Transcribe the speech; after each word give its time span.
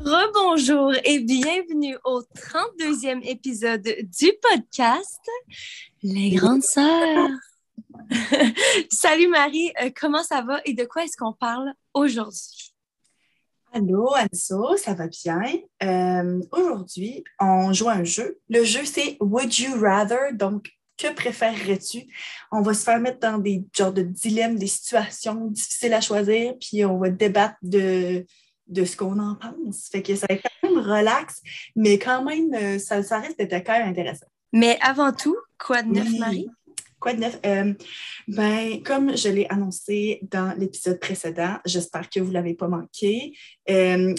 Rebonjour 0.00 0.92
et 1.04 1.18
bienvenue 1.18 1.96
au 2.04 2.22
32e 2.22 3.20
épisode 3.28 3.82
du 3.82 4.32
podcast 4.40 5.20
Les 6.04 6.30
Grandes 6.30 6.62
Sœurs. 6.62 7.30
Salut 8.92 9.26
Marie, 9.26 9.72
euh, 9.82 9.90
comment 9.94 10.22
ça 10.22 10.42
va 10.42 10.60
et 10.64 10.72
de 10.72 10.84
quoi 10.84 11.04
est-ce 11.04 11.16
qu'on 11.16 11.32
parle 11.32 11.72
aujourd'hui? 11.94 12.72
Allô, 13.72 14.14
Anso, 14.14 14.76
ça 14.76 14.94
va 14.94 15.08
bien? 15.08 15.42
Euh, 15.82 16.40
aujourd'hui, 16.52 17.24
on 17.40 17.72
joue 17.72 17.88
un 17.88 18.04
jeu. 18.04 18.38
Le 18.48 18.62
jeu, 18.62 18.84
c'est 18.84 19.16
Would 19.20 19.58
You 19.58 19.80
Rather? 19.80 20.32
Donc, 20.32 20.70
que 20.96 21.12
préférerais-tu? 21.12 22.06
On 22.52 22.62
va 22.62 22.72
se 22.72 22.84
faire 22.84 23.00
mettre 23.00 23.18
dans 23.18 23.38
des 23.38 23.64
genres 23.76 23.92
de 23.92 24.02
dilemmes, 24.02 24.58
des 24.58 24.68
situations 24.68 25.46
difficiles 25.46 25.94
à 25.94 26.00
choisir, 26.00 26.54
puis 26.60 26.84
on 26.84 26.98
va 26.98 27.10
débattre 27.10 27.56
de 27.62 28.24
de 28.68 28.84
ce 28.84 28.96
qu'on 28.96 29.18
en 29.18 29.34
pense. 29.34 29.88
Fait 29.90 30.02
que 30.02 30.14
ça 30.14 30.26
va 30.28 30.36
être 30.36 30.42
quand 30.62 30.68
même 30.70 30.78
relax, 30.78 31.40
mais 31.74 31.98
quand 31.98 32.24
même, 32.24 32.52
euh, 32.54 32.78
ça, 32.78 33.02
ça 33.02 33.20
reste 33.20 33.38
d'être 33.38 33.66
quand 33.66 33.78
même 33.78 33.88
intéressant. 33.88 34.26
Mais 34.52 34.78
avant 34.80 35.12
tout, 35.12 35.36
quoi 35.58 35.82
de 35.82 35.90
neuf, 35.90 36.08
Marie? 36.18 36.48
Quoi 37.00 37.14
de 37.14 37.20
neuf? 37.20 37.38
Euh, 37.44 37.74
ben, 38.28 38.82
comme 38.82 39.16
je 39.16 39.28
l'ai 39.28 39.46
annoncé 39.48 40.20
dans 40.30 40.56
l'épisode 40.58 40.98
précédent, 40.98 41.58
j'espère 41.64 42.08
que 42.08 42.20
vous 42.20 42.28
ne 42.28 42.34
l'avez 42.34 42.54
pas 42.54 42.68
manqué. 42.68 43.36
Euh, 43.70 44.14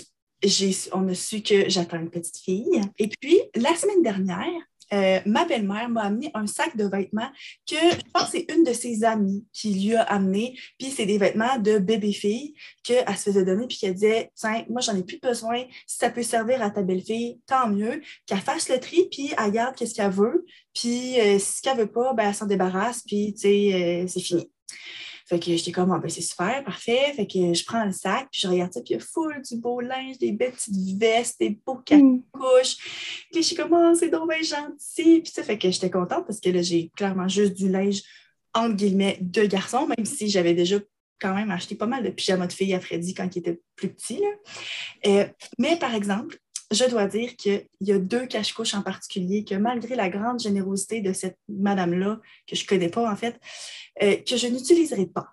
on 0.94 1.08
a 1.08 1.14
su 1.14 1.42
que 1.42 1.70
j'attends 1.70 2.00
une 2.00 2.10
petite 2.10 2.38
fille. 2.38 2.82
Et 2.98 3.08
puis, 3.08 3.42
la 3.56 3.76
semaine 3.76 4.02
dernière, 4.02 4.62
euh, 4.94 5.20
ma 5.26 5.46
belle-mère 5.46 5.90
m'a 5.90 6.04
amené 6.04 6.32
un 6.34 6.48
sac 6.48 6.76
de 6.76 6.86
vêtements 6.86 7.30
que 7.70 7.76
je 7.76 8.12
pense 8.14 8.30
c'est 8.32 8.46
une 8.54 8.64
de 8.64 8.74
ses 8.74 9.04
amies 9.04 9.46
qui 9.54 9.74
lui 9.74 9.96
a 9.96 10.04
amené. 10.04 10.58
Puis 10.78 10.90
c'est 10.90 11.06
des 11.06 11.18
vêtements 11.18 11.58
de 11.60 11.78
bébé-fille 11.78 12.54
qu'elle 12.84 13.06
se 13.18 13.30
faisait 13.30 13.46
donner, 13.46 13.68
puis 13.68 13.78
qu'elle 13.78 13.94
disait 13.94 14.32
Tiens, 14.36 14.66
moi, 14.70 14.82
j'en 14.82 14.96
ai 14.96 15.04
plus 15.04 15.20
besoin. 15.20 15.64
Si 15.88 15.98
ça 15.98 16.10
peut 16.10 16.24
servir 16.24 16.62
à 16.62 16.70
ta 16.70 16.82
belle-fille, 16.82 17.40
tant 17.46 17.70
mieux. 17.70 18.02
Qu'elle 18.26 18.40
fasse 18.40 18.70
le 18.70 18.80
tri, 18.80 19.08
puis 19.12 19.34
elle 19.38 19.52
garde 19.52 19.76
qu'est-ce 19.76 19.94
qu'elle 19.94 20.12
veut. 20.12 20.46
Puis 20.74 21.20
euh, 21.20 21.40
si 21.40 21.68
elle 21.68 21.78
veut 21.78 21.92
pas, 21.92 22.14
ben, 22.14 22.30
elle 22.30 22.36
s'en 22.36 22.46
débarrasse, 22.46 23.04
puis 23.04 23.34
tu 23.34 23.42
sais, 23.42 23.74
euh, 23.74 24.08
c'est 24.08 24.22
fini. 24.22 24.50
Fait 25.30 25.40
que 25.40 25.56
j'étais 25.56 25.72
comme, 25.72 25.92
ah, 25.92 26.00
ben, 26.00 26.10
c'est 26.10 26.22
super, 26.22 26.64
parfait. 26.64 27.14
Fait 27.16 27.28
que 27.28 27.54
je 27.54 27.64
prends 27.64 27.86
le 27.86 27.92
sac, 27.92 28.30
puis 28.32 28.42
je 28.42 28.48
regarde 28.48 28.74
ça, 28.74 28.82
puis 28.82 28.96
il 28.96 28.98
y 28.98 29.00
a 29.00 29.00
full 29.00 29.40
du 29.44 29.58
beau 29.58 29.80
linge, 29.80 30.18
des 30.18 30.32
belles 30.32 30.54
petites 30.54 31.00
vestes, 31.00 31.40
des 31.40 31.52
beaux 31.64 31.84
mm. 31.92 32.22
couches. 32.32 33.28
Puis 33.32 33.42
je 33.44 33.48
suis 33.48 33.56
comme, 33.56 33.72
oh, 33.72 33.94
c'est 33.94 34.10
donc 34.10 34.28
bien 34.28 34.42
gentil. 34.42 35.22
Puis 35.22 35.32
ça 35.32 35.44
fait 35.44 35.60
que 35.60 35.70
j'étais 35.70 35.92
contente 35.92 36.26
parce 36.26 36.40
que 36.40 36.50
là, 36.50 36.64
j'ai 36.64 36.90
clairement 36.96 37.28
juste 37.28 37.54
du 37.54 37.70
linge, 37.70 38.02
entre 38.56 38.76
guillemets, 38.76 39.20
de 39.22 39.46
garçon, 39.46 39.86
même 39.86 40.04
si 40.04 40.30
j'avais 40.30 40.56
déjà 40.56 40.80
quand 41.22 41.36
même 41.36 41.52
acheté 41.52 41.76
pas 41.76 41.86
mal 41.86 42.04
de 42.04 42.10
pyjamas 42.10 42.48
de 42.48 42.54
filles 42.54 42.74
à 42.74 42.80
Freddy 42.80 43.14
quand 43.14 43.36
il 43.36 43.40
était 43.40 43.62
plus 43.76 43.90
petit. 43.90 44.24
Euh, 45.06 45.28
mais 45.60 45.78
par 45.78 45.94
exemple, 45.94 46.40
je 46.72 46.86
dois 46.86 47.08
dire 47.08 47.36
qu'il 47.36 47.66
y 47.82 47.92
a 47.92 48.00
deux 48.00 48.28
cache-couches 48.28 48.76
en 48.76 48.82
particulier 48.82 49.44
que 49.44 49.56
malgré 49.56 49.96
la 49.96 50.10
grande 50.10 50.40
générosité 50.40 51.02
de 51.02 51.14
cette 51.14 51.38
madame-là, 51.48 52.20
que 52.48 52.56
je 52.56 52.64
ne 52.64 52.68
connais 52.68 52.90
pas 52.90 53.12
en 53.12 53.16
fait, 53.16 53.40
euh, 54.02 54.16
que 54.18 54.38
je 54.38 54.48
n'utiliserai 54.48 55.08
pas. 55.08 55.30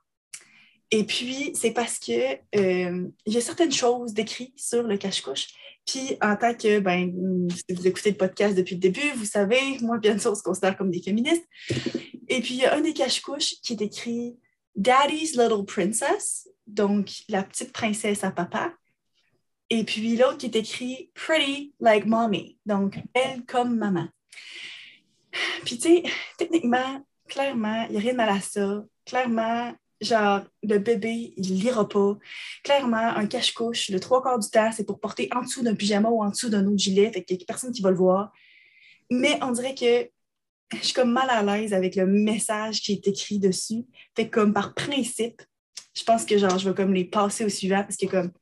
Et 0.91 1.05
puis, 1.05 1.53
c'est 1.55 1.73
parce 1.73 1.99
que 1.99 2.13
euh, 2.57 3.09
il 3.27 3.33
y 3.33 3.37
a 3.37 3.41
certaines 3.41 3.73
choses 3.73 4.15
décrites 4.15 4.59
sur 4.59 4.85
le 4.85 4.97
cache-couche. 4.97 5.49
Puis, 5.85 6.17
en 6.23 6.37
tant 6.37 6.55
que, 6.55 6.81
ben, 6.81 7.49
si 7.51 7.75
vous 7.75 7.87
écoutez 7.87 8.11
le 8.11 8.17
podcast 8.17 8.57
depuis 8.57 8.75
le 8.75 8.81
début, 8.81 9.11
vous 9.17 9.25
savez, 9.25 9.79
moi, 9.81 9.99
bien 9.99 10.19
sûr, 10.19 10.33
on 10.33 10.35
se 10.35 10.43
considère 10.43 10.77
comme 10.77 10.91
des 10.91 11.03
féministes. 11.03 11.45
Et 12.29 12.41
puis, 12.41 12.55
il 12.55 12.61
y 12.61 12.65
a 12.65 12.75
un 12.75 12.81
des 12.81 12.93
cache-couches 12.93 13.61
qui 13.63 13.75
est 13.75 13.83
écrit 13.83 14.37
Daddy's 14.75 15.37
Little 15.37 15.65
Princess, 15.65 16.49
donc 16.67 17.11
la 17.29 17.43
petite 17.43 17.73
princesse 17.73 18.25
à 18.25 18.31
papa. 18.31 18.73
Et 19.71 19.85
puis 19.85 20.17
l'autre 20.17 20.39
qui 20.39 20.47
est 20.47 20.57
écrit 20.57 21.11
Pretty 21.15 21.75
like 21.81 22.07
mommy, 22.07 22.59
donc 22.67 22.99
belle 23.15 23.45
comme 23.47 23.77
maman. 23.77 24.09
Puis 25.65 25.79
tu 25.79 25.89
sais, 25.89 26.03
techniquement, 26.39 27.05
clairement, 27.29 27.85
il 27.89 27.93
n'y 27.93 27.97
a 27.97 28.01
rien 28.01 28.13
de 28.13 28.17
mal 28.17 28.29
à 28.29 28.41
ça. 28.41 28.85
Clairement, 29.05 29.75
genre, 30.01 30.43
le 30.63 30.79
bébé, 30.79 31.35
il 31.37 31.59
lira 31.59 31.89
pas. 31.89 32.17
Clairement, 32.63 32.97
un 32.97 33.27
cache-couche, 33.27 33.91
le 33.91 34.01
trois 34.01 34.23
quarts 34.23 34.39
du 34.39 34.49
temps, 34.49 34.71
c'est 34.73 34.87
pour 34.87 35.01
porter 35.01 35.29
en 35.35 35.43
dessous 35.43 35.63
d'un 35.63 35.75
pyjama 35.75 36.09
ou 36.09 36.23
en 36.23 36.31
dessous 36.31 36.49
d'un 36.49 36.67
autre 36.67 36.79
gilet, 36.79 37.13
fait 37.13 37.25
qu'il 37.25 37.37
n'y 37.37 37.43
a 37.43 37.47
personne 37.47 37.73
qui 37.73 37.83
va 37.83 37.91
le 37.91 37.97
voir. 37.97 38.33
Mais 39.11 39.39
on 39.43 39.53
dirait 39.53 39.75
que 39.75 40.09
je 40.77 40.85
suis 40.85 40.95
comme 40.95 41.13
mal 41.13 41.31
à 41.31 41.43
l'aise 41.43 41.73
avec 41.73 41.95
le 41.97 42.07
message 42.07 42.81
qui 42.81 42.93
est 42.93 43.07
écrit 43.07 43.39
dessus. 43.39 43.85
Fait 44.17 44.29
comme 44.29 44.53
par 44.53 44.75
principe, 44.75 45.43
je 45.95 46.05
pense 46.05 46.25
que 46.25 46.39
genre, 46.39 46.59
je 46.59 46.69
vais 46.69 46.75
comme 46.75 46.93
les 46.93 47.05
passer 47.05 47.45
au 47.45 47.49
suivant 47.49 47.83
parce 47.83 47.97
que 47.97 48.07
comme 48.07 48.33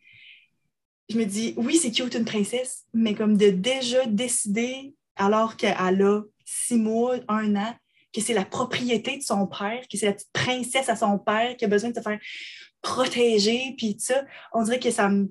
je 1.08 1.18
me 1.18 1.24
dis, 1.24 1.54
oui, 1.56 1.76
c'est 1.76 1.90
cute 1.90 2.14
une 2.14 2.24
princesse, 2.24 2.84
mais 2.92 3.14
comme 3.14 3.36
de 3.36 3.50
déjà 3.50 4.06
décider, 4.06 4.94
alors 5.16 5.56
qu'elle 5.56 6.02
a 6.02 6.22
six 6.44 6.76
mois, 6.76 7.16
un 7.28 7.56
an, 7.56 7.74
que 8.12 8.20
c'est 8.20 8.34
la 8.34 8.44
propriété 8.44 9.18
de 9.18 9.22
son 9.22 9.46
père, 9.46 9.82
que 9.90 9.98
c'est 9.98 10.06
la 10.06 10.12
petite 10.12 10.32
princesse 10.32 10.88
à 10.88 10.96
son 10.96 11.18
père 11.18 11.56
qui 11.56 11.64
a 11.64 11.68
besoin 11.68 11.90
de 11.90 11.96
se 11.96 12.00
faire 12.00 12.20
protéger, 12.80 13.74
puis 13.76 13.96
ça, 13.98 14.24
on 14.52 14.62
dirait 14.62 14.78
que 14.78 14.90
ça 14.90 15.08
me, 15.08 15.30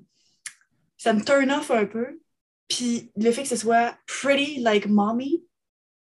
ça 0.96 1.12
me 1.12 1.24
turn 1.24 1.50
off 1.50 1.70
un 1.70 1.86
peu. 1.86 2.20
Puis 2.68 3.10
le 3.16 3.30
fait 3.30 3.42
que 3.42 3.48
ce 3.48 3.56
soit 3.56 3.96
pretty 4.06 4.60
like 4.60 4.86
mommy, 4.86 5.44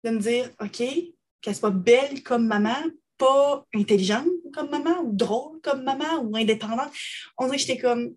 de 0.05 0.11
me 0.11 0.19
dire, 0.19 0.51
OK, 0.61 0.83
qu'elle 1.41 1.55
soit 1.55 1.71
belle 1.71 2.23
comme 2.23 2.47
maman, 2.47 2.77
pas 3.19 3.65
intelligente 3.75 4.27
comme 4.53 4.71
maman, 4.71 5.01
ou 5.03 5.13
drôle 5.13 5.61
comme 5.63 5.83
maman, 5.83 6.19
ou 6.23 6.37
indépendante. 6.37 6.93
On 7.39 7.47
dirait 7.47 7.57
que 7.57 7.63
j'étais 7.63 7.79
comme, 7.79 8.15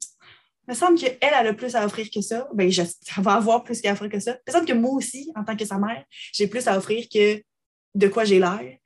me 0.69 0.73
semble 0.75 0.97
qu'elle, 0.97 1.17
elle 1.21 1.47
a 1.47 1.53
plus 1.53 1.75
à 1.75 1.85
offrir 1.85 2.09
que 2.13 2.21
ça. 2.21 2.47
Ben, 2.53 2.71
elle 3.17 3.23
va 3.23 3.33
avoir 3.33 3.63
plus 3.63 3.83
à 3.85 3.91
offrir 3.91 4.09
que 4.09 4.19
ça. 4.19 4.37
Me 4.47 4.51
semble 4.51 4.65
que 4.65 4.73
moi 4.73 4.91
aussi, 4.91 5.31
en 5.35 5.43
tant 5.43 5.55
que 5.55 5.65
sa 5.65 5.77
mère, 5.77 6.05
j'ai 6.33 6.47
plus 6.47 6.67
à 6.67 6.77
offrir 6.77 7.07
que 7.11 7.41
de 7.95 8.07
quoi 8.07 8.23
j'ai 8.23 8.39
l'air. 8.39 8.77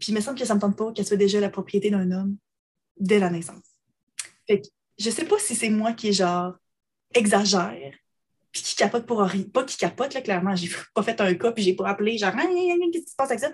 Puis 0.00 0.12
me 0.12 0.20
semble 0.20 0.38
que 0.38 0.44
ça 0.44 0.54
ne 0.54 0.58
me 0.58 0.60
tente 0.60 0.76
pas 0.76 0.92
qu'elle 0.92 1.06
soit 1.06 1.16
déjà 1.16 1.40
la 1.40 1.50
propriété 1.50 1.90
d'un 1.90 2.10
homme 2.10 2.36
dès 2.98 3.18
la 3.18 3.30
naissance. 3.30 3.64
Fait 4.46 4.60
que, 4.60 4.68
je 4.98 5.10
sais 5.10 5.24
pas 5.24 5.38
si 5.38 5.54
c'est 5.54 5.70
moi 5.70 5.92
qui, 5.92 6.12
genre, 6.12 6.54
exagère, 7.14 7.92
puis 8.50 8.62
qui 8.62 8.76
capote 8.76 9.06
pour 9.06 9.20
rien. 9.20 9.44
Pas 9.44 9.64
qui 9.64 9.76
capote, 9.76 10.14
là, 10.14 10.20
clairement. 10.20 10.56
J'ai 10.56 10.70
pas 10.94 11.02
fait 11.02 11.20
un 11.20 11.34
cas, 11.34 11.52
puis 11.52 11.62
j'ai 11.62 11.74
pas 11.74 11.88
appelé, 11.88 12.18
genre, 12.18 12.32
qu'est-ce 12.34 13.04
qui 13.04 13.10
se 13.10 13.16
passe 13.16 13.30
avec 13.30 13.40
ça? 13.40 13.52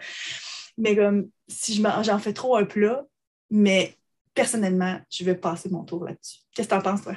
Mais 0.77 0.97
comme, 0.97 1.29
si 1.49 1.83
j'en 2.03 2.19
fais 2.19 2.33
trop 2.33 2.57
un 2.57 2.65
plat, 2.65 3.05
mais 3.51 3.97
personnellement, 4.33 5.01
je 5.11 5.25
vais 5.25 5.37
passer 5.37 5.69
mon 5.69 5.85
tour 5.85 6.05
là-dessus. 6.05 6.39
Qu'est-ce 6.55 6.69
que 6.69 6.75
tu 6.75 6.79
en 6.79 6.83
penses, 6.83 7.03
toi? 7.03 7.15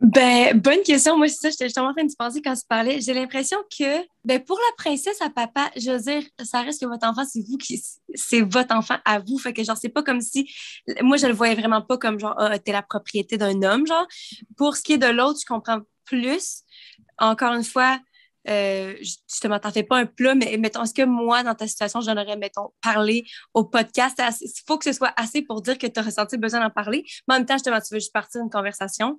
Ben, 0.00 0.60
bonne 0.60 0.82
question. 0.82 1.16
Moi, 1.16 1.28
c'est 1.28 1.36
ça, 1.40 1.50
j'étais 1.50 1.64
justement 1.66 1.88
en 1.88 1.94
train 1.94 2.04
de 2.04 2.12
penser 2.18 2.42
quand 2.42 2.54
tu 2.54 2.66
parlais. 2.68 3.00
J'ai 3.00 3.14
l'impression 3.14 3.56
que, 3.78 4.04
ben, 4.24 4.42
pour 4.44 4.58
la 4.58 4.76
princesse 4.76 5.22
à 5.22 5.30
papa, 5.30 5.70
je 5.74 5.90
veux 5.90 5.98
dire, 5.98 6.22
ça 6.44 6.60
reste 6.60 6.82
que 6.82 6.86
votre 6.86 7.06
enfant, 7.06 7.24
c'est 7.24 7.40
vous 7.40 7.56
qui, 7.56 7.82
c'est 8.14 8.42
votre 8.42 8.74
enfant 8.74 8.96
à 9.06 9.20
vous. 9.20 9.38
Fait 9.38 9.54
que, 9.54 9.64
genre, 9.64 9.76
c'est 9.76 9.88
pas 9.88 10.02
comme 10.02 10.20
si, 10.20 10.52
moi, 11.00 11.16
je 11.16 11.26
le 11.26 11.32
voyais 11.32 11.54
vraiment 11.54 11.80
pas 11.80 11.96
comme, 11.96 12.20
genre, 12.20 12.34
ah, 12.36 12.58
t'es 12.58 12.72
la 12.72 12.82
propriété 12.82 13.38
d'un 13.38 13.62
homme, 13.62 13.86
genre. 13.86 14.06
Pour 14.58 14.76
ce 14.76 14.82
qui 14.82 14.92
est 14.94 14.98
de 14.98 15.06
l'autre, 15.06 15.40
je 15.40 15.46
comprends 15.46 15.80
plus. 16.04 16.62
Encore 17.18 17.54
une 17.54 17.64
fois, 17.64 17.98
euh, 18.48 18.94
justement, 19.00 19.58
t'en 19.58 19.70
fais 19.70 19.82
pas 19.82 19.98
un 19.98 20.06
plat, 20.06 20.34
mais 20.34 20.56
mettons, 20.56 20.82
est-ce 20.82 20.94
que 20.94 21.04
moi, 21.04 21.42
dans 21.42 21.54
ta 21.54 21.66
situation, 21.66 22.00
j'en 22.00 22.16
aurais, 22.16 22.36
mettons, 22.36 22.70
parlé 22.82 23.24
au 23.54 23.64
podcast? 23.64 24.20
Il 24.40 24.50
faut 24.66 24.78
que 24.78 24.84
ce 24.84 24.92
soit 24.92 25.12
assez 25.16 25.42
pour 25.42 25.62
dire 25.62 25.78
que 25.78 25.86
tu 25.86 25.98
as 25.98 26.02
ressenti 26.02 26.36
besoin 26.36 26.60
d'en 26.60 26.70
parler. 26.70 27.04
Mais 27.28 27.34
en 27.34 27.38
même 27.38 27.46
temps, 27.46 27.54
justement, 27.54 27.80
tu 27.80 27.94
veux 27.94 28.00
juste 28.00 28.12
partir 28.12 28.40
d'une 28.40 28.50
conversation. 28.50 29.18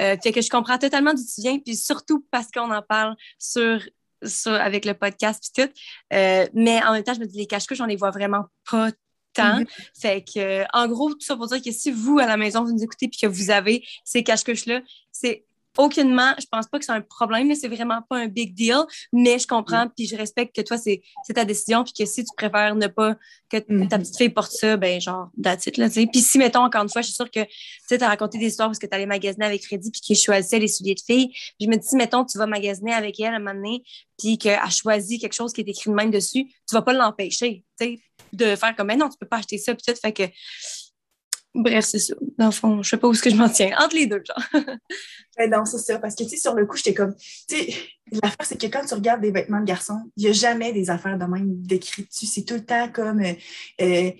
Euh, 0.00 0.16
fait 0.22 0.32
que 0.32 0.40
je 0.40 0.48
comprends 0.48 0.78
totalement 0.78 1.12
d'où 1.12 1.22
tu 1.22 1.40
viens, 1.42 1.58
puis 1.58 1.76
surtout 1.76 2.26
parce 2.30 2.50
qu'on 2.50 2.70
en 2.70 2.82
parle 2.82 3.14
sur, 3.38 3.80
sur, 4.24 4.52
avec 4.52 4.84
le 4.84 4.94
podcast 4.94 5.42
puis 5.42 5.64
tout. 5.64 5.72
Euh, 6.14 6.46
mais 6.54 6.82
en 6.82 6.92
même 6.92 7.04
temps, 7.04 7.14
je 7.14 7.20
me 7.20 7.26
dis, 7.26 7.38
les 7.38 7.46
cache-couches, 7.46 7.80
on 7.80 7.86
les 7.86 7.96
voit 7.96 8.10
vraiment 8.10 8.44
pas 8.70 8.90
tant. 9.34 9.60
Mm-hmm. 9.60 9.66
Fait 10.00 10.24
que, 10.24 10.64
en 10.76 10.88
gros, 10.88 11.10
tout 11.10 11.20
ça 11.20 11.36
pour 11.36 11.46
dire 11.48 11.62
que 11.62 11.72
si 11.72 11.90
vous, 11.90 12.18
à 12.18 12.26
la 12.26 12.36
maison, 12.36 12.64
vous 12.64 12.72
nous 12.72 12.82
écoutez 12.82 13.08
puis 13.08 13.18
que 13.20 13.26
vous 13.26 13.50
avez 13.50 13.84
ces 14.04 14.22
cache-couches-là, 14.22 14.80
c'est 15.10 15.44
aucunement, 15.78 16.34
je 16.38 16.46
pense 16.50 16.66
pas 16.66 16.78
que 16.78 16.84
c'est 16.84 16.92
un 16.92 17.00
problème, 17.00 17.54
c'est 17.54 17.68
vraiment 17.68 18.00
pas 18.08 18.18
un 18.18 18.26
big 18.26 18.54
deal, 18.54 18.80
mais 19.12 19.38
je 19.38 19.46
comprends, 19.46 19.88
puis 19.88 20.06
je 20.06 20.16
respecte 20.16 20.54
que 20.54 20.60
toi, 20.62 20.76
c'est 20.76 21.02
ta 21.34 21.44
décision, 21.44 21.82
puis 21.84 21.92
que 21.92 22.04
si 22.04 22.24
tu 22.24 22.30
préfères 22.36 22.74
ne 22.74 22.86
pas 22.86 23.16
que 23.50 23.56
ta 23.58 23.72
Mhm. 23.72 23.88
petite 23.88 24.16
fille 24.16 24.28
porte 24.28 24.52
ça, 24.52 24.76
ben 24.76 25.00
genre, 25.00 25.30
that's 25.42 25.66
it, 25.66 25.76
là, 25.76 25.88
tu 25.88 25.94
sais. 26.00 26.06
Puis 26.10 26.20
si, 26.20 26.38
mettons, 26.38 26.60
encore 26.60 26.82
une 26.82 26.88
fois, 26.88 27.02
je 27.02 27.06
suis 27.06 27.14
sûre 27.14 27.30
que, 27.30 27.42
tu 27.44 27.50
sais, 27.86 28.02
as 28.02 28.08
raconté 28.08 28.38
des 28.38 28.46
histoires 28.46 28.68
parce 28.68 28.78
que 28.78 28.86
tu 28.86 28.94
allais 28.94 29.06
magasiner 29.06 29.46
avec 29.46 29.64
Freddy, 29.64 29.90
puis 29.90 30.00
qu'il 30.00 30.16
choisissait 30.16 30.58
les 30.58 30.68
souliers 30.68 30.94
de 30.94 31.00
fille. 31.00 31.28
Puis 31.28 31.56
je 31.60 31.66
me 31.68 31.76
dis, 31.76 31.86
si, 31.86 31.96
mettons, 31.96 32.24
tu 32.24 32.38
vas 32.38 32.46
magasiner 32.46 32.92
avec 32.92 33.18
elle 33.20 33.34
à 33.34 33.36
un 33.36 33.38
moment 33.38 33.54
donné, 33.54 33.82
puis 34.18 34.38
qu'elle 34.38 34.58
choisit 34.70 35.20
quelque 35.20 35.34
chose 35.34 35.52
qui 35.52 35.62
est 35.62 35.68
écrit 35.68 35.90
de 35.90 35.94
même 35.94 36.10
dessus, 36.10 36.44
tu 36.46 36.74
vas 36.74 36.82
pas 36.82 36.92
l'empêcher, 36.92 37.64
tu 37.80 37.86
sais, 37.86 38.00
de 38.32 38.56
faire 38.56 38.74
comme, 38.76 38.86
ben 38.88 38.98
non, 38.98 39.08
tu 39.08 39.16
peux 39.18 39.26
pas 39.26 39.38
acheter 39.38 39.58
ça, 39.58 39.74
puis 39.74 39.82
tout, 39.86 39.98
fait 40.00 40.12
que... 40.12 40.22
Bref, 41.54 41.84
c'est 41.84 41.98
ça. 41.98 42.14
Dans 42.38 42.46
le 42.46 42.52
fond, 42.52 42.82
je 42.82 42.88
sais 42.90 42.96
pas 42.96 43.08
où 43.08 43.12
est-ce 43.12 43.22
que 43.22 43.30
je 43.30 43.36
m'en 43.36 43.48
tiens. 43.48 43.76
Entre 43.78 43.94
les 43.94 44.06
deux, 44.06 44.22
genre. 44.24 44.62
Ben 45.38 45.50
non, 45.50 45.64
c'est 45.64 45.78
ça. 45.78 45.98
Parce 45.98 46.14
que, 46.14 46.24
tu 46.24 46.30
sais, 46.30 46.36
sur 46.36 46.54
le 46.54 46.66
coup, 46.66 46.76
j'étais 46.76 46.94
comme. 46.94 47.14
Tu 47.48 47.56
sais, 47.56 47.74
l'affaire, 48.22 48.46
c'est 48.46 48.60
que 48.60 48.66
quand 48.66 48.84
tu 48.86 48.94
regardes 48.94 49.22
des 49.22 49.30
vêtements 49.30 49.60
de 49.60 49.64
garçon, 49.64 49.98
il 50.16 50.24
n'y 50.24 50.30
a 50.30 50.32
jamais 50.32 50.72
des 50.72 50.90
affaires 50.90 51.18
de 51.18 51.24
même 51.24 51.62
décrites 51.62 52.08
dessus. 52.08 52.26
C'est 52.26 52.44
tout 52.44 52.54
le 52.54 52.64
temps 52.64 52.90
comme. 52.90 53.20
euh, 53.22 53.32
euh, 53.80 54.10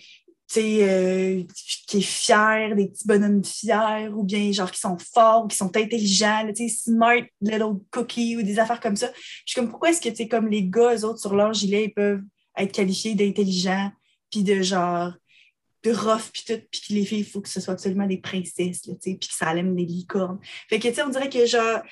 tu 0.48 0.60
sais, 0.60 0.78
euh, 0.82 1.42
qui 1.86 1.98
est 1.98 2.00
fier, 2.02 2.74
des 2.76 2.88
petits 2.88 3.06
bonhommes 3.06 3.42
fiers, 3.44 4.08
ou 4.14 4.22
bien 4.22 4.52
genre 4.52 4.70
qui 4.70 4.80
sont 4.80 4.98
forts, 4.98 5.48
qui 5.48 5.56
sont 5.56 5.74
intelligents, 5.76 6.46
tu 6.54 6.68
sais, 6.68 6.90
smart 6.90 7.22
little 7.40 7.78
cookie, 7.90 8.36
ou 8.36 8.42
des 8.42 8.58
affaires 8.58 8.80
comme 8.80 8.96
ça. 8.96 9.10
Je 9.14 9.52
suis 9.52 9.60
comme, 9.60 9.70
pourquoi 9.70 9.90
est-ce 9.90 10.00
que, 10.02 10.10
tu 10.10 10.16
sais, 10.16 10.28
comme 10.28 10.48
les 10.48 10.64
gars, 10.64 10.94
eux 10.94 11.04
autres, 11.06 11.20
sur 11.20 11.34
leur 11.34 11.54
gilet, 11.54 11.84
ils 11.86 11.94
peuvent 11.94 12.20
être 12.58 12.72
qualifiés 12.72 13.14
d'intelligents, 13.14 13.90
puis 14.30 14.42
de 14.42 14.60
genre 14.62 15.12
rough 15.90 16.30
puis 16.32 16.44
tout, 16.46 16.60
puis 16.70 16.80
que 16.80 16.92
les 16.94 17.04
filles, 17.04 17.20
il 17.20 17.26
faut 17.26 17.40
que 17.40 17.48
ce 17.48 17.60
soit 17.60 17.74
absolument 17.74 18.06
des 18.06 18.18
princesses, 18.18 18.86
là, 18.86 18.94
puis 19.00 19.18
que 19.18 19.26
ça 19.28 19.54
aime 19.56 19.74
des 19.74 19.84
licornes. 19.84 20.38
Fait 20.68 20.78
que, 20.78 20.88
tu 20.88 20.94
sais, 20.94 21.02
on 21.02 21.08
dirait 21.08 21.28
que 21.28 21.44
genre, 21.46 21.82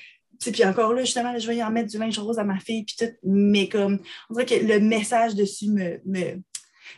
puis 0.41 0.65
encore 0.65 0.95
là, 0.95 1.03
justement, 1.05 1.39
je 1.39 1.47
vais 1.47 1.63
en 1.63 1.71
mettre 1.71 1.91
du 1.91 1.99
linge 1.99 2.19
rose 2.19 2.39
à 2.39 2.45
ma 2.45 2.59
fille, 2.59 2.85
puis 2.85 2.97
tout, 2.99 3.13
mais 3.23 3.69
comme, 3.69 4.01
on 4.31 4.35
dirait 4.35 4.47
que 4.47 4.65
le 4.65 4.81
message 4.81 5.35
dessus 5.35 5.69
me, 5.69 6.01
me, 6.07 6.41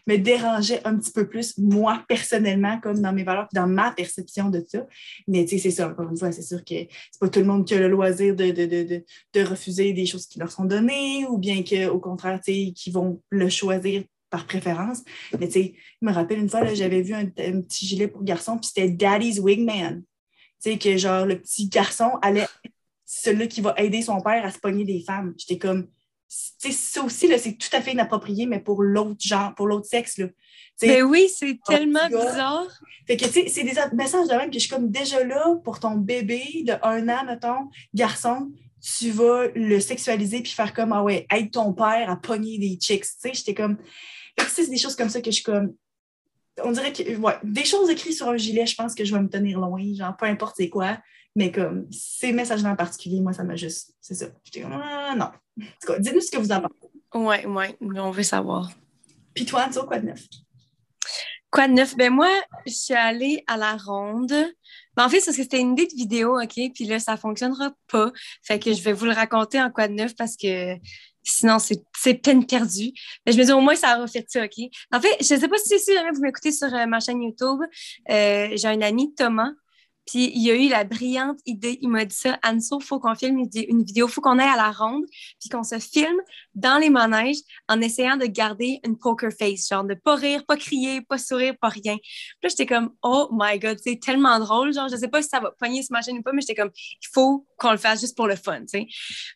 me 0.06 0.16
dérangeait 0.16 0.80
un 0.86 0.96
petit 0.96 1.12
peu 1.12 1.28
plus, 1.28 1.58
moi, 1.58 2.04
personnellement, 2.08 2.80
comme 2.80 3.00
dans 3.00 3.12
mes 3.12 3.24
valeurs, 3.24 3.48
dans 3.52 3.66
ma 3.66 3.90
perception 3.92 4.48
de 4.48 4.64
ça. 4.66 4.86
Mais, 5.26 5.44
tu 5.44 5.50
sais, 5.50 5.58
c'est 5.58 5.70
ça, 5.70 5.88
encore 5.88 6.10
une 6.10 6.16
fois, 6.16 6.32
c'est 6.32 6.42
sûr 6.42 6.64
que 6.64 6.74
c'est 6.74 7.20
pas 7.20 7.28
tout 7.28 7.40
le 7.40 7.46
monde 7.46 7.66
qui 7.66 7.74
a 7.74 7.78
le 7.78 7.88
loisir 7.88 8.36
de, 8.36 8.50
de, 8.50 8.66
de, 8.66 8.82
de, 8.84 9.04
de 9.34 9.44
refuser 9.44 9.92
des 9.92 10.06
choses 10.06 10.26
qui 10.26 10.38
leur 10.38 10.50
sont 10.50 10.64
données, 10.64 11.26
ou 11.28 11.38
bien 11.38 11.62
qu'au 11.64 11.98
contraire, 11.98 12.40
tu 12.44 12.52
sais, 12.52 12.72
qui 12.72 12.90
vont 12.90 13.20
le 13.30 13.48
choisir 13.48 14.04
par 14.32 14.46
préférence. 14.46 15.04
Mais 15.38 15.46
tu 15.46 15.52
sais, 15.52 15.74
je 16.00 16.06
me 16.08 16.12
rappelle 16.12 16.38
une 16.38 16.48
fois, 16.48 16.64
j'avais 16.74 17.02
vu 17.02 17.12
un, 17.12 17.26
un 17.26 17.60
petit 17.60 17.86
gilet 17.86 18.08
pour 18.08 18.24
garçon, 18.24 18.56
puis 18.56 18.68
c'était 18.68 18.88
Daddy's 18.88 19.38
Wingman. 19.38 20.02
Tu 20.62 20.72
sais, 20.72 20.78
que 20.78 20.96
genre, 20.96 21.26
le 21.26 21.38
petit 21.38 21.68
garçon 21.68 22.12
allait, 22.22 22.48
celui 23.04 23.46
qui 23.46 23.60
va 23.60 23.74
aider 23.76 24.00
son 24.00 24.20
père 24.20 24.44
à 24.44 24.50
se 24.50 24.58
pogner 24.58 24.84
des 24.84 25.04
femmes. 25.06 25.34
J'étais 25.36 25.58
comme, 25.58 25.86
tu 25.86 25.88
sais, 26.58 26.72
ça 26.72 27.02
aussi, 27.02 27.28
c'est 27.38 27.58
tout 27.58 27.68
à 27.76 27.82
fait 27.82 27.92
inapproprié, 27.92 28.46
mais 28.46 28.58
pour 28.58 28.82
l'autre 28.82 29.20
genre, 29.20 29.54
pour 29.54 29.66
l'autre 29.66 29.86
sexe, 29.86 30.16
là. 30.16 30.28
Tu 30.80 30.86
sais, 30.86 30.88
Ben 30.88 31.02
oui, 31.02 31.28
c'est 31.28 31.58
tellement 31.66 32.08
bizarre. 32.08 32.66
fait 33.06 33.18
que, 33.18 33.26
tu 33.26 33.32
sais, 33.32 33.48
c'est 33.48 33.64
des 33.64 33.74
messages 33.92 34.28
de 34.28 34.34
même 34.34 34.48
que 34.48 34.54
je 34.54 34.60
suis 34.60 34.70
comme 34.70 34.90
déjà 34.90 35.22
là 35.22 35.56
pour 35.62 35.78
ton 35.78 35.96
bébé 35.96 36.64
de 36.64 36.72
un 36.82 37.06
an, 37.10 37.26
mettons, 37.26 37.68
garçon, 37.92 38.50
tu 38.80 39.10
vas 39.10 39.48
le 39.54 39.78
sexualiser 39.78 40.40
puis 40.40 40.52
faire 40.52 40.72
comme, 40.72 40.94
ah 40.94 41.02
ouais, 41.02 41.26
aide 41.30 41.50
ton 41.50 41.74
père 41.74 42.08
à 42.08 42.16
pogner 42.16 42.56
des 42.58 42.78
chicks. 42.80 43.04
Tu 43.04 43.10
sais, 43.18 43.34
j'étais 43.34 43.54
comme. 43.54 43.76
C'est 44.48 44.68
des 44.68 44.78
choses 44.78 44.96
comme 44.96 45.08
ça 45.08 45.20
que 45.20 45.30
je 45.30 45.36
suis 45.36 45.44
comme. 45.44 45.74
On 46.62 46.72
dirait 46.72 46.92
que, 46.92 47.16
ouais, 47.16 47.38
des 47.42 47.64
choses 47.64 47.88
écrites 47.88 48.16
sur 48.16 48.28
un 48.28 48.36
gilet, 48.36 48.66
je 48.66 48.74
pense 48.74 48.94
que 48.94 49.04
je 49.04 49.14
vais 49.14 49.22
me 49.22 49.28
tenir 49.28 49.58
loin, 49.58 49.82
genre, 49.94 50.14
peu 50.16 50.26
importe 50.26 50.56
c'est 50.58 50.68
quoi, 50.68 50.98
mais 51.34 51.50
comme, 51.50 51.86
ces 51.90 52.32
messages-là 52.32 52.70
en 52.72 52.76
particulier, 52.76 53.20
moi, 53.20 53.32
ça 53.32 53.44
m'a 53.44 53.56
juste. 53.56 53.94
C'est 54.00 54.14
ça. 54.14 54.26
J'étais 54.44 54.60
comme, 54.60 54.72
ah 54.72 55.14
non. 55.16 55.26
En 55.26 55.64
tout 55.80 55.86
cas, 55.86 55.98
dites-nous 55.98 56.20
ce 56.20 56.30
que 56.30 56.38
vous 56.38 56.52
en 56.52 56.60
pensez. 56.60 56.92
Ouais, 57.14 57.46
ouais, 57.46 57.76
on 57.80 58.10
veut 58.10 58.22
savoir. 58.22 58.70
Puis 59.34 59.46
toi, 59.46 59.66
Anso, 59.66 59.84
quoi 59.84 59.98
de 59.98 60.06
neuf? 60.06 60.26
Quoi 61.50 61.68
de 61.68 61.74
neuf? 61.74 61.96
Ben 61.96 62.10
moi, 62.10 62.30
je 62.66 62.72
suis 62.72 62.94
allée 62.94 63.44
à 63.46 63.56
la 63.56 63.76
ronde. 63.76 64.32
Ben 64.96 65.04
en 65.04 65.08
fait, 65.08 65.20
c'est 65.20 65.26
parce 65.26 65.36
que 65.36 65.42
c'était 65.42 65.60
une 65.60 65.72
idée 65.72 65.86
de 65.86 65.94
vidéo, 65.94 66.40
OK? 66.40 66.58
Puis 66.74 66.84
là, 66.84 66.98
ça 66.98 67.16
fonctionnera 67.16 67.72
pas. 67.90 68.10
Fait 68.42 68.58
que 68.58 68.72
je 68.72 68.82
vais 68.82 68.92
vous 68.92 69.04
le 69.04 69.12
raconter 69.12 69.60
en 69.60 69.70
quoi 69.70 69.88
de 69.88 69.94
neuf 69.94 70.14
parce 70.16 70.36
que 70.36 70.76
sinon, 71.22 71.58
c'est 71.58 72.14
peine 72.14 72.46
perdue. 72.46 72.92
Mais 73.24 73.32
je 73.32 73.38
me 73.38 73.44
dis, 73.44 73.52
au 73.52 73.60
moins, 73.60 73.74
ça 73.74 73.96
aura 73.96 74.06
fait 74.06 74.24
ça, 74.28 74.44
OK? 74.44 74.68
En 74.92 75.00
fait, 75.00 75.16
je 75.20 75.24
sais 75.24 75.48
pas 75.48 75.58
si, 75.58 75.78
si 75.78 75.94
jamais 75.94 76.10
vous 76.12 76.20
m'écoutez 76.20 76.52
sur 76.52 76.72
euh, 76.74 76.86
ma 76.86 77.00
chaîne 77.00 77.22
YouTube, 77.22 77.60
euh, 78.10 78.48
j'ai 78.54 78.68
un 78.68 78.80
ami, 78.80 79.14
Thomas, 79.14 79.50
puis 80.06 80.32
il 80.34 80.50
a 80.50 80.54
eu 80.54 80.68
la 80.68 80.84
brillante 80.84 81.38
idée, 81.46 81.78
il 81.80 81.88
m'a 81.88 82.04
dit 82.04 82.14
ça, 82.14 82.38
Anso, 82.44 82.80
faut 82.80 82.98
qu'on 82.98 83.14
filme 83.14 83.38
une 83.38 83.44
vidéo- 83.44 83.76
vidéo, 83.84 84.08
faut 84.08 84.20
qu'on 84.20 84.38
aille 84.38 84.48
à 84.48 84.56
la 84.56 84.70
ronde, 84.70 85.04
puis 85.40 85.48
qu'on 85.48 85.62
se 85.62 85.78
filme 85.78 86.20
dans 86.54 86.78
les 86.78 86.90
manèges 86.90 87.38
en 87.68 87.80
essayant 87.80 88.16
de 88.16 88.26
garder 88.26 88.80
une 88.84 88.98
poker 88.98 89.30
face, 89.32 89.68
genre 89.68 89.84
de 89.84 89.94
pas 89.94 90.16
rire, 90.16 90.44
pas 90.46 90.56
crier, 90.56 91.00
pas 91.02 91.18
sourire, 91.18 91.54
pas 91.60 91.68
rien. 91.68 91.96
Puis 91.96 92.38
là, 92.42 92.48
j'étais 92.48 92.66
comme, 92.66 92.90
oh 93.02 93.28
my 93.32 93.58
god, 93.58 93.78
c'est 93.82 94.00
tellement 94.00 94.38
drôle, 94.38 94.72
genre, 94.72 94.88
je 94.88 94.96
sais 94.96 95.08
pas 95.08 95.22
si 95.22 95.28
ça 95.28 95.40
va 95.40 95.52
pogner 95.52 95.82
sur 95.82 95.92
ma 95.92 96.02
chaîne 96.02 96.18
ou 96.18 96.22
pas, 96.22 96.32
mais 96.32 96.40
j'étais 96.40 96.54
comme, 96.54 96.72
il 96.74 97.08
faut 97.12 97.46
qu'on 97.56 97.70
le 97.70 97.76
fasse 97.76 98.00
juste 98.00 98.16
pour 98.16 98.26
le 98.26 98.36
fun, 98.36 98.60
tu 98.60 98.66
sais. 98.68 98.86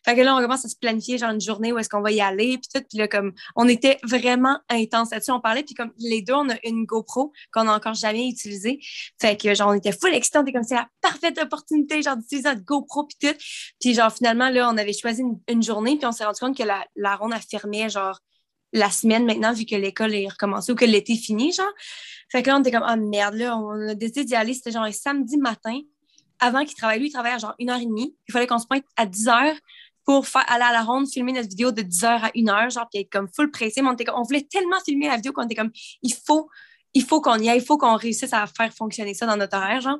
Fait 0.03 0.15
que 0.15 0.21
là, 0.21 0.35
on 0.35 0.41
commence 0.41 0.65
à 0.65 0.69
se 0.69 0.75
planifier, 0.75 1.17
genre, 1.17 1.31
une 1.31 1.41
journée 1.41 1.71
où 1.71 1.79
est-ce 1.79 1.89
qu'on 1.89 2.01
va 2.01 2.11
y 2.11 2.19
aller, 2.21 2.57
puis 2.57 2.67
tout, 2.73 2.85
puis 2.87 2.97
là, 2.97 3.07
comme, 3.07 3.33
on 3.55 3.67
était 3.67 3.99
vraiment 4.03 4.59
intense 4.69 5.11
là-dessus, 5.11 5.31
on 5.31 5.39
parlait, 5.39 5.63
puis 5.63 5.75
comme, 5.75 5.93
les 5.97 6.21
deux, 6.21 6.33
on 6.33 6.49
a 6.49 6.55
une 6.63 6.85
GoPro 6.85 7.31
qu'on 7.53 7.63
n'a 7.63 7.73
encore 7.73 7.93
jamais 7.93 8.27
utilisée. 8.27 8.79
Fait 9.19 9.37
que, 9.37 9.53
genre, 9.53 9.69
on 9.69 9.73
était 9.73 9.93
full 9.93 10.13
était 10.13 10.56
comme, 10.57 10.67
c'est 10.67 10.75
la 10.75 10.89
parfaite 11.01 11.37
opportunité, 11.39 12.01
genre, 12.01 12.17
d'utiliser 12.17 12.49
notre 12.49 12.63
GoPro, 12.63 13.05
puis 13.05 13.17
tout. 13.19 13.37
Puis, 13.79 13.93
genre, 13.93 14.11
finalement, 14.11 14.49
là, 14.49 14.69
on 14.71 14.77
avait 14.77 14.93
choisi 14.93 15.23
une, 15.47 15.63
journée, 15.63 15.97
puis 15.97 16.05
on 16.05 16.11
s'est 16.11 16.25
rendu 16.25 16.39
compte 16.39 16.57
que 16.57 16.63
la, 16.63 16.85
la 16.95 17.15
ronde, 17.15 17.33
elle 17.35 17.41
fermait, 17.41 17.89
genre, 17.89 18.19
la 18.73 18.91
semaine 18.91 19.25
maintenant, 19.25 19.53
vu 19.53 19.65
que 19.65 19.75
l'école 19.75 20.13
est 20.13 20.27
recommencée 20.27 20.71
ou 20.71 20.75
que 20.75 20.85
l'été 20.85 21.13
est 21.13 21.23
fini, 21.23 21.51
genre. 21.51 21.71
Fait 22.31 22.43
que 22.43 22.49
là, 22.49 22.57
on 22.57 22.59
était 22.59 22.71
comme, 22.71 22.85
ah 22.85 22.95
merde, 22.95 23.35
là, 23.35 23.57
on 23.57 23.87
a 23.87 23.95
décidé 23.95 24.25
d'y 24.25 24.35
aller. 24.35 24.53
C'était 24.53 24.71
genre 24.71 24.83
un 24.83 24.91
samedi 24.91 25.37
matin, 25.37 25.79
avant 26.39 26.65
qu'il 26.65 26.75
travaille. 26.75 26.99
Lui, 26.99 27.07
il 27.07 27.11
travaillait 27.11 27.35
à 27.35 27.39
genre 27.39 27.55
une 27.59 27.69
heure 27.69 27.79
et 27.79 27.85
demie. 27.85 28.15
Il 28.27 28.31
fallait 28.31 28.47
qu'on 28.47 28.59
se 28.59 28.67
pointe 28.67 28.83
à 28.95 29.05
10 29.05 29.27
heures 29.29 29.55
pour 30.05 30.27
faire, 30.27 30.45
aller 30.47 30.63
à 30.63 30.71
la 30.71 30.83
ronde, 30.83 31.07
filmer 31.07 31.33
notre 31.33 31.49
vidéo 31.49 31.71
de 31.71 31.81
10 31.81 32.03
heures 32.03 32.23
à 32.23 32.31
1 32.35 32.47
heure, 32.47 32.69
genre, 32.69 32.87
puis 32.91 33.01
être 33.01 33.11
comme 33.11 33.27
full 33.33 33.51
pressé. 33.51 33.81
Mais 33.81 33.89
on, 33.89 33.93
était 33.93 34.09
on 34.11 34.23
voulait 34.23 34.47
tellement 34.49 34.79
filmer 34.85 35.07
la 35.07 35.15
vidéo 35.15 35.33
qu'on 35.33 35.43
était 35.43 35.55
comme, 35.55 35.71
il 36.01 36.13
faut, 36.13 36.49
il 36.97 37.03
faut 37.03 37.21
qu'on 37.21 37.37
y 37.37 37.49
aille, 37.49 37.59
il 37.59 37.65
faut 37.65 37.77
qu'on 37.77 37.95
réussisse 37.95 38.33
à 38.33 38.45
faire 38.47 38.73
fonctionner 38.73 39.13
ça 39.13 39.25
dans 39.25 39.37
notre 39.37 39.55
horaire, 39.55 39.81
genre. 39.81 39.99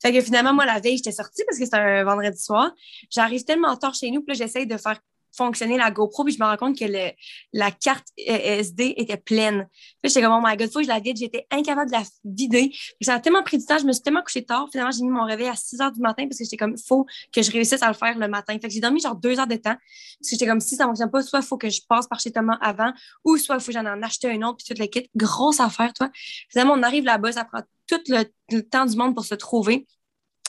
Fait 0.00 0.12
que 0.12 0.20
finalement, 0.20 0.52
moi, 0.52 0.66
la 0.66 0.80
veille, 0.80 0.96
j'étais 0.96 1.12
sortie 1.12 1.44
parce 1.46 1.58
que 1.58 1.64
c'était 1.64 1.76
un 1.76 2.04
vendredi 2.04 2.40
soir. 2.40 2.72
J'arrive 3.10 3.44
tellement 3.44 3.76
tard 3.76 3.94
chez 3.94 4.10
nous, 4.10 4.22
puis 4.22 4.34
là, 4.36 4.44
j'essaye 4.44 4.66
de 4.66 4.76
faire 4.76 4.98
fonctionner 5.36 5.76
la 5.76 5.90
GoPro, 5.90 6.24
puis 6.24 6.34
je 6.34 6.38
me 6.38 6.46
rends 6.46 6.56
compte 6.56 6.78
que 6.78 6.84
le, 6.84 7.10
la 7.52 7.70
carte 7.70 8.06
euh, 8.28 8.58
SD 8.60 8.94
était 8.96 9.16
pleine. 9.16 9.68
Puis 10.02 10.10
j'étais 10.10 10.22
comme, 10.22 10.32
oh 10.32 10.46
my 10.46 10.56
god, 10.56 10.70
faut 10.70 10.80
que 10.80 10.84
je 10.84 10.88
la 10.88 11.00
vide. 11.00 11.16
J'étais 11.16 11.46
incapable 11.50 11.90
de 11.90 11.96
la 11.96 12.02
vider. 12.24 12.68
Puis 12.68 13.04
ça 13.06 13.14
a 13.14 13.20
tellement 13.20 13.42
pris 13.42 13.58
du 13.58 13.64
temps, 13.64 13.78
je 13.78 13.84
me 13.84 13.92
suis 13.92 14.02
tellement 14.02 14.22
couchée 14.22 14.44
tard. 14.44 14.68
Finalement, 14.70 14.92
j'ai 14.92 15.02
mis 15.02 15.10
mon 15.10 15.24
réveil 15.24 15.48
à 15.48 15.56
6 15.56 15.80
heures 15.80 15.92
du 15.92 16.00
matin 16.00 16.26
parce 16.26 16.38
que 16.38 16.44
j'étais 16.44 16.56
comme, 16.56 16.76
faut 16.76 17.06
que 17.32 17.42
je 17.42 17.50
réussisse 17.50 17.82
à 17.82 17.88
le 17.88 17.94
faire 17.94 18.18
le 18.18 18.28
matin. 18.28 18.54
Fait 18.54 18.68
que 18.68 18.74
j'ai 18.74 18.80
dormi 18.80 19.00
genre 19.00 19.16
deux 19.16 19.38
heures 19.38 19.46
de 19.46 19.56
temps. 19.56 19.76
Parce 19.76 20.30
que 20.30 20.30
j'étais 20.30 20.46
comme, 20.46 20.60
si 20.60 20.76
ça 20.76 20.84
fonctionne 20.84 21.10
pas, 21.10 21.22
soit 21.22 21.42
faut 21.42 21.58
que 21.58 21.70
je 21.70 21.80
passe 21.88 22.06
par 22.06 22.20
chez 22.20 22.32
Thomas 22.32 22.58
avant, 22.60 22.92
ou 23.24 23.36
soit 23.36 23.58
faut 23.58 23.66
que 23.66 23.72
j'en 23.72 23.86
en 23.86 24.02
achète 24.02 24.26
un 24.26 24.42
autre, 24.42 24.58
puis 24.58 24.66
toute 24.66 24.78
la 24.78 24.86
kit. 24.86 25.08
Grosse 25.16 25.60
affaire, 25.60 25.92
toi. 25.92 26.10
Finalement, 26.50 26.74
on 26.74 26.82
arrive 26.82 27.04
là-bas, 27.04 27.32
ça 27.32 27.44
prend 27.44 27.62
tout 27.86 28.00
le, 28.08 28.24
le 28.50 28.62
temps 28.62 28.86
du 28.86 28.96
monde 28.96 29.14
pour 29.14 29.24
se 29.24 29.34
trouver. 29.34 29.86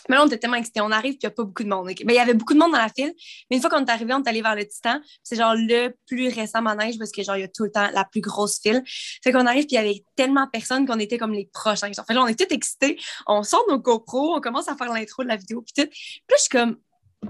Mais 0.09 0.15
là, 0.15 0.23
on 0.23 0.27
était 0.27 0.37
tellement 0.37 0.57
excités. 0.57 0.81
On 0.81 0.91
arrive, 0.91 1.13
puis 1.13 1.19
il 1.23 1.27
n'y 1.27 1.31
a 1.33 1.35
pas 1.35 1.43
beaucoup 1.43 1.63
de 1.63 1.69
monde. 1.69 1.87
Mais 1.87 2.13
il 2.13 2.15
y 2.15 2.19
avait 2.19 2.33
beaucoup 2.33 2.53
de 2.53 2.59
monde 2.59 2.71
dans 2.71 2.77
la 2.77 2.89
file. 2.89 3.13
Mais 3.49 3.57
une 3.57 3.61
fois 3.61 3.69
qu'on 3.69 3.85
est 3.85 3.89
arrivé, 3.89 4.13
on 4.13 4.23
est 4.23 4.27
allé 4.27 4.41
vers 4.41 4.55
le 4.55 4.67
Titan. 4.67 4.99
C'est 5.23 5.35
genre 5.35 5.55
le 5.55 5.89
plus 6.07 6.27
récent 6.29 6.61
manège 6.61 6.97
parce 6.97 7.11
que 7.11 7.23
genre, 7.23 7.37
il 7.37 7.41
y 7.41 7.43
a 7.43 7.47
tout 7.47 7.63
le 7.63 7.71
temps 7.71 7.89
la 7.93 8.05
plus 8.05 8.21
grosse 8.21 8.59
file. 8.61 8.83
Fait 9.23 9.31
qu'on 9.31 9.45
arrive, 9.45 9.65
puis 9.65 9.75
il 9.75 9.75
y 9.75 9.77
avait 9.77 10.03
tellement 10.15 10.47
personne 10.51 10.85
qu'on 10.85 10.99
était 10.99 11.17
comme 11.17 11.33
les 11.33 11.49
prochains. 11.53 11.91
Genre, 11.91 12.05
fait 12.05 12.13
là, 12.13 12.23
on 12.23 12.27
est 12.27 12.39
tous 12.39 12.53
excités. 12.53 12.99
On 13.27 13.43
sort 13.43 13.63
nos 13.69 13.79
GoPro, 13.79 14.35
on 14.35 14.41
commence 14.41 14.67
à 14.67 14.75
faire 14.75 14.91
l'intro 14.91 15.23
de 15.23 15.29
la 15.29 15.35
vidéo, 15.35 15.61
puis 15.61 15.73
tout. 15.83 15.89
Puis 15.89 16.23
là, 16.29 16.35
je 16.37 16.41
suis 16.41 16.49
comme, 16.49 16.77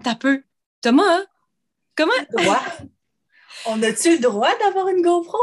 t'as 0.03 0.15
peu. 0.15 0.43
Thomas, 0.81 1.03
hein? 1.07 1.25
comment? 1.95 2.11
Droit? 2.31 2.61
On 3.65 3.81
a-tu 3.81 4.15
le 4.15 4.19
droit 4.19 4.49
d'avoir 4.59 4.89
une 4.89 5.01
GoPro? 5.01 5.37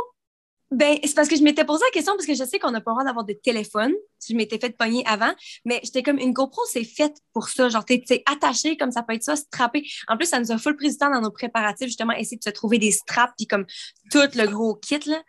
Ben, 0.71 0.99
c'est 1.03 1.15
parce 1.15 1.29
que 1.29 1.35
je 1.35 1.43
m'étais 1.43 1.65
posé 1.65 1.83
la 1.85 1.91
question 1.91 2.13
parce 2.15 2.27
que 2.27 2.35
je 2.35 2.45
sais 2.45 2.61
qu'on 2.61 2.71
n'a 2.71 2.81
pas 2.81 2.93
le 2.93 2.95
droit 2.95 3.05
d'avoir 3.05 3.25
de 3.25 3.33
téléphone. 3.33 3.93
Je 4.29 4.35
m'étais 4.35 4.59
fait 4.59 4.77
pogner 4.77 5.03
avant, 5.05 5.33
mais 5.65 5.81
j'étais 5.83 6.05
comme 6.05 6.19
une 6.19 6.33
GoPro, 6.33 6.61
c'est 6.71 6.85
fait 6.85 7.13
pour 7.33 7.49
ça. 7.49 7.69
Genre, 7.69 7.85
t'es 7.85 8.05
attaché 8.27 8.77
comme 8.77 8.93
ça 8.93 9.03
peut 9.03 9.15
être 9.15 9.25
ça, 9.25 9.35
strappé. 9.35 9.85
En 10.07 10.17
plus, 10.17 10.27
ça 10.27 10.39
nous 10.39 10.53
a 10.53 10.59
full 10.59 10.77
pris 10.77 10.91
du 10.91 10.97
temps 10.97 11.11
dans 11.11 11.21
nos 11.21 11.33
préparatifs, 11.33 11.89
justement, 11.89 12.13
essayer 12.13 12.37
de 12.37 12.45
se 12.45 12.51
trouver 12.51 12.79
des 12.79 12.93
straps, 12.93 13.33
puis 13.37 13.49
comme 13.49 13.67
tout 14.13 14.21
le 14.35 14.47
gros 14.47 14.77
kit, 14.77 15.01
là. 15.07 15.21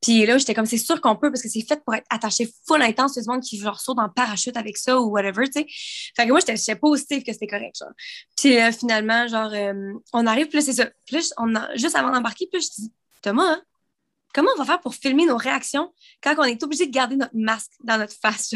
Puis 0.00 0.26
là, 0.26 0.38
j'étais 0.38 0.54
comme, 0.54 0.66
c'est 0.66 0.78
sûr 0.78 1.00
qu'on 1.00 1.16
peut 1.16 1.30
parce 1.30 1.42
que 1.42 1.48
c'est 1.48 1.66
fait 1.66 1.82
pour 1.84 1.94
être 1.96 2.06
attaché 2.08 2.48
full 2.68 2.80
intense. 2.80 3.14
C'est 3.14 3.26
monde 3.26 3.42
qui 3.42 3.58
genre 3.58 3.80
saute 3.80 3.98
en 3.98 4.08
parachute 4.08 4.56
avec 4.56 4.76
ça 4.76 5.00
ou 5.00 5.10
whatever, 5.10 5.44
tu 5.46 5.60
sais. 5.60 5.66
Fait 6.14 6.26
que 6.26 6.30
moi, 6.30 6.38
j'étais 6.46 6.76
positive 6.76 7.24
que 7.24 7.32
c'était 7.32 7.48
correct, 7.48 7.76
genre. 7.80 7.92
Puis 8.36 8.56
euh, 8.58 8.70
finalement, 8.70 9.26
genre, 9.26 9.50
euh, 9.52 9.92
on 10.12 10.24
arrive, 10.28 10.48
là, 10.52 10.60
c'est 10.60 10.74
ça. 10.74 10.84
Là, 11.10 11.18
on 11.38 11.56
a, 11.56 11.74
juste 11.74 11.96
avant 11.96 12.12
d'embarquer, 12.12 12.48
là, 12.52 12.60
je 12.60 12.82
dis, 12.82 12.92
Thomas, 13.22 13.54
hein, 13.54 13.62
comment 14.34 14.50
on 14.56 14.58
va 14.58 14.66
faire 14.66 14.80
pour 14.80 14.94
filmer 14.94 15.24
nos 15.24 15.38
réactions 15.38 15.94
quand 16.22 16.34
on 16.38 16.44
est 16.44 16.62
obligé 16.62 16.86
de 16.86 16.92
garder 16.92 17.16
notre 17.16 17.34
masque 17.34 17.72
dans 17.82 17.96
notre 17.96 18.14
face? 18.14 18.50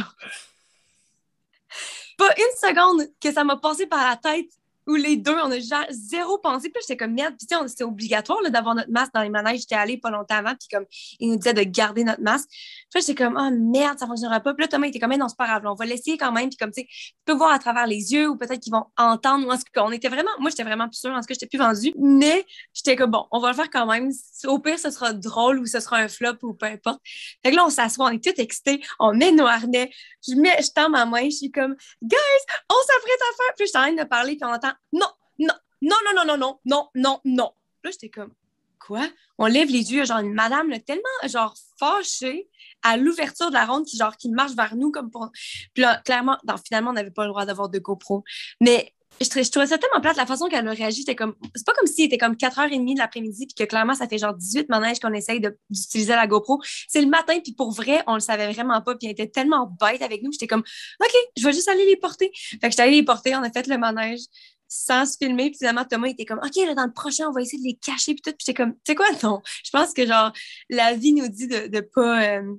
Pas 2.18 2.35
une 2.37 2.56
seconde 2.56 3.08
que 3.20 3.32
ça 3.32 3.44
m'a 3.44 3.56
passé 3.56 3.87
par 3.87 4.06
la 4.06 4.16
tête 4.16 4.50
où 4.88 4.95
les 4.95 5.16
deux, 5.16 5.35
on 5.35 5.50
a 5.50 5.61
genre 5.61 5.85
zéro 5.90 6.38
pensée. 6.38 6.71
Puis 6.71 6.83
j'étais 6.83 6.97
comme 6.97 7.12
merde. 7.12 7.35
Puis 7.38 7.47
c'était 7.66 7.85
obligatoire 7.85 8.38
d'avoir 8.50 8.75
notre 8.75 8.90
masque 8.90 9.12
dans 9.12 9.23
les 9.23 9.28
manèges. 9.28 9.61
J'étais 9.61 9.75
allée 9.75 9.99
pas 9.99 10.11
longtemps 10.11 10.37
avant. 10.37 10.54
Puis 10.54 10.68
comme, 10.73 10.87
il 11.21 11.30
nous 11.30 11.37
disait 11.37 11.52
de 11.52 11.62
garder 11.62 12.04
notre 12.04 12.23
masque. 12.23 12.49
Puis 12.90 13.02
j'étais 13.02 13.14
comme, 13.14 13.38
oh 13.38 13.50
merde, 13.52 13.99
ça 13.99 14.07
fonctionnera 14.07 14.40
pas. 14.40 14.54
Puis 14.54 14.64
là, 14.64 14.68
Thomas 14.68 14.87
était 14.87 14.99
comme, 14.99 15.14
non, 15.14 15.28
c'est 15.28 15.37
pas 15.37 15.47
grave. 15.47 15.62
on 15.66 15.75
va 15.75 15.85
l'essayer 15.85 16.16
quand 16.16 16.33
même. 16.33 16.49
Puis 16.49 16.57
comme, 16.57 16.73
tu 16.73 16.83
sais, 16.83 16.87
tu 16.88 17.14
peux 17.26 17.35
voir 17.35 17.52
à 17.52 17.59
travers 17.59 17.87
les 17.87 18.12
yeux 18.12 18.28
ou 18.28 18.37
peut-être 18.37 18.61
qu'ils 18.61 18.73
vont 18.73 18.87
entendre. 18.97 19.45
Moi, 19.45 19.57
on 19.76 19.92
était 19.92 20.09
vraiment, 20.09 20.30
moi, 20.40 20.50
j'étais 20.50 20.64
vraiment 20.64 20.88
plus 20.88 20.99
sûre. 20.99 21.12
En 21.12 21.21
ce 21.21 21.28
que 21.28 21.35
j'étais 21.35 21.47
plus 21.47 21.59
vendue. 21.59 21.92
Mais 21.99 22.47
j'étais 22.73 22.97
comme, 22.97 23.11
bon, 23.11 23.26
on 23.30 23.40
va 23.40 23.50
le 23.50 23.54
faire 23.54 23.71
quand 23.71 23.87
même. 23.87 24.11
Au 24.47 24.59
pire, 24.59 24.78
ce 24.78 24.90
sera 24.90 25.12
drôle 25.12 25.59
ou 25.59 25.66
ce 25.66 25.80
sera 25.80 25.99
un 25.99 26.09
flop 26.09 26.38
ou 26.42 26.54
peu 26.54 26.66
importe. 26.66 27.00
Fait 27.45 27.50
que 27.50 27.57
là, 27.57 27.66
on 27.66 27.71
s'assoit, 27.71 28.07
on 28.07 28.11
est 28.11 28.25
tout 28.25 28.40
excités. 28.40 28.80
On 28.99 29.12
met 29.12 29.33
nos 29.33 29.47
harnais. 29.47 29.90
Je 30.26 30.35
mets, 30.35 30.57
je 30.62 30.71
tends 30.75 30.88
ma 30.88 31.04
main. 31.04 31.25
Je 31.25 31.37
suis 31.37 31.50
comme, 31.50 31.75
guys, 32.02 32.42
on 32.71 32.87
s'apprête 32.87 33.21
à 33.21 33.37
faire. 33.37 33.54
Puis 33.57 33.66
je 33.66 33.71
suis 33.71 33.78
en 33.78 33.83
train 33.83 33.92
de 33.92 34.09
parler. 34.09 34.37
Puis 34.37 34.45
on 34.45 34.54
entend, 34.54 34.73
non, 34.92 35.08
non, 35.38 35.54
non, 35.82 35.97
non, 36.14 36.25
non, 36.25 36.37
non, 36.37 36.58
non, 36.64 36.88
non, 36.94 37.20
non. 37.25 37.52
Là, 37.85 37.90
j'étais 37.90 38.08
comme, 38.08 38.32
quoi? 38.78 39.06
On 39.38 39.47
lève 39.47 39.68
les 39.68 39.92
yeux, 39.92 40.04
genre 40.04 40.18
une 40.18 40.32
madame 40.32 40.70
tellement, 40.80 41.02
genre, 41.26 41.54
fâchée 41.78 42.49
à 42.82 42.97
l'ouverture 42.97 43.49
de 43.49 43.54
la 43.54 43.66
ronde 43.66 43.85
qui, 43.85 43.97
genre, 43.97 44.16
qui 44.16 44.30
marche 44.30 44.54
vers 44.54 44.75
nous 44.76 44.90
comme 44.90 45.11
pour... 45.11 45.30
Puis 45.75 45.82
là, 45.82 46.00
clairement, 46.04 46.38
finalement, 46.64 46.90
on 46.90 46.94
n'avait 46.94 47.11
pas 47.11 47.25
le 47.25 47.30
droit 47.30 47.44
d'avoir 47.44 47.68
de 47.68 47.78
GoPro. 47.78 48.25
Mais 48.61 48.92
je, 49.20 49.50
trouvais 49.50 49.66
ça 49.66 49.78
tellement 49.78 50.00
plate, 50.00 50.16
la 50.16 50.26
façon 50.26 50.47
qu'elle 50.47 50.66
a 50.66 50.70
réagi, 50.70 51.00
c'était 51.00 51.16
comme... 51.16 51.35
C'est 51.54 51.66
pas 51.66 51.73
comme 51.75 51.87
s'il 51.87 52.04
était 52.04 52.18
comme 52.18 52.35
4h30 52.35 52.94
de 52.94 52.99
l'après-midi, 52.99 53.47
puis 53.47 53.54
que 53.54 53.68
clairement, 53.68 53.94
ça 53.94 54.08
fait 54.08 54.18
genre 54.18 54.35
18 54.35 54.68
manèges 54.68 55.00
qu'on 55.00 55.12
essaye 55.12 55.40
d'utiliser 55.40 56.14
la 56.14 56.26
GoPro. 56.26 56.61
C'est 56.88 57.00
le 57.00 57.08
matin, 57.08 57.38
puis 57.40 57.52
pour 57.52 57.73
vrai, 57.73 58.02
on 58.06 58.14
le 58.14 58.20
savait 58.20 58.50
vraiment 58.52 58.80
pas, 58.80 58.94
puis 58.94 59.06
elle 59.06 59.12
était 59.12 59.28
tellement 59.28 59.73
bête 59.80 60.02
avec 60.02 60.23
nous, 60.23 60.32
j'étais 60.32 60.47
comme, 60.47 60.62
OK, 61.00 61.14
je 61.37 61.44
vais 61.44 61.52
juste 61.52 61.68
aller 61.68 61.85
les 61.85 61.97
porter. 61.97 62.30
Fait 62.35 62.58
que 62.58 62.70
j'étais 62.70 62.82
allée 62.82 62.97
les 62.97 63.04
porter, 63.04 63.35
on 63.35 63.42
a 63.42 63.50
fait 63.50 63.66
le 63.66 63.78
manège 63.78 64.20
sans 64.68 65.06
se 65.06 65.16
filmer. 65.16 65.50
Puis 65.50 65.58
finalement, 65.58 65.84
Thomas 65.84 66.08
était 66.08 66.25
comme, 66.25 66.38
OK, 66.38 66.56
là, 66.56 66.75
dans 66.75 66.87
le 66.87 66.92
prochain, 66.92 67.26
on 67.28 67.32
va 67.32 67.40
essayer 67.40 67.58
de 67.58 67.66
les 67.66 67.75
cacher. 67.75 68.14
Puis 68.14 68.22
tout. 68.22 68.30
Puis 68.30 68.44
j'étais 68.46 68.54
comme, 68.54 68.75
tu 68.75 68.80
sais 68.87 68.94
quoi, 68.94 69.06
non? 69.22 69.40
Je 69.64 69.70
pense 69.70 69.92
que, 69.92 70.06
genre, 70.06 70.32
la 70.68 70.94
vie 70.94 71.12
nous 71.12 71.28
dit 71.28 71.48
de 71.48 71.68
ne 71.68 71.80
pas, 71.80 72.22
euh, 72.37 72.54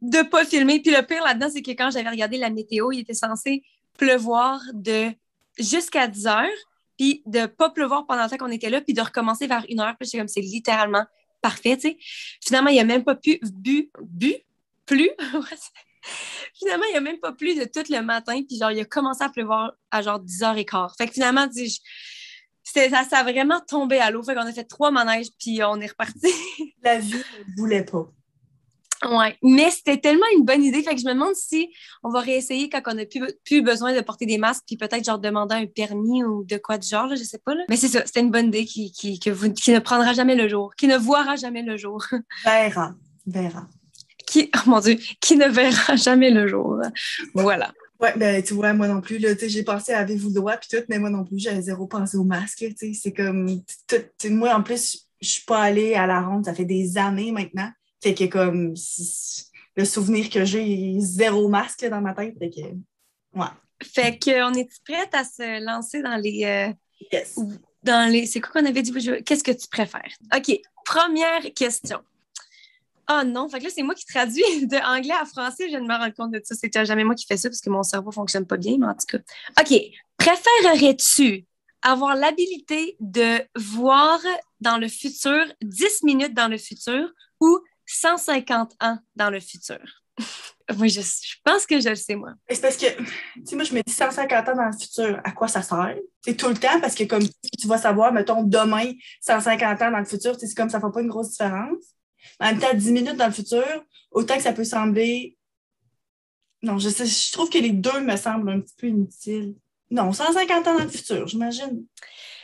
de 0.00 0.22
pas 0.22 0.44
filmer. 0.44 0.80
Puis 0.80 0.90
le 0.90 1.02
pire 1.02 1.22
là-dedans, 1.22 1.48
c'est 1.52 1.62
que 1.62 1.70
quand 1.72 1.90
j'avais 1.90 2.08
regardé 2.08 2.38
la 2.38 2.50
météo, 2.50 2.90
il 2.92 3.00
était 3.00 3.14
censé 3.14 3.62
pleuvoir 3.98 4.60
de 4.72 5.10
jusqu'à 5.58 6.08
10 6.08 6.26
heures, 6.26 6.46
puis 6.98 7.22
de 7.26 7.46
pas 7.46 7.70
pleuvoir 7.70 8.06
pendant 8.06 8.24
le 8.24 8.30
temps 8.30 8.36
qu'on 8.36 8.50
était 8.50 8.70
là, 8.70 8.80
puis 8.80 8.94
de 8.94 9.00
recommencer 9.00 9.46
vers 9.46 9.64
une 9.68 9.80
heure. 9.80 9.94
Puis 9.98 10.06
j'étais 10.06 10.18
comme, 10.18 10.28
c'est 10.28 10.40
littéralement 10.40 11.04
parfait, 11.42 11.76
tu 11.76 11.90
sais. 11.90 11.98
Finalement, 12.44 12.70
il 12.70 12.78
a 12.78 12.84
même 12.84 13.04
pas 13.04 13.14
pu 13.14 13.38
bu, 13.42 13.90
bu, 14.00 14.34
plus. 14.84 15.10
finalement, 16.54 16.84
il 16.92 16.96
a 16.96 17.00
même 17.00 17.18
pas 17.18 17.32
plu 17.32 17.54
de 17.54 17.64
tout 17.64 17.90
le 17.90 18.00
matin. 18.00 18.40
Puis 18.46 18.58
genre, 18.58 18.70
il 18.70 18.80
a 18.80 18.84
commencé 18.84 19.22
à 19.22 19.28
pleuvoir 19.28 19.72
à 19.90 20.02
genre 20.02 20.20
10h15. 20.20 20.96
Fait 20.98 21.06
que 21.06 21.12
finalement, 21.12 21.46
ça, 22.62 23.04
ça 23.04 23.18
a 23.18 23.22
vraiment 23.22 23.60
tombé 23.66 23.98
à 23.98 24.10
l'eau. 24.10 24.22
Fait 24.22 24.34
qu'on 24.34 24.46
a 24.46 24.52
fait 24.52 24.64
trois 24.64 24.90
manèges, 24.90 25.28
puis 25.38 25.62
on 25.62 25.80
est 25.80 25.88
reparti. 25.88 26.32
La 26.82 26.98
vie 26.98 27.14
ne 27.14 27.56
voulait 27.56 27.84
pas. 27.84 28.10
Ouais, 29.04 29.36
mais 29.42 29.70
c'était 29.70 29.98
tellement 29.98 30.26
une 30.36 30.44
bonne 30.44 30.64
idée. 30.64 30.82
Fait 30.82 30.94
que 30.94 31.00
je 31.00 31.06
me 31.06 31.12
demande 31.12 31.34
si 31.34 31.70
on 32.02 32.08
va 32.08 32.20
réessayer 32.20 32.70
quand 32.70 32.80
on 32.86 32.94
n'a 32.94 33.04
plus, 33.04 33.20
plus, 33.44 33.62
besoin 33.62 33.94
de 33.94 34.00
porter 34.00 34.24
des 34.24 34.38
masques, 34.38 34.64
puis 34.66 34.76
peut-être 34.76 35.04
genre 35.04 35.18
demander 35.18 35.54
un 35.54 35.66
permis 35.66 36.24
ou 36.24 36.44
de 36.44 36.56
quoi 36.56 36.78
du 36.78 36.88
genre, 36.88 37.06
là, 37.06 37.14
je 37.14 37.22
sais 37.22 37.38
pas. 37.38 37.54
Là. 37.54 37.64
Mais 37.68 37.76
c'est 37.76 37.88
ça, 37.88 38.02
c'était 38.06 38.20
une 38.20 38.30
bonne 38.30 38.46
idée 38.46 38.64
qui, 38.64 38.90
qui, 38.92 39.18
qui 39.18 39.30
ne 39.30 39.78
prendra 39.80 40.14
jamais 40.14 40.34
le 40.34 40.48
jour, 40.48 40.74
qui 40.76 40.86
ne 40.86 40.96
voira 40.96 41.36
jamais 41.36 41.62
le 41.62 41.76
jour. 41.76 42.04
Verra, 42.44 42.94
verra 43.26 43.68
qui, 44.26 44.50
oh 44.56 44.70
mon 44.70 44.80
Dieu, 44.80 44.98
qui 45.20 45.36
ne 45.36 45.48
verra 45.48 45.96
jamais 45.96 46.30
le 46.30 46.46
jour. 46.46 46.80
Voilà. 47.34 47.72
Ouais, 47.98 48.12
ben 48.16 48.42
tu 48.42 48.52
vois, 48.52 48.74
moi 48.74 48.88
non 48.88 49.00
plus, 49.00 49.18
là, 49.18 49.30
j'ai 49.40 49.62
pensé 49.62 49.92
à 49.92 50.00
avez-vous 50.00 50.28
le 50.28 50.34
droit 50.34 50.56
puis 50.58 50.68
tout, 50.70 50.84
mais 50.88 50.98
moi 50.98 51.08
non 51.08 51.24
plus, 51.24 51.38
j'avais 51.38 51.62
zéro 51.62 51.86
pensé 51.86 52.18
au 52.18 52.24
masque, 52.24 52.58
tu 52.58 52.74
sais, 52.76 52.92
c'est 52.92 53.12
comme, 53.12 53.62
tout, 53.86 54.28
moi 54.28 54.54
en 54.54 54.62
plus, 54.62 55.08
je 55.22 55.28
suis 55.28 55.44
pas 55.44 55.62
allée 55.62 55.94
à 55.94 56.06
la 56.06 56.20
ronde, 56.20 56.44
ça 56.44 56.52
fait 56.52 56.66
des 56.66 56.98
années 56.98 57.32
maintenant, 57.32 57.70
fait 58.02 58.14
que 58.14 58.24
comme, 58.24 58.74
le 59.76 59.84
souvenir 59.86 60.28
que 60.28 60.44
j'ai, 60.44 60.96
zéro 60.98 61.48
masque 61.48 61.86
dans 61.88 62.02
ma 62.02 62.12
tête, 62.12 62.34
fait 62.38 62.50
que, 62.50 62.60
ouais. 63.38 63.46
Fait 63.82 64.18
qu'on 64.18 64.52
est 64.54 64.68
prête 64.84 65.14
à 65.14 65.24
se 65.24 65.62
lancer 65.64 66.02
dans 66.02 66.16
les... 66.16 66.44
Euh, 66.44 66.72
yes. 67.12 67.38
Dans 67.82 68.10
les... 68.10 68.26
C'est 68.26 68.40
quoi 68.40 68.60
qu'on 68.60 68.66
avait 68.66 68.82
dit? 68.82 68.92
Qu'est-ce 69.22 69.44
que 69.44 69.52
tu 69.52 69.68
préfères? 69.68 70.12
OK, 70.34 70.60
première 70.84 71.42
question. 71.54 72.00
Ah 73.08 73.24
non, 73.24 73.48
fait 73.48 73.58
que 73.58 73.64
là, 73.64 73.70
c'est 73.74 73.82
moi 73.82 73.94
qui 73.94 74.04
traduis 74.04 74.42
de 74.66 74.76
anglais 74.76 75.14
à 75.20 75.24
français. 75.24 75.68
Je 75.70 75.76
de 75.76 75.82
me 75.82 75.94
rendre 75.94 76.14
compte 76.14 76.32
de 76.32 76.40
ça. 76.44 76.54
C'est 76.54 76.84
jamais 76.84 77.04
moi 77.04 77.14
qui 77.14 77.26
fais 77.26 77.36
ça 77.36 77.48
parce 77.48 77.60
que 77.60 77.70
mon 77.70 77.82
cerveau 77.82 78.10
ne 78.10 78.14
fonctionne 78.14 78.46
pas 78.46 78.56
bien, 78.56 78.76
mais 78.78 78.86
en 78.86 78.94
tout 78.94 79.06
cas. 79.06 79.18
OK. 79.60 79.80
Préférerais-tu 80.16 81.44
avoir 81.82 82.16
l'habilité 82.16 82.96
de 83.00 83.38
voir 83.54 84.18
dans 84.60 84.78
le 84.78 84.88
futur 84.88 85.44
10 85.62 86.02
minutes 86.02 86.34
dans 86.34 86.48
le 86.48 86.58
futur 86.58 87.08
ou 87.40 87.60
150 87.86 88.72
ans 88.80 88.98
dans 89.14 89.30
le 89.30 89.40
futur? 89.40 89.78
oui, 90.78 90.88
je, 90.88 91.00
pense 91.44 91.66
que 91.66 91.78
je 91.80 91.90
le 91.90 91.94
sais, 91.94 92.16
moi. 92.16 92.30
C'est 92.48 92.60
parce 92.60 92.76
que, 92.76 92.86
tu 92.96 93.06
sais, 93.44 93.54
moi, 93.54 93.64
je 93.64 93.74
me 93.74 93.82
dis 93.82 93.92
150 93.92 94.48
ans 94.48 94.56
dans 94.56 94.64
le 94.64 94.72
futur, 94.72 95.20
à 95.22 95.30
quoi 95.32 95.46
ça 95.46 95.62
sert? 95.62 95.96
C'est 96.24 96.36
tout 96.36 96.48
le 96.48 96.56
temps 96.56 96.80
parce 96.80 96.94
que, 96.94 97.04
comme 97.04 97.22
tu 97.22 97.68
vas 97.68 97.78
savoir, 97.78 98.12
mettons, 98.12 98.42
demain, 98.42 98.92
150 99.20 99.82
ans 99.82 99.90
dans 99.90 99.98
le 99.98 100.04
futur, 100.04 100.34
c'est 100.38 100.52
comme 100.54 100.70
ça 100.70 100.78
ne 100.78 100.82
fait 100.82 100.92
pas 100.92 101.02
une 101.02 101.08
grosse 101.08 101.30
différence. 101.30 101.95
En 102.40 102.46
même 102.46 102.58
temps, 102.58 102.74
10 102.74 102.92
minutes 102.92 103.16
dans 103.16 103.26
le 103.26 103.32
futur, 103.32 103.64
autant 104.10 104.36
que 104.36 104.42
ça 104.42 104.52
peut 104.52 104.64
sembler. 104.64 105.36
Non, 106.62 106.78
je, 106.78 106.88
sais, 106.88 107.06
je 107.06 107.32
trouve 107.32 107.50
que 107.50 107.58
les 107.58 107.70
deux 107.70 108.00
me 108.00 108.16
semblent 108.16 108.50
un 108.50 108.60
petit 108.60 108.74
peu 108.76 108.88
inutiles. 108.88 109.54
Non, 109.90 110.12
150 110.12 110.66
ans 110.66 110.78
dans 110.78 110.84
le 110.84 110.90
futur, 110.90 111.28
j'imagine. 111.28 111.84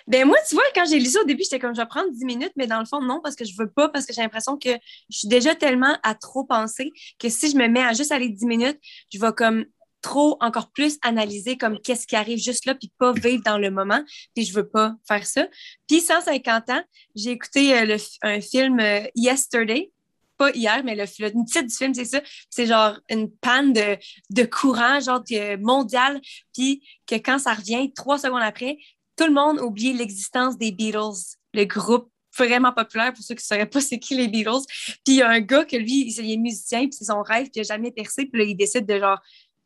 Ben 0.07 0.27
moi, 0.27 0.37
tu 0.49 0.55
vois, 0.55 0.65
quand 0.75 0.85
j'ai 0.85 0.99
lu 0.99 1.07
ça 1.07 1.21
au 1.21 1.25
début, 1.25 1.43
j'étais 1.45 1.59
comme 1.59 1.75
je 1.75 1.81
vais 1.81 1.87
prendre 1.87 2.11
10 2.11 2.25
minutes, 2.25 2.53
mais 2.57 2.67
dans 2.67 2.81
le 2.81 2.85
fond, 2.85 3.01
non, 3.01 3.21
parce 3.23 3.37
que 3.37 3.45
je 3.45 3.55
veux 3.57 3.71
pas, 3.71 3.89
parce 3.89 4.05
que 4.05 4.13
j'ai 4.13 4.21
l'impression 4.21 4.57
que 4.57 4.71
je 5.11 5.19
suis 5.19 5.29
déjà 5.29 5.55
tellement 5.55 5.97
à 6.03 6.15
trop 6.15 6.45
penser 6.45 6.91
que 7.19 7.29
si 7.29 7.51
je 7.51 7.57
me 7.57 7.69
mets 7.69 7.83
à 7.83 7.93
juste 7.93 8.13
aller 8.13 8.29
10 8.29 8.47
minutes, 8.47 8.79
je 9.13 9.19
vais 9.21 9.33
comme 9.33 9.65
trop 10.03 10.37
encore 10.41 10.71
plus 10.71 10.99
analyser 11.03 11.57
comme 11.57 11.79
qu'est-ce 11.79 12.07
qui 12.07 12.17
arrive 12.17 12.39
juste 12.39 12.67
là, 12.67 12.75
puis 12.75 12.93
pas 12.99 13.13
vivre 13.13 13.43
dans 13.45 13.59
le 13.59 13.71
moment. 13.71 14.03
Puis 14.35 14.45
je 14.45 14.53
veux 14.53 14.69
pas 14.69 14.95
faire 15.09 15.27
ça. 15.27 15.47
Puis 15.89 16.01
150 16.01 16.71
ans, 16.71 16.83
j'ai 17.15 17.31
écouté 17.31 17.79
euh, 17.79 17.97
un 18.23 18.41
film 18.41 18.81
euh, 18.81 19.05
Yesterday, 19.15 19.91
pas 20.37 20.51
hier, 20.51 20.83
mais 20.85 20.95
le, 20.95 21.05
le 21.05 21.45
titre 21.45 21.67
du 21.67 21.75
film, 21.75 21.95
c'est 21.95 22.05
ça. 22.05 22.21
C'est 22.51 22.67
genre 22.67 22.99
une 23.09 23.31
panne 23.31 23.73
de, 23.73 23.97
de 24.31 24.43
courant, 24.43 25.01
genre 25.01 25.23
mondial, 25.61 26.21
puis 26.53 26.83
que 27.07 27.15
quand 27.15 27.39
ça 27.39 27.55
revient, 27.55 27.93
trois 27.93 28.19
secondes 28.19 28.43
après, 28.43 28.79
tout 29.17 29.27
le 29.27 29.33
monde 29.33 29.61
oublie 29.61 29.93
l'existence 29.93 30.59
des 30.59 30.73
Beatles, 30.73 31.37
le 31.55 31.65
groupe 31.65 32.09
vraiment 32.37 32.73
populaire 32.73 33.13
pour 33.13 33.23
ceux 33.23 33.35
qui 33.35 33.43
ne 33.43 33.57
sauraient 33.57 33.69
pas 33.69 33.81
c'est 33.81 33.99
qui 33.99 34.17
les 34.17 34.29
Beatles. 34.29 34.65
Puis 35.05 35.15
il 35.15 35.15
y 35.17 35.23
a 35.23 35.29
un 35.29 35.41
gars 35.41 35.65
que 35.65 35.77
lui, 35.77 36.09
il 36.09 36.33
est 36.33 36.37
musicien, 36.37 36.81
puis 36.81 36.93
c'est 36.93 37.05
son 37.05 37.23
rêve, 37.23 37.45
puis 37.45 37.53
il 37.57 37.61
n'a 37.61 37.75
jamais 37.75 37.91
percé, 37.91 38.27
puis 38.27 38.41
là, 38.41 38.49
il 38.49 38.57
décide 38.57 38.87
de 38.87 38.99
genre 38.99 39.21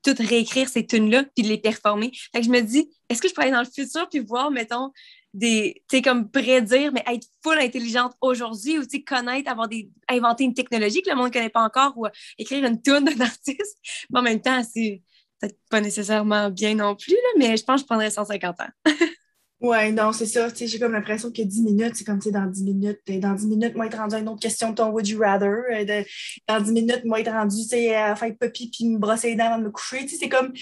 tout 0.06 0.22
réécrire 0.22 0.68
ces 0.68 0.86
tunes-là 0.86 1.24
puis 1.34 1.42
de 1.42 1.48
les 1.48 1.58
performer. 1.58 2.12
Je 2.34 2.48
me 2.48 2.60
dis, 2.60 2.88
est-ce 3.08 3.20
que 3.20 3.28
je 3.28 3.34
pourrais 3.34 3.46
aller 3.46 3.54
dans 3.54 3.62
le 3.62 3.66
futur 3.66 4.08
puis 4.08 4.20
voir, 4.20 4.50
mettons, 4.50 4.92
des, 5.34 5.82
tu 5.88 5.96
sais, 5.96 6.02
comme 6.02 6.30
prédire, 6.30 6.92
mais 6.92 7.04
être 7.06 7.26
full 7.42 7.58
intelligente 7.58 8.14
aujourd'hui 8.20 8.78
ou, 8.78 8.84
connaître, 9.06 9.50
avoir 9.50 9.68
des, 9.68 9.90
inventer 10.08 10.44
une 10.44 10.54
technologie 10.54 11.02
que 11.02 11.10
le 11.10 11.16
monde 11.16 11.28
ne 11.28 11.32
connaît 11.32 11.50
pas 11.50 11.62
encore 11.62 11.92
ou 11.96 12.06
écrire 12.38 12.64
une 12.64 12.80
tune 12.80 13.04
d'un 13.04 13.20
artiste. 13.20 13.78
En 14.14 14.22
même 14.22 14.40
temps, 14.40 14.62
c'est 14.62 15.02
peut-être 15.40 15.58
pas 15.70 15.80
nécessairement 15.80 16.50
bien 16.50 16.74
non 16.74 16.94
plus, 16.94 17.12
là, 17.12 17.28
mais 17.38 17.56
je 17.56 17.64
pense 17.64 17.76
que 17.76 17.82
je 17.82 17.86
prendrais 17.86 18.10
150 18.10 18.60
ans. 18.60 18.68
Ouais, 19.66 19.90
non, 19.90 20.12
c'est 20.12 20.26
ça. 20.26 20.48
J'ai 20.54 20.78
comme 20.78 20.92
l'impression 20.92 21.32
que 21.32 21.42
10 21.42 21.62
minutes, 21.62 21.96
c'est 21.96 22.04
comme, 22.04 22.20
tu 22.20 22.26
sais, 22.26 22.30
dans 22.30 22.46
10 22.46 22.62
minutes, 22.62 23.00
dans 23.08 23.34
10 23.34 23.46
minutes, 23.48 23.74
moi, 23.74 23.86
être 23.86 23.98
rendu 23.98 24.14
à 24.14 24.18
une 24.20 24.28
autre 24.28 24.40
question 24.40 24.70
de 24.70 24.76
ton 24.76 24.90
Would 24.90 25.08
you 25.08 25.18
rather. 25.18 25.64
Euh, 25.72 26.04
dans 26.46 26.60
10 26.60 26.72
minutes, 26.72 27.04
moi, 27.04 27.20
être 27.20 27.32
rendu, 27.32 27.56
à 27.92 28.14
faire 28.14 28.32
puppy 28.38 28.70
puis 28.70 28.88
me 28.88 28.98
brosser 28.98 29.30
les 29.30 29.34
dents 29.34 29.46
avant 29.46 29.58
de 29.58 29.64
me 29.64 29.70
coucher. 29.70 30.06
C'est 30.06 30.28
comme, 30.28 30.52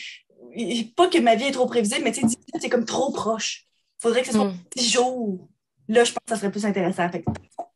pas 0.96 1.08
que 1.08 1.18
ma 1.18 1.34
vie 1.34 1.44
est 1.44 1.52
trop 1.52 1.66
prévisible, 1.66 2.00
mais 2.04 2.12
tu 2.12 2.20
sais, 2.22 2.26
10 2.26 2.36
minutes, 2.36 2.62
c'est 2.62 2.70
comme 2.70 2.86
trop 2.86 3.12
proche. 3.12 3.66
Faudrait 3.98 4.22
que 4.22 4.28
ce 4.28 4.32
soit 4.32 4.52
10 4.74 4.82
mm. 4.82 4.90
jours. 4.90 5.48
Là, 5.88 6.04
je 6.04 6.12
pense 6.12 6.22
que 6.24 6.30
ça 6.30 6.36
serait 6.36 6.50
plus 6.50 6.64
intéressant. 6.64 7.10
Fait, 7.10 7.24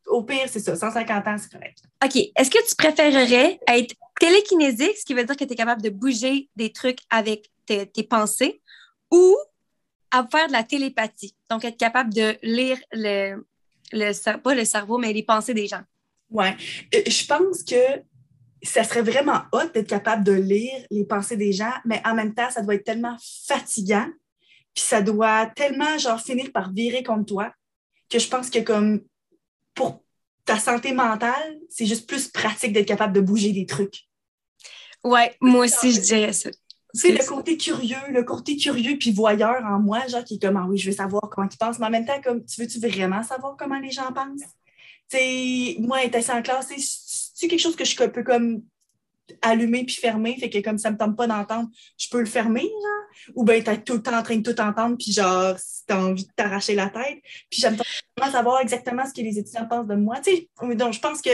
au 0.07 0.23
pire, 0.23 0.47
c'est 0.47 0.59
ça, 0.59 0.75
150 0.75 1.27
ans, 1.27 1.35
c'est 1.37 1.51
correct. 1.51 1.77
OK. 2.03 2.15
Est-ce 2.35 2.49
que 2.49 2.67
tu 2.67 2.75
préférerais 2.75 3.59
être 3.67 3.93
télékinésique, 4.19 4.97
ce 4.97 5.05
qui 5.05 5.13
veut 5.13 5.23
dire 5.23 5.37
que 5.37 5.43
tu 5.43 5.53
es 5.53 5.55
capable 5.55 5.83
de 5.83 5.89
bouger 5.89 6.49
des 6.55 6.71
trucs 6.71 6.99
avec 7.11 7.51
tes, 7.67 7.85
tes 7.85 8.03
pensées, 8.03 8.61
ou 9.11 9.37
à 10.11 10.27
faire 10.29 10.47
de 10.47 10.53
la 10.53 10.63
télépathie. 10.63 11.35
Donc, 11.49 11.65
être 11.65 11.77
capable 11.77 12.13
de 12.13 12.37
lire 12.43 12.79
le, 12.91 13.45
le 13.91 14.37
pas 14.37 14.55
le 14.55 14.65
cerveau, 14.65 14.97
mais 14.97 15.13
les 15.13 15.23
pensées 15.23 15.53
des 15.53 15.67
gens. 15.67 15.81
Oui. 16.29 16.47
Euh, 16.93 17.01
je 17.07 17.25
pense 17.25 17.63
que 17.63 18.03
ça 18.61 18.83
serait 18.83 19.01
vraiment 19.01 19.41
hot 19.51 19.69
d'être 19.73 19.87
capable 19.87 20.23
de 20.23 20.33
lire 20.33 20.85
les 20.91 21.05
pensées 21.05 21.37
des 21.37 21.53
gens, 21.53 21.73
mais 21.85 22.01
en 22.05 22.13
même 22.13 22.33
temps, 22.33 22.49
ça 22.49 22.61
doit 22.61 22.75
être 22.75 22.83
tellement 22.83 23.17
fatigant, 23.47 24.07
puis 24.73 24.83
ça 24.83 25.01
doit 25.01 25.47
tellement, 25.47 25.97
genre, 25.97 26.21
finir 26.21 26.51
par 26.51 26.71
virer 26.71 27.03
contre 27.03 27.25
toi, 27.25 27.53
que 28.09 28.19
je 28.19 28.27
pense 28.27 28.49
que 28.49 28.59
comme 28.59 29.01
pour 29.73 30.03
ta 30.45 30.59
santé 30.59 30.93
mentale, 30.93 31.59
c'est 31.69 31.85
juste 31.85 32.07
plus 32.07 32.27
pratique 32.27 32.73
d'être 32.73 32.87
capable 32.87 33.13
de 33.13 33.21
bouger 33.21 33.51
des 33.51 33.65
trucs. 33.65 34.07
Ouais, 35.03 35.35
moi 35.39 35.65
aussi, 35.65 35.93
je 35.93 36.01
dirais 36.01 36.33
ça. 36.33 36.49
C'est 36.93 37.11
le 37.11 37.23
côté 37.23 37.55
curieux, 37.55 37.97
le 38.09 38.23
côté 38.23 38.57
curieux 38.57 38.97
puis 38.97 39.11
voyeur 39.11 39.63
en 39.63 39.79
moi, 39.79 40.07
genre 40.07 40.23
qui 40.23 40.35
est 40.35 40.41
comme 40.41 40.57
ah 40.57 40.65
oui, 40.67 40.77
je 40.77 40.89
veux 40.89 40.95
savoir 40.95 41.29
comment 41.29 41.47
ils 41.51 41.57
pensent, 41.57 41.77
mais 41.77 41.85
en 41.85 41.91
même 41.91 42.05
temps, 42.05 42.19
comme 42.21 42.43
tu 42.43 42.61
veux-tu 42.61 42.79
vraiment 42.79 43.21
savoir 43.21 43.55
comment 43.57 43.79
les 43.79 43.91
gens 43.91 44.11
pensent? 44.11 44.41
sais, 45.09 45.75
moi, 45.79 46.03
être 46.03 46.15
assis 46.15 46.31
en 46.31 46.41
classe, 46.41 46.71
c'est 47.33 47.47
quelque 47.47 47.59
chose 47.59 47.75
que 47.75 47.85
je 47.85 47.95
peux 47.95 48.23
comme 48.23 48.63
allumer 49.41 49.85
puis 49.85 49.95
fermer, 49.95 50.37
fait 50.39 50.49
que 50.49 50.59
comme 50.59 50.77
ça 50.77 50.89
me 50.91 50.97
tente 50.97 51.15
pas 51.15 51.27
d'entendre, 51.27 51.69
je 51.97 52.07
peux 52.09 52.19
le 52.19 52.25
fermer, 52.25 52.61
genre? 52.61 53.35
Ou 53.35 53.43
bien 53.43 53.61
t'es 53.61 53.81
tout 53.81 53.93
le 53.93 54.01
temps 54.01 54.17
en 54.17 54.23
train 54.23 54.37
de 54.37 54.51
tout 54.51 54.59
entendre, 54.59 54.97
puis 54.97 55.11
genre, 55.11 55.57
si 55.57 55.85
t'as 55.85 56.01
envie 56.01 56.25
de 56.25 56.31
t'arracher 56.35 56.75
la 56.75 56.89
tête. 56.89 57.19
Puis 57.49 57.61
j'aime 57.61 57.77
vraiment 58.17 58.31
savoir 58.31 58.61
exactement 58.61 59.05
ce 59.05 59.13
que 59.13 59.21
les 59.21 59.37
étudiants 59.37 59.67
pensent 59.67 59.87
de 59.87 59.95
moi. 59.95 60.19
Tu 60.19 60.35
sais, 60.35 60.75
donc 60.75 60.93
je 60.93 60.99
pense 60.99 61.21
que, 61.21 61.29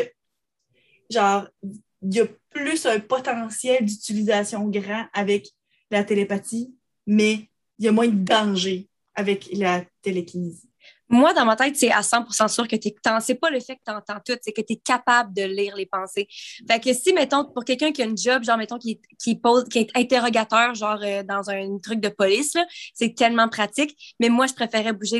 genre, 1.09 1.47
il 1.63 2.15
y 2.15 2.19
a 2.21 2.25
plus 2.55 2.85
un 2.85 3.01
potentiel 3.01 3.85
d'utilisation 3.85 4.67
grand 4.69 5.05
avec 5.13 5.49
la 5.91 6.05
télépathie, 6.05 6.73
mais 7.05 7.49
il 7.77 7.85
y 7.85 7.87
a 7.89 7.91
moins 7.91 8.07
de 8.07 8.23
danger 8.23 8.87
avec 9.13 9.49
la 9.51 9.83
télékinésie. 10.01 10.69
Moi, 11.09 11.33
dans 11.33 11.45
ma 11.45 11.55
tête, 11.55 11.75
c'est 11.75 11.91
à 11.91 12.01
100% 12.01 12.47
sûr 12.47 12.67
que 12.67 12.77
tu 12.77 12.89
c'est 13.19 13.35
pas 13.35 13.49
le 13.51 13.59
fait 13.59 13.75
que 13.75 13.81
tu 13.85 13.91
entends 13.91 14.19
tout, 14.25 14.37
c'est 14.41 14.53
que 14.53 14.61
tu 14.61 14.73
es 14.73 14.75
capable 14.77 15.33
de 15.33 15.43
lire 15.43 15.75
les 15.75 15.85
pensées. 15.85 16.27
Fait 16.67 16.79
que 16.79 16.93
si, 16.93 17.13
mettons, 17.13 17.45
pour 17.45 17.63
quelqu'un 17.63 17.91
qui 17.91 18.01
a 18.01 18.07
un 18.07 18.15
job, 18.15 18.43
genre, 18.43 18.57
mettons, 18.57 18.79
qui, 18.79 19.35
pose, 19.35 19.65
qui 19.65 19.79
est 19.79 19.95
interrogateur, 19.95 20.73
genre, 20.73 20.99
euh, 21.03 21.23
dans 21.23 21.49
un 21.49 21.77
truc 21.79 21.99
de 21.99 22.09
police, 22.09 22.55
c'est 22.93 23.13
tellement 23.13 23.49
pratique. 23.49 24.15
Mais 24.19 24.29
moi, 24.29 24.47
je 24.47 24.53
préférais 24.53 24.93
bouger 24.93 25.19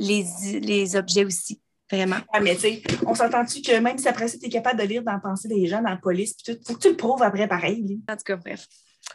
les 0.00 0.96
objets 0.96 1.24
aussi. 1.24 1.60
Vraiment. 1.90 2.16
Mais 2.42 2.54
tu 2.56 2.62
sais, 2.62 2.82
on 3.06 3.14
s'entend-tu 3.14 3.62
que 3.62 3.78
même 3.78 3.96
si 3.98 4.08
après 4.08 4.26
ça, 4.26 4.38
tu 4.38 4.46
es 4.46 4.48
capable 4.48 4.80
de 4.80 4.86
lire 4.86 5.02
dans 5.02 5.12
la 5.12 5.20
pensée 5.20 5.48
des 5.48 5.66
gens, 5.66 5.82
dans 5.82 5.90
la 5.90 5.96
police, 5.96 6.34
puis 6.34 6.54
tout, 6.54 6.60
faut 6.64 6.74
que 6.74 6.80
tu 6.80 6.90
le 6.90 6.96
prouves 6.96 7.22
après 7.22 7.46
pareil. 7.46 8.00
En 8.08 8.16
tout 8.16 8.24
cas, 8.24 8.36
bref. 8.36 8.66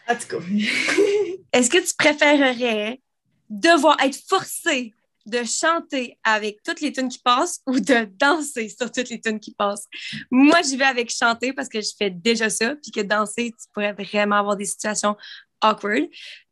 En 0.07 0.15
tout 0.15 0.27
cas. 0.27 0.37
Est-ce 1.53 1.69
que 1.69 1.85
tu 1.85 1.93
préférerais 1.97 3.01
devoir 3.49 3.97
être 4.01 4.17
forcé 4.27 4.93
de 5.25 5.43
chanter 5.43 6.17
avec 6.23 6.63
toutes 6.63 6.81
les 6.81 6.93
tunes 6.93 7.09
qui 7.09 7.19
passent 7.19 7.61
ou 7.67 7.79
de 7.79 8.07
danser 8.17 8.69
sur 8.69 8.89
toutes 8.89 9.09
les 9.09 9.19
tunes 9.19 9.39
qui 9.39 9.53
passent? 9.53 9.87
Moi, 10.31 10.61
j'y 10.61 10.77
vais 10.77 10.85
avec 10.85 11.11
chanter 11.11 11.51
parce 11.51 11.67
que 11.67 11.81
je 11.81 11.91
fais 11.97 12.09
déjà 12.09 12.49
ça, 12.49 12.75
puis 12.75 12.91
que 12.91 13.01
danser, 13.01 13.51
tu 13.51 13.67
pourrais 13.73 13.91
vraiment 13.91 14.37
avoir 14.37 14.55
des 14.55 14.65
situations 14.65 15.17
awkward. 15.61 16.07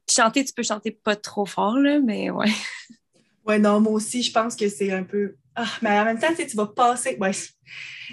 Chanter, 0.10 0.44
tu 0.44 0.54
peux 0.54 0.64
chanter 0.64 0.92
pas 0.92 1.16
trop 1.16 1.46
fort, 1.46 1.78
là, 1.78 2.00
mais 2.00 2.30
ouais. 2.30 2.52
Ouais, 3.46 3.58
non, 3.58 3.80
moi 3.80 3.94
aussi, 3.94 4.22
je 4.22 4.32
pense 4.32 4.56
que 4.56 4.68
c'est 4.70 4.92
un 4.92 5.04
peu 5.04 5.36
ah, 5.62 5.68
mais 5.82 6.00
en 6.00 6.06
même 6.06 6.20
temps, 6.20 6.28
tu 6.36 6.56
vas 6.56 6.68
passer. 6.68 7.20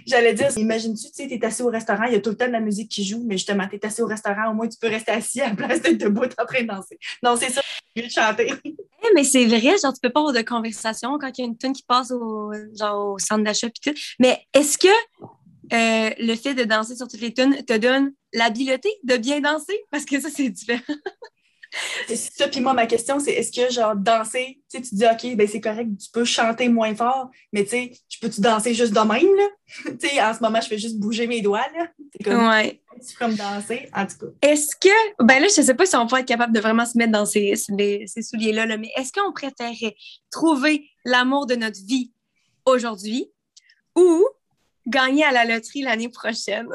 J'allais 0.04 0.34
dire, 0.34 0.48
imagine-tu, 0.56 1.12
tu 1.12 1.22
es 1.22 1.44
assis 1.44 1.62
au 1.62 1.68
restaurant, 1.68 2.04
il 2.04 2.12
y 2.12 2.16
a 2.16 2.20
tout 2.20 2.30
le 2.30 2.36
temps 2.36 2.48
de 2.48 2.52
la 2.52 2.60
musique 2.60 2.90
qui 2.90 3.04
joue, 3.04 3.22
mais 3.24 3.36
justement, 3.36 3.68
tu 3.68 3.76
es 3.76 3.86
assis 3.86 4.02
au 4.02 4.06
restaurant, 4.06 4.50
au 4.50 4.54
moins 4.54 4.68
tu 4.68 4.76
peux 4.78 4.88
rester 4.88 5.12
assis 5.12 5.40
à 5.40 5.50
la 5.50 5.54
place 5.54 5.80
d'être 5.80 5.98
debout 5.98 6.24
en 6.24 6.44
train 6.44 6.62
de 6.62 6.66
danser. 6.66 6.98
Non, 7.22 7.36
c'est 7.36 7.50
ça, 7.50 7.62
chanter. 8.08 8.52
Eh, 8.64 8.74
mais 9.14 9.22
c'est 9.22 9.46
vrai, 9.46 9.76
genre, 9.80 9.92
tu 9.92 10.00
peux 10.02 10.10
pas 10.10 10.20
avoir 10.20 10.34
de 10.34 10.42
conversation 10.42 11.18
quand 11.18 11.30
il 11.38 11.40
y 11.40 11.44
a 11.44 11.46
une 11.46 11.56
tune 11.56 11.72
qui 11.72 11.84
passe 11.84 12.10
au, 12.10 12.52
genre, 12.74 13.12
au 13.12 13.18
centre 13.18 13.44
d'achat 13.44 13.68
et 13.68 13.70
tout. 13.70 13.94
Mais 14.18 14.44
est-ce 14.52 14.76
que 14.76 14.88
euh, 14.88 16.10
le 16.18 16.34
fait 16.34 16.54
de 16.54 16.64
danser 16.64 16.96
sur 16.96 17.06
toutes 17.06 17.20
les 17.20 17.32
tunes 17.32 17.64
te 17.64 17.76
donne 17.76 18.12
l'habileté 18.32 18.90
de 19.04 19.16
bien 19.16 19.40
danser? 19.40 19.78
Parce 19.90 20.04
que 20.04 20.20
ça, 20.20 20.30
c'est 20.30 20.48
différent. 20.48 20.82
Ça. 22.14 22.48
Puis 22.48 22.60
moi, 22.60 22.72
ma 22.74 22.86
question, 22.86 23.18
c'est 23.18 23.32
est-ce 23.32 23.52
que, 23.52 23.72
genre, 23.72 23.96
danser, 23.96 24.60
tu 24.70 24.80
dis, 24.80 25.04
OK, 25.04 25.36
ben 25.36 25.46
c'est 25.46 25.60
correct, 25.60 25.88
tu 25.98 26.10
peux 26.10 26.24
chanter 26.24 26.68
moins 26.68 26.94
fort, 26.94 27.30
mais 27.52 27.64
tu 27.64 27.70
sais, 27.70 27.92
je 28.08 28.18
peux-tu 28.20 28.40
danser 28.40 28.74
juste 28.74 28.92
de 28.92 29.00
même, 29.00 29.34
là? 29.36 29.48
tu 30.00 30.08
sais, 30.08 30.22
en 30.22 30.34
ce 30.34 30.40
moment, 30.40 30.60
je 30.60 30.68
fais 30.68 30.78
juste 30.78 30.98
bouger 30.98 31.26
mes 31.26 31.40
doigts, 31.40 31.66
là. 31.76 31.88
C'est 32.12 32.24
comme, 32.24 32.48
ouais. 32.48 32.80
tu 33.06 33.16
comme 33.16 33.34
danser, 33.34 33.88
en 33.94 34.06
tout 34.06 34.18
cas. 34.18 34.48
Est-ce 34.48 34.76
que, 34.76 35.24
ben 35.24 35.40
là, 35.40 35.48
je 35.48 35.62
sais 35.62 35.74
pas 35.74 35.86
si 35.86 35.96
on 35.96 36.06
pourrait 36.06 36.20
être 36.20 36.28
capable 36.28 36.54
de 36.54 36.60
vraiment 36.60 36.86
se 36.86 36.96
mettre 36.96 37.12
dans 37.12 37.26
ces, 37.26 37.54
ces 37.56 38.22
souliers-là, 38.22 38.66
là, 38.66 38.76
mais 38.76 38.90
est-ce 38.96 39.12
qu'on 39.12 39.32
préférerait 39.32 39.96
trouver 40.30 40.88
l'amour 41.04 41.46
de 41.46 41.56
notre 41.56 41.84
vie 41.84 42.12
aujourd'hui 42.64 43.30
ou 43.94 44.26
gagner 44.86 45.24
à 45.24 45.32
la 45.32 45.44
loterie 45.44 45.82
l'année 45.82 46.08
prochaine? 46.08 46.68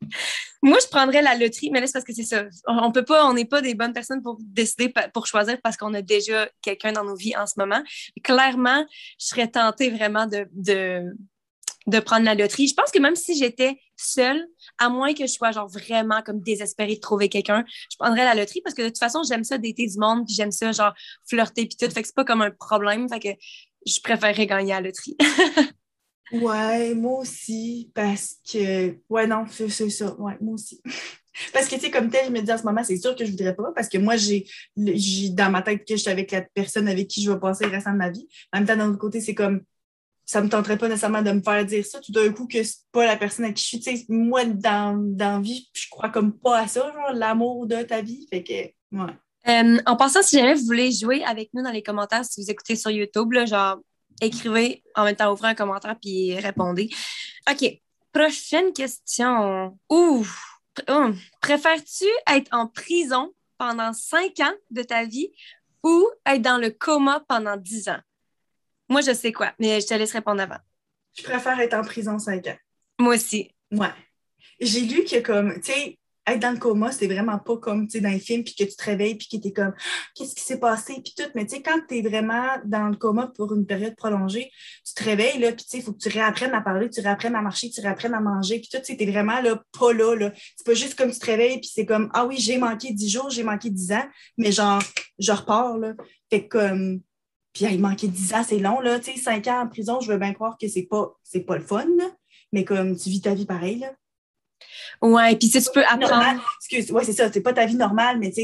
Moi, 0.64 0.78
je 0.82 0.88
prendrais 0.88 1.20
la 1.20 1.36
loterie, 1.36 1.68
mais 1.70 1.80
là, 1.80 1.86
c'est 1.86 1.92
parce 1.92 2.06
que 2.06 2.14
c'est 2.14 2.24
ça. 2.24 2.46
On 2.66 2.90
peut 2.90 3.04
pas, 3.04 3.26
on 3.26 3.34
n'est 3.34 3.44
pas 3.44 3.60
des 3.60 3.74
bonnes 3.74 3.92
personnes 3.92 4.22
pour 4.22 4.38
décider, 4.40 4.90
pour 5.12 5.26
choisir 5.26 5.60
parce 5.62 5.76
qu'on 5.76 5.92
a 5.92 6.00
déjà 6.00 6.48
quelqu'un 6.62 6.92
dans 6.92 7.04
nos 7.04 7.14
vies 7.14 7.36
en 7.36 7.46
ce 7.46 7.52
moment. 7.58 7.82
Clairement, 8.22 8.82
je 9.20 9.26
serais 9.26 9.48
tentée 9.48 9.90
vraiment 9.90 10.26
de, 10.26 10.48
de, 10.54 12.00
prendre 12.00 12.24
la 12.24 12.34
loterie. 12.34 12.66
Je 12.66 12.72
pense 12.72 12.90
que 12.90 12.98
même 12.98 13.14
si 13.14 13.36
j'étais 13.36 13.78
seule, 13.94 14.42
à 14.78 14.88
moins 14.88 15.12
que 15.12 15.26
je 15.26 15.32
sois 15.32 15.52
genre 15.52 15.68
vraiment 15.68 16.22
comme 16.22 16.40
désespérée 16.40 16.94
de 16.94 17.00
trouver 17.00 17.28
quelqu'un, 17.28 17.66
je 17.92 17.98
prendrais 17.98 18.24
la 18.24 18.34
loterie 18.34 18.62
parce 18.62 18.74
que 18.74 18.80
de 18.80 18.88
toute 18.88 18.98
façon, 18.98 19.20
j'aime 19.22 19.44
ça 19.44 19.58
d'été 19.58 19.86
du 19.86 19.98
monde, 19.98 20.24
puis 20.24 20.34
j'aime 20.34 20.50
ça 20.50 20.72
genre 20.72 20.94
flirter 21.28 21.66
puis 21.66 21.76
tout. 21.76 21.92
Fait 21.92 22.00
que 22.00 22.08
c'est 22.08 22.16
pas 22.16 22.24
comme 22.24 22.40
un 22.40 22.50
problème. 22.50 23.06
Fait 23.10 23.20
que 23.20 23.38
je 23.86 24.00
préférerais 24.00 24.46
gagner 24.46 24.72
la 24.72 24.80
loterie. 24.80 25.18
Ouais, 26.32 26.94
moi 26.94 27.20
aussi, 27.20 27.90
parce 27.94 28.36
que. 28.50 28.96
Ouais, 29.08 29.26
non, 29.26 29.44
c'est 29.48 29.68
ça. 29.90 30.14
Ouais, 30.18 30.36
moi 30.40 30.54
aussi. 30.54 30.80
parce 31.52 31.68
que, 31.68 31.74
tu 31.74 31.82
sais, 31.82 31.90
comme 31.90 32.10
tel, 32.10 32.26
je 32.26 32.30
me 32.30 32.40
dis 32.40 32.52
en 32.52 32.58
ce 32.58 32.62
moment, 32.62 32.82
c'est 32.82 32.96
sûr 32.96 33.14
que 33.14 33.24
je 33.24 33.30
voudrais 33.30 33.54
pas, 33.54 33.72
parce 33.74 33.88
que 33.88 33.98
moi, 33.98 34.16
j'ai 34.16 34.46
dans 35.30 35.50
ma 35.50 35.62
tête 35.62 35.86
que 35.86 35.96
je 35.96 36.00
suis 36.00 36.10
avec 36.10 36.30
la 36.30 36.42
personne 36.42 36.88
avec 36.88 37.08
qui 37.08 37.22
je 37.22 37.30
vais 37.30 37.38
passer 37.38 37.66
le 37.66 37.72
restant 37.72 37.92
de 37.92 37.98
ma 37.98 38.10
vie. 38.10 38.26
En 38.52 38.58
même 38.58 38.66
temps, 38.66 38.76
d'un 38.76 38.90
autre 38.90 38.98
côté, 38.98 39.20
c'est 39.20 39.34
comme. 39.34 39.62
Ça 40.26 40.40
me 40.40 40.48
tenterait 40.48 40.78
pas 40.78 40.88
nécessairement 40.88 41.20
de 41.20 41.32
me 41.32 41.42
faire 41.42 41.66
dire 41.66 41.84
ça 41.84 42.00
tout 42.00 42.10
d'un 42.10 42.32
coup 42.32 42.46
que 42.46 42.62
c'est 42.62 42.78
pas 42.92 43.04
la 43.04 43.18
personne 43.18 43.44
avec 43.44 43.58
qui 43.58 43.64
je 43.64 43.68
suis. 43.68 43.80
Tu 43.80 43.94
sais, 43.94 44.06
moi, 44.08 44.46
dans, 44.46 44.96
dans 44.96 45.38
vie, 45.38 45.68
je 45.74 45.86
crois 45.90 46.08
comme 46.08 46.32
pas 46.32 46.60
à 46.60 46.66
ça, 46.66 46.80
genre, 46.80 47.12
l'amour 47.12 47.66
de 47.66 47.82
ta 47.82 48.00
vie. 48.00 48.26
Fait 48.30 48.42
que, 48.42 48.52
ouais. 48.52 49.12
Euh, 49.46 49.78
en 49.84 49.96
passant, 49.96 50.22
si 50.22 50.38
jamais 50.38 50.54
vous 50.54 50.64
voulez 50.64 50.90
jouer 50.90 51.22
avec 51.24 51.50
nous 51.52 51.62
dans 51.62 51.70
les 51.70 51.82
commentaires, 51.82 52.24
si 52.24 52.40
vous 52.40 52.50
écoutez 52.50 52.76
sur 52.76 52.90
YouTube, 52.90 53.32
là, 53.32 53.44
genre, 53.44 53.80
écrivez 54.20 54.82
en 54.94 55.04
même 55.04 55.16
temps, 55.16 55.32
ouvrez 55.32 55.48
un 55.48 55.54
commentaire 55.54 55.96
puis 56.00 56.38
répondez. 56.38 56.90
OK. 57.50 57.80
Prochaine 58.12 58.72
question. 58.72 59.78
Ouh. 59.90 60.26
Oh. 60.88 61.10
Préfères-tu 61.40 62.06
être 62.28 62.48
en 62.52 62.66
prison 62.66 63.32
pendant 63.58 63.92
cinq 63.92 64.40
ans 64.40 64.54
de 64.70 64.82
ta 64.82 65.04
vie 65.04 65.30
ou 65.82 66.08
être 66.26 66.42
dans 66.42 66.58
le 66.58 66.70
coma 66.70 67.24
pendant 67.28 67.56
dix 67.56 67.88
ans? 67.88 68.00
Moi, 68.88 69.00
je 69.00 69.12
sais 69.12 69.32
quoi, 69.32 69.52
mais 69.58 69.80
je 69.80 69.86
te 69.86 69.94
laisse 69.94 70.12
répondre 70.12 70.42
avant. 70.42 70.58
Je 71.16 71.22
préfère 71.22 71.58
être 71.60 71.74
en 71.74 71.82
prison 71.82 72.18
cinq 72.18 72.46
ans. 72.46 72.56
Moi 72.98 73.14
aussi. 73.14 73.50
Ouais. 73.70 73.92
J'ai 74.60 74.80
lu 74.80 75.04
que 75.04 75.20
comme, 75.20 75.54
tu 75.60 75.72
sais, 75.72 75.98
être 76.26 76.40
dans 76.40 76.52
le 76.52 76.58
coma, 76.58 76.90
c'est 76.90 77.06
vraiment 77.06 77.38
pas 77.38 77.56
comme 77.58 77.86
dans 77.86 78.08
les 78.10 78.18
films, 78.18 78.44
puis 78.44 78.54
que 78.54 78.64
tu 78.64 78.74
te 78.74 78.84
réveilles, 78.84 79.16
puis 79.16 79.28
que 79.28 79.36
tu 79.36 79.48
es 79.48 79.52
comme 79.52 79.74
qu'est-ce 80.14 80.34
qui 80.34 80.42
s'est 80.42 80.58
passé, 80.58 80.94
puis 81.04 81.14
tout. 81.16 81.30
Mais 81.34 81.46
tu 81.46 81.56
sais, 81.56 81.62
quand 81.62 81.78
tu 81.88 81.98
es 81.98 82.02
vraiment 82.02 82.46
dans 82.64 82.88
le 82.88 82.96
coma 82.96 83.28
pour 83.36 83.54
une 83.54 83.66
période 83.66 83.94
prolongée, 83.96 84.50
tu 84.86 84.94
te 84.94 85.04
réveilles, 85.04 85.38
là, 85.38 85.52
puis 85.52 85.64
tu 85.64 85.70
sais, 85.70 85.78
il 85.78 85.82
faut 85.82 85.92
que 85.92 85.98
tu 85.98 86.08
réapprennes 86.08 86.54
à 86.54 86.62
parler, 86.62 86.88
tu 86.88 87.00
réapprennes 87.00 87.36
à 87.36 87.42
marcher, 87.42 87.70
tu 87.70 87.80
réapprennes 87.80 88.14
à 88.14 88.20
manger, 88.20 88.60
puis 88.60 88.68
tout, 88.72 88.80
tu 88.80 89.10
vraiment 89.10 89.40
là, 89.40 89.62
pas 89.78 89.92
là. 89.92 90.14
là. 90.14 90.32
C'est 90.56 90.66
pas 90.66 90.74
juste 90.74 90.94
comme 90.96 91.10
tu 91.12 91.18
te 91.18 91.26
réveilles, 91.26 91.60
puis 91.60 91.70
c'est 91.72 91.86
comme 91.86 92.10
ah 92.14 92.26
oui, 92.26 92.36
j'ai 92.38 92.58
manqué 92.58 92.92
dix 92.92 93.10
jours, 93.10 93.30
j'ai 93.30 93.42
manqué 93.42 93.70
dix 93.70 93.92
ans, 93.92 94.06
mais 94.38 94.52
genre, 94.52 94.82
je 95.18 95.32
repars, 95.32 95.78
là. 95.78 95.94
Fait 96.30 96.48
comme. 96.48 97.00
Puis, 97.52 97.66
il 97.66 97.80
manquait 97.80 98.08
dix 98.08 98.34
ans, 98.34 98.42
c'est 98.42 98.58
long, 98.58 98.80
là. 98.80 98.98
Tu 98.98 99.12
sais, 99.12 99.18
cinq 99.18 99.46
ans 99.46 99.62
en 99.62 99.68
prison, 99.68 100.00
je 100.00 100.10
veux 100.10 100.18
bien 100.18 100.34
croire 100.34 100.56
que 100.60 100.66
c'est 100.68 100.82
pas, 100.82 101.14
pas 101.46 101.56
le 101.56 101.64
fun, 101.64 101.86
là. 101.98 102.10
Mais 102.52 102.64
comme 102.64 102.96
tu 102.96 103.10
vis 103.10 103.20
ta 103.20 103.34
vie 103.34 103.46
pareil, 103.46 103.78
là. 103.78 103.92
Ouais, 105.04 105.36
puis 105.36 105.48
si 105.48 105.62
tu 105.62 105.70
peux 105.70 105.84
apprendre. 105.84 106.42
Excuse, 106.60 106.90
ouais, 106.90 107.04
c'est 107.04 107.12
ça, 107.12 107.30
c'est 107.30 107.42
pas 107.42 107.52
ta 107.52 107.66
vie 107.66 107.76
normale, 107.76 108.18
mais 108.18 108.32
tu 108.32 108.40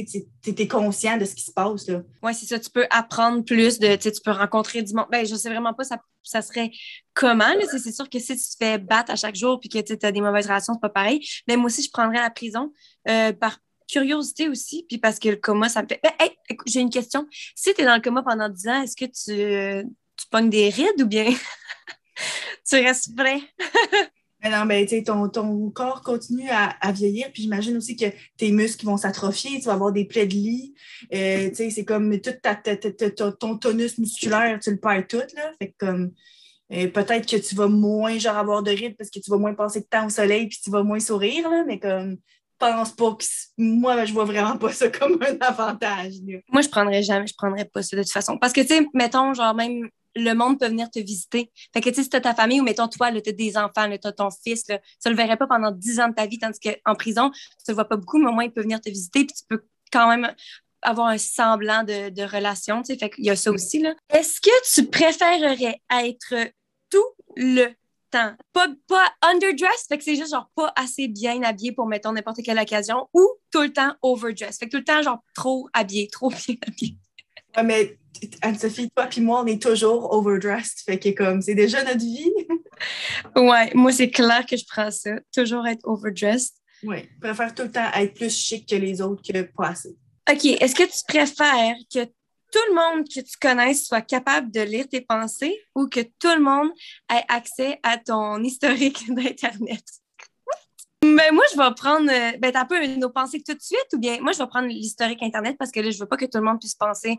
es 0.47 0.69
conscient 0.69 1.17
de 1.17 1.25
ce 1.25 1.35
qui 1.35 1.43
se 1.43 1.53
passe. 1.53 1.89
Là. 1.89 2.03
Ouais, 2.23 2.35
c'est 2.35 2.45
ça, 2.45 2.61
tu 2.61 2.69
peux 2.69 2.87
apprendre 2.91 3.43
plus, 3.43 3.79
de, 3.79 3.97
tu 3.97 4.11
peux 4.23 4.31
rencontrer 4.31 4.83
du 4.83 4.93
monde. 4.93 5.07
Ben, 5.11 5.25
je 5.25 5.35
sais 5.37 5.49
vraiment 5.49 5.73
pas, 5.73 5.85
ça, 5.85 5.97
ça 6.23 6.43
serait 6.43 6.71
comment. 7.15 7.51
C'est 7.71 7.93
sûr 7.93 8.11
que 8.11 8.19
si 8.19 8.37
tu 8.37 8.43
te 8.43 8.57
fais 8.59 8.77
battre 8.77 9.11
à 9.11 9.17
chaque 9.17 9.37
jour 9.37 9.59
puis 9.59 9.71
que 9.71 9.79
tu 9.79 9.97
as 10.05 10.13
des 10.13 10.21
mauvaises 10.21 10.47
relations, 10.47 10.75
c'est 10.75 10.83
pas 10.83 10.91
pareil. 10.91 11.27
Mais 11.49 11.57
moi 11.57 11.67
aussi, 11.67 11.83
je 11.83 11.91
prendrais 11.91 12.21
la 12.21 12.29
prison 12.29 12.75
euh, 13.09 13.33
par 13.33 13.57
curiosité 13.91 14.51
aussi, 14.51 14.85
puis 14.87 14.99
parce 14.99 15.19
que 15.19 15.31
le 15.31 15.37
coma, 15.37 15.71
ça 15.71 15.83
me 15.83 15.89
fait. 15.89 15.99
Ben, 16.03 16.13
hey, 16.21 16.37
j'ai 16.67 16.81
une 16.81 16.91
question. 16.91 17.27
Si 17.57 17.73
tu 17.73 17.81
es 17.81 17.85
dans 17.87 17.95
le 17.95 18.03
coma 18.03 18.23
pendant 18.23 18.51
10 18.51 18.69
ans, 18.69 18.83
est-ce 18.83 18.97
que 18.97 19.07
tu, 19.07 19.89
tu 20.15 20.27
pognes 20.31 20.51
des 20.51 20.69
rides 20.69 21.01
ou 21.01 21.07
bien 21.07 21.33
tu 22.69 22.75
restes 22.75 23.17
prêt? 23.17 23.41
Mais 24.43 24.51
non, 24.51 24.65
mais 24.65 24.87
ton, 25.03 25.29
ton 25.29 25.71
corps 25.71 26.03
continue 26.03 26.49
à, 26.51 26.93
vieillir, 26.93 27.31
puis 27.33 27.43
j'imagine 27.43 27.77
aussi 27.77 27.97
que 27.97 28.07
tes 28.37 28.53
muscles 28.53 28.87
vont 28.87 28.97
s'atrophier, 28.97 29.59
tu 29.61 29.67
vas 29.67 29.75
avoir 29.75 29.93
des 29.93 30.05
plaies 30.05 30.27
de 30.27 30.35
lit. 30.35 30.75
Euh, 31.13 31.51
c'est 31.53 31.85
comme 31.85 32.21
tout 32.21 32.33
ta, 32.43 32.55
ton 33.33 33.59
tonus 33.59 33.99
musculaire, 33.99 34.59
tu 34.61 34.71
le 34.71 34.79
perds 34.79 35.07
tout. 35.09 35.19
Là. 35.37 35.53
Fait 35.61 35.75
comme 35.79 36.13
euh, 36.73 36.89
peut-être 36.89 37.29
que 37.29 37.37
tu 37.37 37.55
vas 37.55 37.69
moins 37.69 38.19
genre 38.19 38.37
avoir 38.37 38.63
de 38.63 38.71
rythme 38.71 38.95
parce 38.97 39.11
que 39.11 39.19
tu 39.19 39.31
vas 39.31 39.39
moins 39.39 39.55
passer 39.55 39.81
de 39.81 39.87
temps 39.87 40.07
au 40.07 40.11
soleil 40.11 40.47
puis 40.47 40.59
tu 40.63 40.71
vas 40.71 40.83
moins 40.83 41.01
sourire, 41.01 41.51
là, 41.51 41.65
mais 41.67 41.79
comme 41.79 42.17
pense 42.61 42.93
pas 42.93 43.15
que 43.15 43.25
moi 43.59 44.05
je 44.05 44.13
vois 44.13 44.27
vraiment 44.27 44.57
pas 44.57 44.73
ça 44.73 44.89
comme 44.89 45.19
un 45.23 45.37
avantage. 45.41 46.13
Moi 46.49 46.63
je 46.63 46.69
prendrais 46.69 47.03
jamais, 47.03 47.27
je 47.27 47.35
prendrais 47.37 47.65
pas 47.65 47.83
ça 47.83 47.97
de 47.97 48.03
toute 48.03 48.13
façon. 48.13 48.39
Parce 48.39 48.53
que 48.53 48.61
tu 48.61 48.69
sais, 48.69 48.87
mettons, 48.95 49.35
genre 49.35 49.55
même 49.55 49.89
le 50.17 50.33
monde 50.35 50.59
peut 50.59 50.69
venir 50.69 50.91
te 50.91 50.99
visiter. 50.99 51.51
Fait 51.73 51.81
que, 51.81 51.89
tu 51.89 51.97
sais, 51.97 52.03
si 52.03 52.11
t'as 52.11 52.21
ta 52.21 52.35
famille 52.35 52.61
ou, 52.61 52.65
mettons, 52.65 52.89
toi, 52.89 53.13
tu 53.13 53.23
t'as 53.23 53.33
des 53.33 53.57
enfants, 53.57 53.91
tu 53.91 53.99
t'as 53.99 54.13
ton 54.13 54.29
fils, 54.31 54.69
là, 54.69 54.79
tu 55.03 55.09
le 55.09 55.15
verrais 55.15 55.37
pas 55.37 55.47
pendant 55.47 55.71
10 55.71 56.01
ans 56.01 56.09
de 56.09 56.15
ta 56.15 56.27
vie, 56.27 56.39
tandis 56.39 56.59
qu'en 56.61 56.95
prison, 56.95 57.31
tu 57.31 57.65
le 57.69 57.75
vois 57.75 57.85
pas 57.85 57.97
beaucoup, 57.97 58.19
mais 58.19 58.29
au 58.29 58.33
moins, 58.33 58.45
il 58.45 58.53
peut 58.53 58.63
venir 58.63 58.81
te 58.81 58.89
visiter, 58.89 59.25
puis 59.25 59.35
tu 59.35 59.45
peux 59.49 59.65
quand 59.93 60.09
même 60.09 60.33
avoir 60.83 61.09
un 61.09 61.19
semblant 61.19 61.83
de, 61.85 62.09
de 62.09 62.23
relation, 62.23 62.83
tu 62.83 62.93
sais. 62.93 62.99
Fait 62.99 63.11
qu'il 63.11 63.25
y 63.25 63.31
a 63.31 63.37
ça 63.37 63.51
aussi, 63.51 63.81
là. 63.81 63.95
Est-ce 64.09 64.41
que 64.41 64.75
tu 64.75 64.87
préférerais 64.89 65.81
être 65.91 66.35
tout 66.91 67.05
le 67.37 67.69
temps? 68.11 68.35
Pas, 68.53 68.67
pas 68.89 69.13
underdressed, 69.23 69.87
fait 69.89 69.99
que 69.99 70.05
c'est 70.05 70.17
juste 70.17 70.33
genre 70.33 70.51
pas 70.55 70.73
assez 70.75 71.07
bien 71.07 71.43
habillé 71.43 71.73
pour, 71.73 71.87
mettons, 71.87 72.13
n'importe 72.13 72.43
quelle 72.43 72.59
occasion, 72.59 73.09
ou 73.13 73.29
tout 73.53 73.63
le 73.63 73.73
temps 73.73 73.95
overdressed? 74.03 74.59
Fait 74.59 74.67
que 74.67 74.71
tout 74.71 74.79
le 74.79 74.85
temps, 74.85 75.03
genre, 75.03 75.23
trop 75.35 75.69
habillé, 75.73 76.09
trop 76.09 76.31
bien 76.47 76.57
habillé. 76.67 76.97
Ouais, 77.57 77.63
mais 77.63 77.99
Anne-Sophie, 78.43 78.91
toi 78.95 79.07
puis 79.07 79.21
moi, 79.21 79.43
on 79.43 79.47
est 79.47 79.61
toujours 79.61 80.13
overdressed. 80.13 80.81
Fait 80.85 80.99
que 80.99 81.11
comme, 81.11 81.43
c'est 81.43 81.55
déjà 81.55 81.83
notre 81.85 82.01
vie. 82.01 82.33
ouais, 83.37 83.71
moi, 83.75 83.93
c'est 83.93 84.11
clair 84.11 84.45
que 84.47 84.57
je 84.57 84.65
prends 84.67 84.91
ça. 84.91 85.13
Toujours 85.35 85.67
être 85.67 85.87
overdressed. 85.87 86.55
Oui, 86.83 87.09
je 87.15 87.21
préfère 87.21 87.55
tout 87.55 87.63
le 87.65 87.71
temps 87.71 87.91
être 87.95 88.15
plus 88.15 88.35
chic 88.35 88.69
que 88.69 88.77
les 88.77 89.01
autres 89.03 89.23
que 89.23 89.43
pas 89.43 89.69
assez. 89.69 89.97
OK, 90.31 90.45
est-ce 90.45 90.75
que 90.75 90.85
tu 90.85 91.05
préfères 91.07 91.77
que 91.93 92.05
tout 92.05 92.61
le 92.69 92.75
monde 92.75 93.07
que 93.07 93.21
tu 93.21 93.37
connaisses 93.41 93.87
soit 93.87 94.01
capable 94.01 94.51
de 94.51 94.61
lire 94.61 94.89
tes 94.89 95.01
pensées 95.01 95.61
ou 95.75 95.89
que 95.89 96.01
tout 96.01 96.35
le 96.35 96.41
monde 96.41 96.71
ait 97.13 97.25
accès 97.29 97.79
à 97.83 97.99
ton 97.99 98.43
historique 98.43 99.05
d'Internet? 99.09 99.85
Ben 101.03 101.33
moi, 101.33 101.45
je 101.51 101.57
vais 101.57 101.75
prendre 101.75 102.11
euh, 102.11 102.37
ben, 102.39 102.55
un 102.55 102.65
peu 102.67 102.87
nos 102.97 103.09
pensées 103.09 103.43
tout 103.43 103.55
de 103.55 103.63
suite 103.63 103.87
ou 103.95 103.99
bien 103.99 104.21
moi, 104.21 104.33
je 104.33 104.39
vais 104.39 104.47
prendre 104.47 104.69
l'historique 104.69 105.23
Internet 105.23 105.57
parce 105.59 105.71
que 105.71 105.81
là, 105.81 105.91
je 105.91 105.99
veux 105.99 106.07
pas 106.07 106.19
que 106.19 106.27
tout 106.27 106.37
le 106.37 106.45
monde 106.45 106.61
puisse 106.61 106.75
penser, 106.75 107.17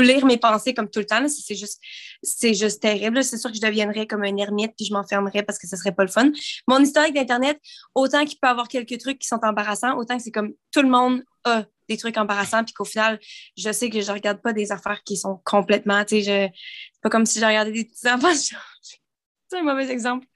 lire 0.00 0.26
mes 0.26 0.36
pensées 0.36 0.74
comme 0.74 0.90
tout 0.90 0.98
le 0.98 1.06
temps. 1.06 1.26
C'est 1.26 1.54
juste, 1.54 1.80
c'est 2.22 2.52
juste 2.52 2.82
terrible. 2.82 3.24
C'est 3.24 3.38
sûr 3.38 3.50
que 3.50 3.56
je 3.56 3.62
deviendrais 3.62 4.06
comme 4.06 4.24
un 4.24 4.36
ermite 4.36 4.72
puis 4.76 4.84
je 4.84 4.92
m'enfermerais 4.92 5.42
parce 5.42 5.58
que 5.58 5.66
ce 5.66 5.74
serait 5.76 5.92
pas 5.92 6.04
le 6.04 6.10
fun. 6.10 6.30
Mon 6.66 6.80
historique 6.80 7.14
d'Internet, 7.14 7.58
autant 7.94 8.26
qu'il 8.26 8.38
peut 8.38 8.48
avoir 8.48 8.68
quelques 8.68 8.98
trucs 8.98 9.18
qui 9.18 9.26
sont 9.26 9.40
embarrassants, 9.42 9.96
autant 9.96 10.18
que 10.18 10.22
c'est 10.22 10.30
comme 10.30 10.52
tout 10.70 10.82
le 10.82 10.90
monde 10.90 11.22
a 11.44 11.64
des 11.88 11.96
trucs 11.96 12.18
embarrassants, 12.18 12.62
puis 12.62 12.74
qu'au 12.74 12.84
final, 12.84 13.18
je 13.56 13.72
sais 13.72 13.88
que 13.88 14.02
je 14.02 14.12
regarde 14.12 14.42
pas 14.42 14.52
des 14.52 14.70
affaires 14.70 15.02
qui 15.02 15.16
sont 15.16 15.40
complètement, 15.46 16.04
tu 16.04 16.22
sais, 16.22 16.22
c'est 16.22 17.00
pas 17.00 17.08
comme 17.08 17.24
si 17.24 17.40
je 17.40 17.46
regardais 17.46 17.72
des 17.72 17.86
petits 17.86 18.06
enfants. 18.06 18.28
C'est 19.48 19.58
un 19.58 19.62
mauvais 19.62 19.90
exemple. 19.90 20.26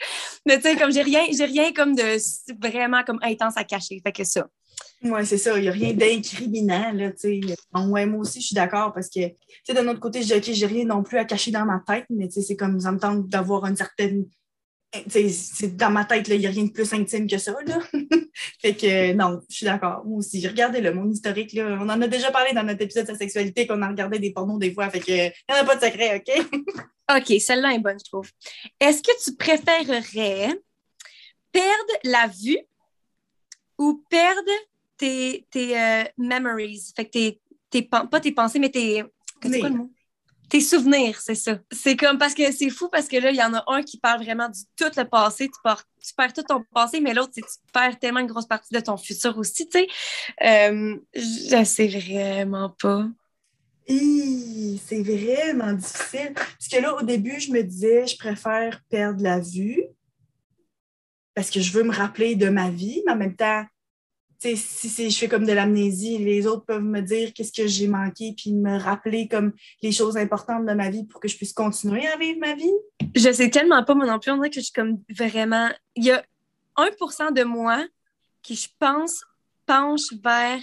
Mais 0.47 0.57
tu 0.57 0.63
sais, 0.63 0.77
comme 0.77 0.93
j'ai 0.93 1.03
rien, 1.03 1.25
j'ai 1.31 1.45
rien 1.45 1.73
comme 1.73 1.95
de 1.95 2.17
vraiment 2.61 3.03
comme 3.05 3.19
intense 3.23 3.57
à 3.57 3.65
cacher. 3.65 4.01
Fait 4.05 4.13
que 4.13 4.25
ça. 4.25 4.49
Oui, 5.05 5.27
c'est 5.27 5.39
ça. 5.39 5.59
Il 5.59 5.63
n'y 5.63 5.69
a 5.69 5.73
rien 5.73 5.93
d'incriminant, 5.93 6.93
là, 6.93 7.11
tu 7.11 7.41
sais. 7.41 7.41
moi 7.75 8.05
aussi, 8.19 8.41
je 8.41 8.47
suis 8.47 8.55
d'accord 8.55 8.93
parce 8.93 9.09
que, 9.09 9.29
tu 9.29 9.37
sais, 9.65 9.75
d'un 9.75 9.87
autre 9.89 10.01
côté, 10.01 10.23
je 10.23 10.27
dis, 10.29 10.35
OK, 10.35 10.55
j'ai 10.55 10.67
rien 10.67 10.85
non 10.85 11.03
plus 11.03 11.19
à 11.19 11.25
cacher 11.25 11.51
dans 11.51 11.65
ma 11.65 11.83
tête, 11.87 12.07
mais 12.09 12.29
tu 12.29 12.35
sais, 12.35 12.43
c'est 12.43 12.57
comme, 12.57 12.81
ça 12.81 12.93
me 12.93 13.29
d'avoir 13.29 13.67
une 13.67 13.77
certaine 13.77 14.27
dans 15.77 15.91
ma 15.91 16.05
tête, 16.05 16.29
il 16.29 16.39
n'y 16.39 16.47
a 16.47 16.51
rien 16.51 16.65
de 16.65 16.71
plus 16.71 16.93
intime 16.93 17.27
que 17.27 17.39
ça. 17.39 17.55
Là. 17.67 17.79
fait 18.61 18.75
que 18.75 19.13
non, 19.15 19.41
je 19.49 19.57
suis 19.57 19.67
d'accord. 19.67 20.05
Moi 20.05 20.19
aussi, 20.19 20.47
regardez-le, 20.47 20.93
mon 20.93 21.11
historique. 21.11 21.53
Là, 21.55 21.79
on 21.81 21.89
en 21.89 22.03
a 22.03 22.09
déjà 22.09 22.31
parlé 22.31 22.53
dans 22.53 22.63
notre 22.63 22.83
épisode 22.83 23.07
de 23.07 23.13
sa 23.13 23.19
sexualité 23.19 23.67
qu'on 23.67 23.81
a 23.83 23.89
regardé 23.89 24.19
des 24.19 24.33
pornos 24.33 24.59
des 24.59 24.73
fois. 24.73 24.91
Fait 24.91 25.01
que 25.01 25.11
il 25.11 25.33
n'y 25.49 25.59
en 25.59 25.63
a 25.63 25.65
pas 25.65 25.77
de 25.77 25.85
secret, 25.85 26.17
OK? 26.17 26.47
OK, 27.17 27.41
celle-là 27.41 27.75
est 27.75 27.79
bonne, 27.79 27.99
je 27.99 28.11
trouve. 28.11 28.31
Est-ce 28.79 29.03
que 29.03 29.25
tu 29.25 29.37
préférerais 29.37 30.59
perdre 31.51 31.95
la 32.05 32.27
vue 32.27 32.59
ou 33.79 34.05
perdre 34.09 34.53
tes, 34.97 35.47
tes 35.51 35.79
euh, 35.79 36.05
memories? 36.19 36.93
Fait 36.95 37.07
que 37.07 37.11
tes, 37.11 37.41
tes, 37.71 37.83
pas 37.83 38.21
tes 38.21 38.33
pensées, 38.33 38.59
mais 38.59 38.71
tes. 38.71 39.05
C'est 39.43 39.59
quoi 39.59 39.69
le 39.69 39.77
mot? 39.77 39.91
Tes 40.49 40.61
souvenirs, 40.61 41.21
c'est 41.21 41.35
ça. 41.35 41.59
C'est 41.71 41.97
comme 41.97 42.19
parce 42.19 42.35
que 42.35 42.53
c'est 42.53 42.71
fou 42.71 42.89
parce 42.91 43.09
que 43.09 43.17
là, 43.17 43.31
il 43.31 43.37
y 43.37 43.43
en 43.43 43.55
a 43.55 43.65
un 43.69 43.83
qui 43.83 43.99
parle 43.99 44.23
vraiment 44.23 44.49
du 44.49 44.61
tout 44.77 44.91
le 44.97 45.05
passé. 45.05 45.49
Tu, 45.49 46.15
perds, 46.15 46.33
tout 46.33 46.43
ton 46.43 46.63
passé, 46.75 47.01
mais 47.01 47.15
l'autre, 47.15 47.33
tu 47.35 47.43
perds 47.73 47.99
tellement 47.99 48.21
une 48.21 48.27
grosse 48.27 48.47
partie 48.47 48.75
de 48.75 48.81
ton 48.81 48.97
futur 48.97 49.37
aussi, 49.39 49.69
tu 49.69 49.79
sais. 49.79 49.87
Euh, 50.45 50.97
je 51.15 51.65
sais 51.65 51.89
vraiment 51.89 52.71
pas. 52.71 53.07
C'est 53.89 55.03
vraiment 55.03 55.73
difficile. 55.73 56.33
Parce 56.35 56.69
que 56.71 56.81
là, 56.81 56.95
au 56.97 57.03
début, 57.03 57.41
je 57.41 57.51
me 57.51 57.63
disais, 57.63 58.07
je 58.07 58.17
préfère 58.17 58.81
perdre 58.89 59.23
la 59.23 59.41
vue 59.41 59.83
parce 61.35 61.51
que 61.51 61.61
je 61.61 61.73
veux 61.73 61.83
me 61.83 61.95
rappeler 61.95 62.37
de 62.37 62.49
ma 62.49 62.71
vie, 62.71 63.03
mais 63.07 63.13
en 63.13 63.17
même 63.17 63.37
temps, 63.37 63.65
si 64.43 65.11
je 65.11 65.19
fais 65.19 65.29
comme 65.29 65.47
de 65.47 65.53
l'amnésie, 65.53 66.19
les 66.19 66.47
autres 66.47 66.65
peuvent 66.65 66.83
me 66.83 67.01
dire 67.01 67.33
qu'est-ce 67.33 67.53
que 67.53 67.67
j'ai 67.67 67.89
manqué, 67.89 68.35
puis 68.37 68.53
me 68.53 68.79
rappeler 68.79 69.29
comme 69.29 69.53
les 69.83 69.93
choses 69.93 70.17
importantes 70.17 70.67
de 70.67 70.73
ma 70.73 70.91
vie 70.91 71.05
pour 71.05 71.21
que 71.21 71.29
je 71.29 71.37
puisse 71.37 71.53
continuer 71.53 72.07
à 72.07 72.17
vivre 72.17 72.39
ma 72.41 72.55
vie. 72.55 72.73
Je 73.15 73.33
sais 73.33 73.51
tellement 73.51 73.85
pas, 73.85 73.95
moi 73.95 74.07
non 74.07 74.19
plus. 74.19 74.31
On 74.33 74.37
dirait 74.37 74.51
que 74.51 74.57
je 74.57 74.61
suis 74.63 74.73
comme 74.73 74.99
vraiment. 75.17 75.69
Il 75.97 76.05
y 76.05 76.11
a 76.11 76.25
1% 76.77 77.33
de 77.33 77.45
moi 77.45 77.85
qui, 78.43 78.57
je 78.57 78.69
pense, 78.79 79.25
penche 79.67 80.13
vers 80.23 80.61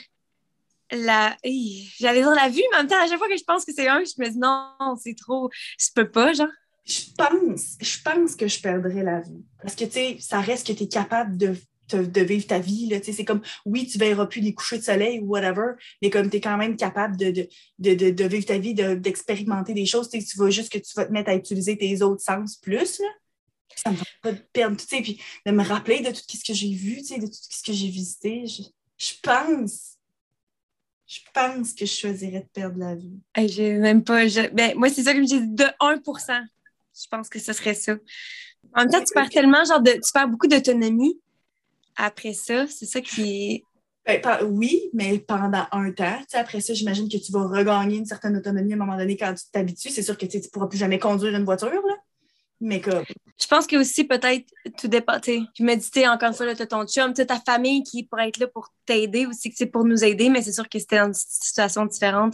la. 0.92 1.38
J'allais 1.44 2.22
dire 2.22 2.32
la 2.32 2.50
vue, 2.50 2.64
mais 2.72 2.78
en 2.78 2.80
même 2.82 2.88
temps, 2.88 3.02
à 3.02 3.08
chaque 3.08 3.18
fois 3.18 3.30
que 3.30 3.38
je 3.38 3.44
pense 3.44 3.66
que 3.66 3.74
c'est 3.74 3.88
un, 3.88 4.04
je 4.04 4.22
me 4.22 4.30
dis 4.30 4.38
non, 4.38 4.96
c'est 5.02 5.16
trop. 5.16 5.50
Je 5.80 5.88
peux 5.96 6.10
pas, 6.10 6.34
genre. 6.34 6.48
Je 6.86 7.02
pense, 7.16 7.78
je 7.80 8.02
pense 8.04 8.36
que 8.36 8.48
je 8.48 8.60
perdrais 8.60 9.04
la 9.04 9.22
vue. 9.22 9.44
Parce 9.62 9.76
que, 9.76 9.86
tu 9.86 9.92
sais, 9.92 10.18
ça 10.20 10.42
reste 10.42 10.66
que 10.66 10.74
tu 10.74 10.84
es 10.84 10.88
capable 10.88 11.38
de 11.38 11.56
de 11.98 12.22
vivre 12.22 12.48
ta 12.48 12.60
vie. 12.60 13.00
C'est 13.04 13.26
comme, 13.26 13.42
oui, 13.66 13.88
tu 13.88 13.98
ne 13.98 14.04
verras 14.04 14.26
plus 14.26 14.42
les 14.42 14.54
couchers 14.54 14.78
de 14.78 14.84
soleil 14.84 15.20
ou 15.20 15.28
whatever, 15.28 15.74
mais 16.02 16.10
comme 16.10 16.30
tu 16.30 16.38
es 16.38 16.42
quand 16.42 16.58
même 16.58 16.76
capable 16.76 17.18
de, 17.18 17.48
de, 17.80 18.24
vivre 18.26 18.46
ta 18.46 18.58
vie, 18.58 18.74
d'expérimenter 18.74 19.74
des 19.74 19.86
choses, 19.86 20.10
tu 20.10 20.20
vois 20.36 20.50
juste 20.50 20.72
que 20.72 20.78
tu 20.78 20.92
vas 20.96 21.06
te 21.06 21.12
mettre 21.12 21.30
à 21.30 21.36
utiliser 21.36 21.78
tes 21.78 22.02
autres 22.02 22.22
sens 22.22 22.58
plus. 22.58 23.00
Là. 23.00 23.08
Ça 23.76 23.92
me 23.92 23.98
va 23.98 24.04
pas 24.22 24.32
de 24.34 24.42
perdre 24.52 24.78
tout, 24.78 24.86
puis 24.88 25.22
de 25.46 25.52
me 25.52 25.64
rappeler 25.64 26.02
de 26.02 26.10
tout 26.10 26.38
ce 26.38 26.44
que 26.44 26.54
j'ai 26.54 26.74
vu, 26.74 26.98
de 26.98 27.26
tout 27.26 27.32
ce 27.32 27.64
que 27.64 27.74
j'ai 27.74 27.88
visité. 27.88 28.46
Je, 28.98 29.14
pense, 29.22 29.98
je 31.08 31.20
pense 31.34 31.74
que 31.74 31.86
je 31.86 31.94
choisirais 31.94 32.42
de 32.42 32.50
perdre 32.54 32.80
la 32.80 32.96
vie. 32.96 33.20
j'ai 33.38 33.74
même 33.76 34.04
pas. 34.04 34.26
Ben, 34.54 34.76
moi, 34.76 34.90
c'est 34.90 35.04
ça 35.04 35.14
que 35.14 35.22
je 35.22 35.26
dis 35.26 35.48
de 35.48 35.66
1 35.80 36.02
Je 36.06 37.08
pense 37.10 37.30
que 37.30 37.40
ce 37.40 37.54
serait 37.54 37.74
ça. 37.74 37.96
En 38.76 38.82
même 38.82 38.90
temps, 38.90 39.04
tu 39.04 39.14
perds 39.14 39.30
tellement, 39.30 39.64
genre, 39.64 39.82
de, 39.82 39.92
tu 39.92 40.12
perds 40.14 40.28
beaucoup 40.28 40.48
d'autonomie 40.48 41.20
après 42.00 42.34
ça. 42.34 42.66
C'est 42.68 42.86
ça 42.86 43.02
qui 43.02 43.64
ben, 44.06 44.22
oui, 44.44 44.90
mais 44.94 45.20
pendant 45.20 45.66
un 45.72 45.92
temps. 45.92 46.18
après 46.34 46.62
ça, 46.62 46.74
j'imagine 46.74 47.08
que 47.08 47.18
tu 47.18 47.32
vas 47.32 47.44
regagner 47.44 47.98
une 47.98 48.06
certaine 48.06 48.36
autonomie 48.38 48.72
à 48.74 48.76
un 48.76 48.80
moment 48.80 48.98
donné 48.98 49.16
quand 49.16 49.34
tu 49.36 49.44
t'habitues. 49.52 49.90
C'est 49.90 50.02
sûr 50.02 50.18
que 50.18 50.26
tu 50.26 50.38
ne 50.38 50.44
pourras 50.52 50.68
plus 50.68 50.80
jamais 50.80 50.98
conduire 50.98 51.36
une 51.36 51.46
voiture. 51.46 51.70
Là. 51.70 51.96
Mais 52.60 52.82
comme. 52.82 53.04
Je 53.40 53.48
pense 53.48 53.68
que 53.68 53.76
aussi, 53.76 54.06
peut-être, 54.06 54.52
tout 54.78 54.88
dépend. 54.88 55.20
Tu 55.20 55.46
méditer 55.60 56.08
encore 56.08 56.30
une 56.30 56.34
fois, 56.34 56.56
tu 56.56 56.62
as 56.62 56.66
ton 56.66 56.86
chum, 56.88 57.14
ta 57.14 57.40
famille 57.40 57.84
qui 57.84 58.04
pourrait 58.04 58.30
être 58.30 58.40
là 58.40 58.48
pour 58.48 58.74
t'aider 58.86 59.28
aussi, 59.28 59.50
que 59.50 59.56
c'est 59.56 59.68
pour 59.68 59.86
nous 59.86 60.04
aider, 60.04 60.30
mais 60.30 60.42
c'est 60.42 60.54
sûr 60.54 60.68
que 60.68 60.80
c'était 60.80 60.98
dans 60.98 61.08
une 61.08 61.14
situation 61.14 61.86
différente 61.86 62.34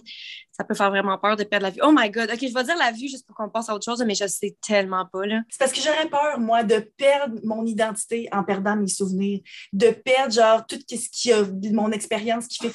ça 0.56 0.64
peut 0.64 0.74
faire 0.74 0.90
vraiment 0.90 1.18
peur 1.18 1.36
de 1.36 1.44
perdre 1.44 1.66
la 1.66 1.70
vue. 1.72 1.82
Oh 1.84 1.92
my 1.94 2.10
God, 2.10 2.30
OK, 2.32 2.40
je 2.40 2.54
vais 2.54 2.64
dire 2.64 2.78
la 2.78 2.92
vue 2.92 3.10
juste 3.10 3.26
pour 3.26 3.36
qu'on 3.36 3.50
passe 3.50 3.70
à 3.70 3.76
autre 3.76 3.84
chose, 3.84 4.02
mais 4.06 4.16
je 4.16 4.26
sais 4.28 4.56
tellement 4.66 5.06
pas, 5.06 5.26
là. 5.26 5.42
C'est 5.50 5.60
parce 5.60 5.74
que 5.74 5.82
j'aurais 5.82 6.08
peur, 6.08 6.40
moi, 6.40 6.64
de 6.64 6.80
perdre 6.98 7.40
mon 7.44 7.66
identité 7.66 8.30
en 8.32 8.44
perdant 8.44 8.76
mes 8.76 8.88
souvenirs, 8.88 9.42
de 9.74 9.90
perdre, 9.90 10.34
genre, 10.34 10.66
tout 10.66 10.80
ce 10.90 11.10
qui 11.10 11.34
a, 11.34 11.44
mon 11.74 11.92
expérience 11.92 12.48
qui 12.48 12.60
fait 12.70 12.74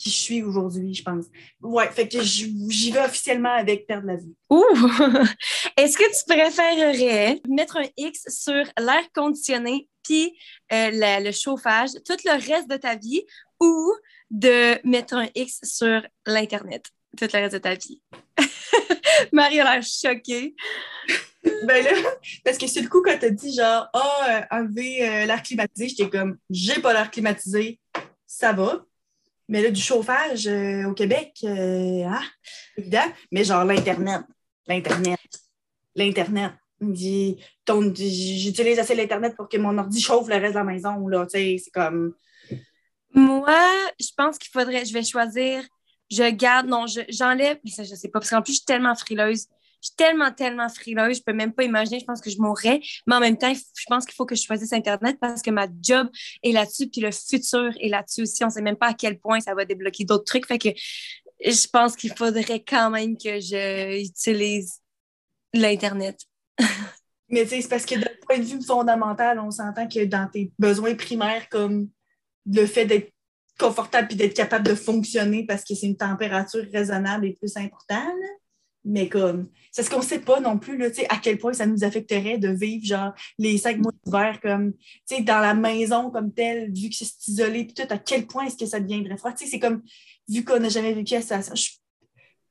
qui 0.00 0.10
je 0.10 0.16
suis 0.16 0.42
aujourd'hui, 0.42 0.94
je 0.94 1.02
pense. 1.02 1.26
Ouais, 1.60 1.88
fait 1.90 2.08
que 2.08 2.22
j'y 2.22 2.90
vais 2.90 3.04
officiellement 3.04 3.54
avec 3.54 3.86
perdre 3.86 4.06
la 4.06 4.16
vue. 4.16 4.34
Ouh! 4.48 4.64
Est-ce 5.76 5.98
que 5.98 6.18
tu 6.18 6.24
préférerais 6.26 7.40
mettre 7.48 7.76
un 7.76 7.86
X 7.98 8.22
sur 8.28 8.64
l'air 8.78 9.02
conditionné 9.14 9.88
puis 10.02 10.36
euh, 10.72 10.90
le 10.92 11.32
chauffage 11.32 11.90
tout 12.06 12.16
le 12.24 12.32
reste 12.32 12.70
de 12.70 12.76
ta 12.76 12.96
vie 12.96 13.22
ou 13.60 13.92
de 14.30 14.84
mettre 14.88 15.14
un 15.14 15.28
X 15.34 15.60
sur 15.64 16.00
l'Internet? 16.26 16.90
Tout 17.16 17.28
le 17.32 17.38
reste 17.38 17.54
de 17.54 17.58
ta 17.58 17.74
vie. 17.74 18.00
Marie 19.32 19.60
a 19.60 19.74
l'air 19.74 19.82
choquée. 19.82 20.54
ben 21.42 21.84
là, 21.84 21.90
parce 22.44 22.58
que 22.58 22.66
c'est 22.66 22.82
le 22.82 22.88
coup, 22.88 23.02
quand 23.02 23.16
t'as 23.18 23.30
dit 23.30 23.54
genre, 23.54 23.88
ah, 23.92 24.46
oh, 24.50 24.54
enlever 24.54 25.08
euh, 25.08 25.26
l'air 25.26 25.42
climatisé, 25.42 25.88
j'étais 25.88 26.10
comme, 26.10 26.38
j'ai 26.50 26.80
pas 26.80 26.92
l'air 26.92 27.10
climatisé, 27.10 27.80
ça 28.26 28.52
va. 28.52 28.84
Mais 29.48 29.62
là, 29.62 29.70
du 29.70 29.80
chauffage 29.80 30.46
euh, 30.46 30.84
au 30.84 30.94
Québec, 30.94 31.44
ah, 31.44 32.22
évident. 32.76 33.12
Mais 33.32 33.44
genre, 33.44 33.64
l'Internet, 33.64 34.22
l'Internet, 34.66 35.20
l'Internet. 35.94 36.52
J'utilise 36.82 38.78
assez 38.78 38.94
l'Internet 38.94 39.36
pour 39.36 39.48
que 39.48 39.58
mon 39.58 39.76
ordi 39.76 40.00
chauffe 40.00 40.28
le 40.28 40.36
reste 40.36 40.54
de 40.54 40.58
la 40.58 40.64
maison, 40.64 41.06
là, 41.08 41.26
tu 41.26 41.38
sais, 41.38 41.56
c'est 41.62 41.70
comme... 41.70 42.14
Moi, 43.12 43.58
je 43.98 44.08
pense 44.16 44.38
qu'il 44.38 44.50
faudrait, 44.50 44.84
je 44.84 44.94
vais 44.94 45.02
choisir 45.02 45.62
je 46.10 46.28
garde, 46.30 46.66
non, 46.66 46.86
j'enlève, 47.08 47.58
mais 47.64 47.70
ça, 47.70 47.84
je 47.84 47.94
sais 47.94 48.08
pas, 48.08 48.20
parce 48.20 48.30
qu'en 48.30 48.42
plus, 48.42 48.52
je 48.52 48.58
suis 48.58 48.64
tellement 48.64 48.94
frileuse. 48.94 49.46
Je 49.82 49.86
suis 49.86 49.96
tellement, 49.96 50.30
tellement 50.30 50.68
frileuse, 50.68 51.18
je 51.18 51.22
peux 51.22 51.32
même 51.32 51.54
pas 51.54 51.62
imaginer, 51.64 52.00
je 52.00 52.04
pense 52.04 52.20
que 52.20 52.28
je 52.28 52.38
mourrais. 52.38 52.80
Mais 53.06 53.14
en 53.14 53.20
même 53.20 53.38
temps, 53.38 53.52
je 53.54 53.84
pense 53.88 54.04
qu'il 54.04 54.14
faut 54.14 54.26
que 54.26 54.34
je 54.34 54.42
choisisse 54.42 54.74
Internet 54.74 55.16
parce 55.18 55.40
que 55.40 55.50
ma 55.50 55.66
job 55.80 56.08
est 56.42 56.52
là-dessus, 56.52 56.88
puis 56.88 57.00
le 57.00 57.10
futur 57.10 57.72
est 57.80 57.88
là-dessus 57.88 58.22
aussi. 58.22 58.44
On 58.44 58.50
sait 58.50 58.60
même 58.60 58.76
pas 58.76 58.88
à 58.88 58.94
quel 58.94 59.18
point 59.18 59.40
ça 59.40 59.54
va 59.54 59.64
débloquer 59.64 60.04
d'autres 60.04 60.24
trucs. 60.24 60.46
Fait 60.46 60.58
que 60.58 60.68
je 61.42 61.66
pense 61.68 61.96
qu'il 61.96 62.12
faudrait 62.12 62.62
quand 62.62 62.90
même 62.90 63.16
que 63.16 63.40
je 63.40 64.02
utilise 64.02 64.80
l'Internet. 65.54 66.20
Mais 67.30 67.44
tu 67.44 67.50
sais, 67.50 67.62
c'est 67.62 67.68
parce 67.68 67.86
que 67.86 67.94
d'un 67.94 68.10
point 68.26 68.38
de 68.38 68.44
vue 68.44 68.60
fondamental, 68.62 69.38
on 69.38 69.50
s'entend 69.50 69.88
que 69.88 70.04
dans 70.04 70.28
tes 70.28 70.52
besoins 70.58 70.94
primaires, 70.94 71.48
comme 71.48 71.88
le 72.44 72.66
fait 72.66 72.84
d'être 72.84 73.12
confortable 73.60 74.08
et 74.12 74.16
d'être 74.16 74.34
capable 74.34 74.66
de 74.66 74.74
fonctionner 74.74 75.44
parce 75.44 75.62
que 75.62 75.74
c'est 75.74 75.86
une 75.86 75.96
température 75.96 76.64
raisonnable 76.72 77.26
et 77.26 77.32
plus 77.34 77.56
importante. 77.56 78.16
Mais 78.82 79.10
comme, 79.10 79.48
c'est 79.70 79.82
ce 79.82 79.90
qu'on 79.90 79.98
ne 79.98 80.04
sait 80.04 80.20
pas 80.20 80.40
non 80.40 80.58
plus, 80.58 80.78
là, 80.78 80.86
à 81.10 81.18
quel 81.18 81.38
point 81.38 81.52
ça 81.52 81.66
nous 81.66 81.84
affecterait 81.84 82.38
de 82.38 82.48
vivre 82.48 82.84
genre 82.84 83.12
les 83.38 83.58
cinq 83.58 83.76
mois 83.76 83.92
d'hiver 84.04 84.40
comme, 84.40 84.72
dans 85.20 85.40
la 85.40 85.52
maison 85.52 86.10
comme 86.10 86.32
telle, 86.32 86.72
vu 86.72 86.88
que 86.88 86.96
c'est 86.96 87.28
isolé, 87.28 87.64
puis 87.64 87.74
tout, 87.74 87.92
à 87.92 87.98
quel 87.98 88.26
point 88.26 88.46
est-ce 88.46 88.56
que 88.56 88.64
ça 88.64 88.80
deviendrait 88.80 89.18
froid? 89.18 89.32
C'est 89.36 89.58
comme, 89.58 89.82
vu 90.26 90.44
qu'on 90.44 90.60
n'a 90.60 90.70
jamais 90.70 90.94
vécu 90.94 91.20
ça, 91.20 91.40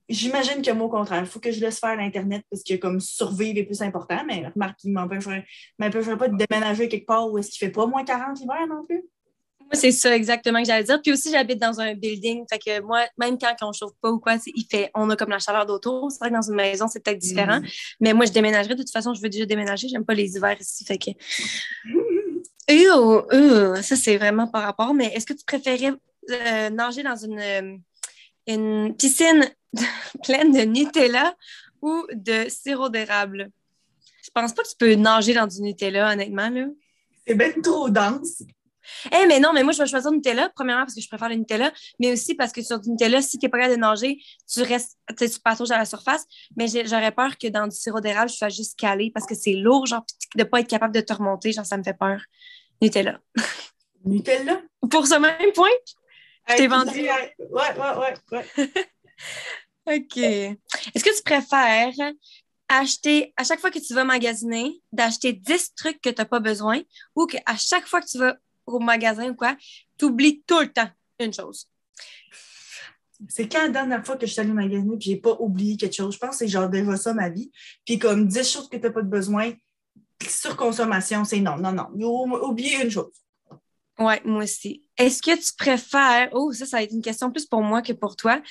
J'imagine 0.07 0.63
que 0.63 0.71
moi, 0.71 0.87
au 0.87 0.89
contraire, 0.89 1.21
il 1.21 1.27
faut 1.27 1.39
que 1.39 1.51
je 1.51 1.59
laisse 1.59 1.79
faire 1.79 1.95
l'Internet 1.95 2.43
parce 2.49 2.63
que 2.63 2.73
comme 2.75 2.99
survivre 2.99 3.59
est 3.59 3.63
plus 3.63 3.83
important, 3.83 4.23
mais 4.25 4.47
remarque, 4.47 4.79
il 4.83 4.91
ne 4.91 4.99
m'empêcherait 4.99 6.17
pas 6.17 6.27
de 6.29 6.35
déménager 6.35 6.89
quelque 6.89 7.05
part 7.05 7.31
où 7.31 7.37
est-ce 7.37 7.51
qu'il 7.51 7.67
ne 7.67 7.69
fait 7.69 7.75
pas 7.75 7.85
moins 7.85 8.03
40 8.03 8.39
l'hiver 8.39 8.65
non 8.67 8.83
plus. 8.87 9.03
Moi, 9.71 9.79
c'est 9.79 9.91
ça 9.91 10.15
exactement 10.15 10.59
que 10.61 10.65
j'allais 10.65 10.83
dire. 10.83 10.99
Puis 10.99 11.11
aussi, 11.11 11.29
j'habite 11.31 11.59
dans 11.61 11.79
un 11.79 11.93
building. 11.93 12.43
Fait 12.49 12.57
que 12.57 12.81
moi, 12.81 13.05
même 13.19 13.37
quand 13.37 13.53
on 13.61 13.67
ne 13.67 13.73
chauffe 13.73 13.93
pas 14.01 14.09
ou 14.09 14.19
quoi, 14.19 14.37
il 14.47 14.65
fait, 14.65 14.89
on 14.95 15.07
a 15.11 15.15
comme 15.15 15.29
la 15.29 15.37
chaleur 15.37 15.67
d'autour. 15.67 16.11
C'est 16.11 16.17
vrai 16.19 16.29
que 16.29 16.33
dans 16.33 16.41
une 16.41 16.55
maison, 16.55 16.87
c'est 16.87 17.03
peut-être 17.03 17.19
différent. 17.19 17.59
Mm. 17.59 17.67
Mais 17.99 18.13
moi, 18.13 18.25
je 18.25 18.31
déménagerai. 18.31 18.73
De 18.73 18.81
toute 18.81 18.91
façon, 18.91 19.13
je 19.13 19.21
veux 19.21 19.29
déjà 19.29 19.45
déménager. 19.45 19.87
J'aime 19.87 20.05
pas 20.05 20.15
les 20.15 20.35
hivers 20.35 20.59
ici. 20.59 20.83
Fait 20.85 20.97
que. 20.97 21.11
ça, 23.83 23.95
c'est 23.95 24.17
vraiment 24.17 24.47
par 24.47 24.63
rapport. 24.63 24.95
Mais 24.95 25.13
est-ce 25.13 25.27
que 25.27 25.33
tu 25.33 25.45
préférais 25.45 25.93
euh, 26.31 26.69
nager 26.71 27.03
dans 27.03 27.15
une, 27.15 27.39
euh, 27.39 27.77
une 28.47 28.95
piscine 28.95 29.47
pleine 30.23 30.51
de 30.51 30.61
Nutella 30.61 31.35
ou 31.83 32.07
de 32.11 32.49
sirop 32.49 32.89
d'érable? 32.89 33.51
Je 34.23 34.31
pense 34.33 34.51
pas 34.53 34.63
que 34.63 34.69
tu 34.69 34.75
peux 34.79 34.95
nager 34.95 35.35
dans 35.35 35.45
du 35.45 35.61
Nutella, 35.61 36.11
honnêtement. 36.11 36.49
Là. 36.49 36.65
C'est 37.27 37.35
bien 37.35 37.51
trop 37.61 37.87
dense. 37.87 38.41
Eh, 39.11 39.25
mais 39.27 39.39
non, 39.39 39.53
mais 39.53 39.63
moi, 39.63 39.73
je 39.73 39.81
vais 39.81 39.87
choisir 39.89 40.11
Nutella, 40.11 40.49
premièrement 40.55 40.83
parce 40.83 40.95
que 40.95 41.01
je 41.01 41.07
préfère 41.07 41.29
le 41.29 41.35
Nutella, 41.35 41.71
mais 41.99 42.11
aussi 42.11 42.35
parce 42.35 42.51
que 42.51 42.61
sur 42.61 42.79
du 42.79 42.89
Nutella, 42.89 43.21
si 43.21 43.37
tu 43.37 43.45
n'es 43.45 43.49
pas 43.49 43.59
capable 43.59 43.75
de 43.75 43.81
nager, 43.81 44.21
tu 44.51 44.61
restes, 44.61 44.97
tu 45.17 45.27
patauges 45.43 45.71
à 45.71 45.77
la 45.77 45.85
surface. 45.85 46.25
Mais 46.55 46.67
j'aurais 46.67 47.11
peur 47.11 47.37
que 47.37 47.47
dans 47.47 47.67
du 47.67 47.75
sirop 47.75 47.99
d'érable, 47.99 48.29
je 48.29 48.35
sois 48.35 48.49
juste 48.49 48.77
calée 48.77 49.11
parce 49.13 49.25
que 49.25 49.35
c'est 49.35 49.53
lourd, 49.53 49.85
genre, 49.85 50.05
de 50.35 50.43
ne 50.43 50.49
pas 50.49 50.61
être 50.61 50.69
capable 50.69 50.93
de 50.93 51.01
te 51.01 51.13
remonter, 51.13 51.51
genre, 51.51 51.65
ça 51.65 51.77
me 51.77 51.83
fait 51.83 51.97
peur. 51.97 52.21
Nutella. 52.81 53.19
Nutella? 54.05 54.61
Pour 54.89 55.07
ce 55.07 55.15
même 55.15 55.51
point, 55.53 55.69
je 56.49 56.55
t'ai 56.55 56.67
vendu. 56.67 57.01
Ouais, 57.01 57.35
ouais, 57.39 57.75
ouais, 57.77 58.13
ouais. 58.31 58.71
OK. 59.97 60.17
Est-ce 60.17 61.03
que 61.03 61.15
tu 61.15 61.23
préfères 61.23 62.13
acheter, 62.69 63.33
à 63.35 63.43
chaque 63.43 63.59
fois 63.59 63.71
que 63.71 63.79
tu 63.79 63.93
vas 63.93 64.03
magasiner, 64.03 64.79
d'acheter 64.91 65.33
10 65.33 65.73
trucs 65.75 65.99
que 66.01 66.09
tu 66.09 66.21
n'as 66.21 66.25
pas 66.25 66.39
besoin 66.39 66.81
ou 67.15 67.25
qu'à 67.25 67.57
chaque 67.57 67.87
fois 67.87 67.99
que 67.99 68.07
tu 68.07 68.19
vas 68.19 68.35
au 68.73 68.79
magasin 68.79 69.29
ou 69.29 69.35
quoi, 69.35 69.55
tu 69.97 70.05
oublies 70.05 70.43
tout 70.45 70.59
le 70.59 70.71
temps 70.71 70.89
une 71.19 71.33
chose. 71.33 71.69
C'est 73.27 73.49
quand 73.49 73.61
la 73.63 73.69
dernière 73.69 74.05
fois 74.05 74.15
que 74.15 74.25
je 74.25 74.31
suis 74.31 74.39
allée 74.39 74.53
magasiner 74.53 74.95
et 74.95 75.01
je 75.01 75.09
n'ai 75.09 75.17
pas 75.17 75.35
oublié 75.39 75.75
quelque 75.75 75.95
chose? 75.95 76.13
Je 76.13 76.19
pense 76.19 76.31
que 76.31 76.35
c'est 76.37 76.47
genre 76.47 76.69
déjà 76.69 76.95
ça 76.95 77.13
ma 77.13 77.29
vie. 77.29 77.51
Puis 77.85 77.99
comme 77.99 78.27
10 78.27 78.49
choses 78.49 78.69
que 78.69 78.77
tu 78.77 78.83
n'as 78.83 78.91
pas 78.91 79.01
de 79.01 79.09
besoin, 79.09 79.51
surconsommation, 80.25 81.25
c'est 81.25 81.39
non, 81.39 81.57
non, 81.57 81.73
non. 81.73 81.89
Oublier 82.43 82.83
une 82.83 82.91
chose. 82.91 83.11
Oui, 83.99 84.13
moi 84.23 84.43
aussi. 84.43 84.85
Est-ce 84.97 85.21
que 85.21 85.35
tu 85.35 85.53
préfères, 85.57 86.29
oh, 86.31 86.53
ça, 86.53 86.65
ça 86.65 86.77
va 86.77 86.83
être 86.83 86.93
une 86.93 87.01
question 87.01 87.31
plus 87.31 87.45
pour 87.45 87.61
moi 87.61 87.81
que 87.81 87.91
pour 87.91 88.15
toi. 88.15 88.41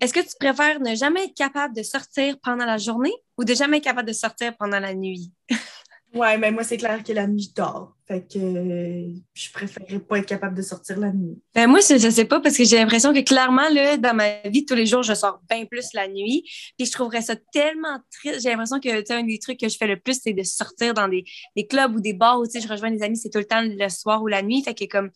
Est-ce 0.00 0.14
que 0.14 0.20
tu 0.20 0.34
préfères 0.40 0.80
ne 0.80 0.94
jamais 0.94 1.24
être 1.24 1.34
capable 1.34 1.76
de 1.76 1.82
sortir 1.82 2.38
pendant 2.42 2.64
la 2.64 2.78
journée 2.78 3.12
ou 3.36 3.44
de 3.44 3.54
jamais 3.54 3.76
être 3.76 3.84
capable 3.84 4.08
de 4.08 4.14
sortir 4.14 4.56
pendant 4.56 4.80
la 4.80 4.94
nuit? 4.94 5.30
Ouais, 6.16 6.38
mais 6.38 6.50
moi, 6.50 6.64
c'est 6.64 6.78
clair 6.78 7.02
que 7.04 7.12
la 7.12 7.26
nuit, 7.26 7.52
je. 7.54 7.94
Fait 8.08 8.26
que 8.26 8.38
euh, 8.38 9.12
je 9.34 9.50
préférerais 9.52 9.98
pas 9.98 10.18
être 10.18 10.26
capable 10.26 10.56
de 10.56 10.62
sortir 10.62 10.98
la 10.98 11.12
nuit. 11.12 11.38
Ben 11.54 11.66
moi, 11.66 11.80
je, 11.80 12.08
sais 12.08 12.24
pas 12.24 12.40
parce 12.40 12.56
que 12.56 12.64
j'ai 12.64 12.76
l'impression 12.76 13.12
que 13.12 13.20
clairement, 13.20 13.68
là, 13.68 13.96
dans 13.96 14.14
ma 14.14 14.40
vie 14.48 14.64
tous 14.64 14.74
les 14.74 14.86
jours, 14.86 15.02
je 15.02 15.12
sors 15.12 15.40
bien 15.50 15.66
plus 15.66 15.92
la 15.92 16.08
nuit. 16.08 16.42
Puis 16.78 16.86
je 16.86 16.92
trouverais 16.92 17.20
ça 17.20 17.34
tellement 17.52 17.98
triste. 18.10 18.40
J'ai 18.42 18.50
l'impression 18.50 18.80
que 18.80 19.12
un 19.12 19.22
des 19.24 19.38
trucs 19.38 19.60
que 19.60 19.68
je 19.68 19.76
fais 19.76 19.88
le 19.88 19.98
plus, 19.98 20.20
c'est 20.22 20.32
de 20.32 20.42
sortir 20.42 20.94
dans 20.94 21.08
des, 21.08 21.24
des 21.54 21.66
clubs 21.66 21.94
ou 21.94 22.00
des 22.00 22.14
bars 22.14 22.40
où 22.40 22.44
je 22.44 22.66
rejoins 22.66 22.90
des 22.90 23.02
amis, 23.02 23.18
c'est 23.18 23.30
tout 23.30 23.38
le 23.38 23.44
temps 23.44 23.62
le 23.62 23.88
soir 23.88 24.22
ou 24.22 24.26
la 24.28 24.42
nuit. 24.42 24.62
Fait 24.62 24.74
que 24.74 24.84
comme 24.84 25.10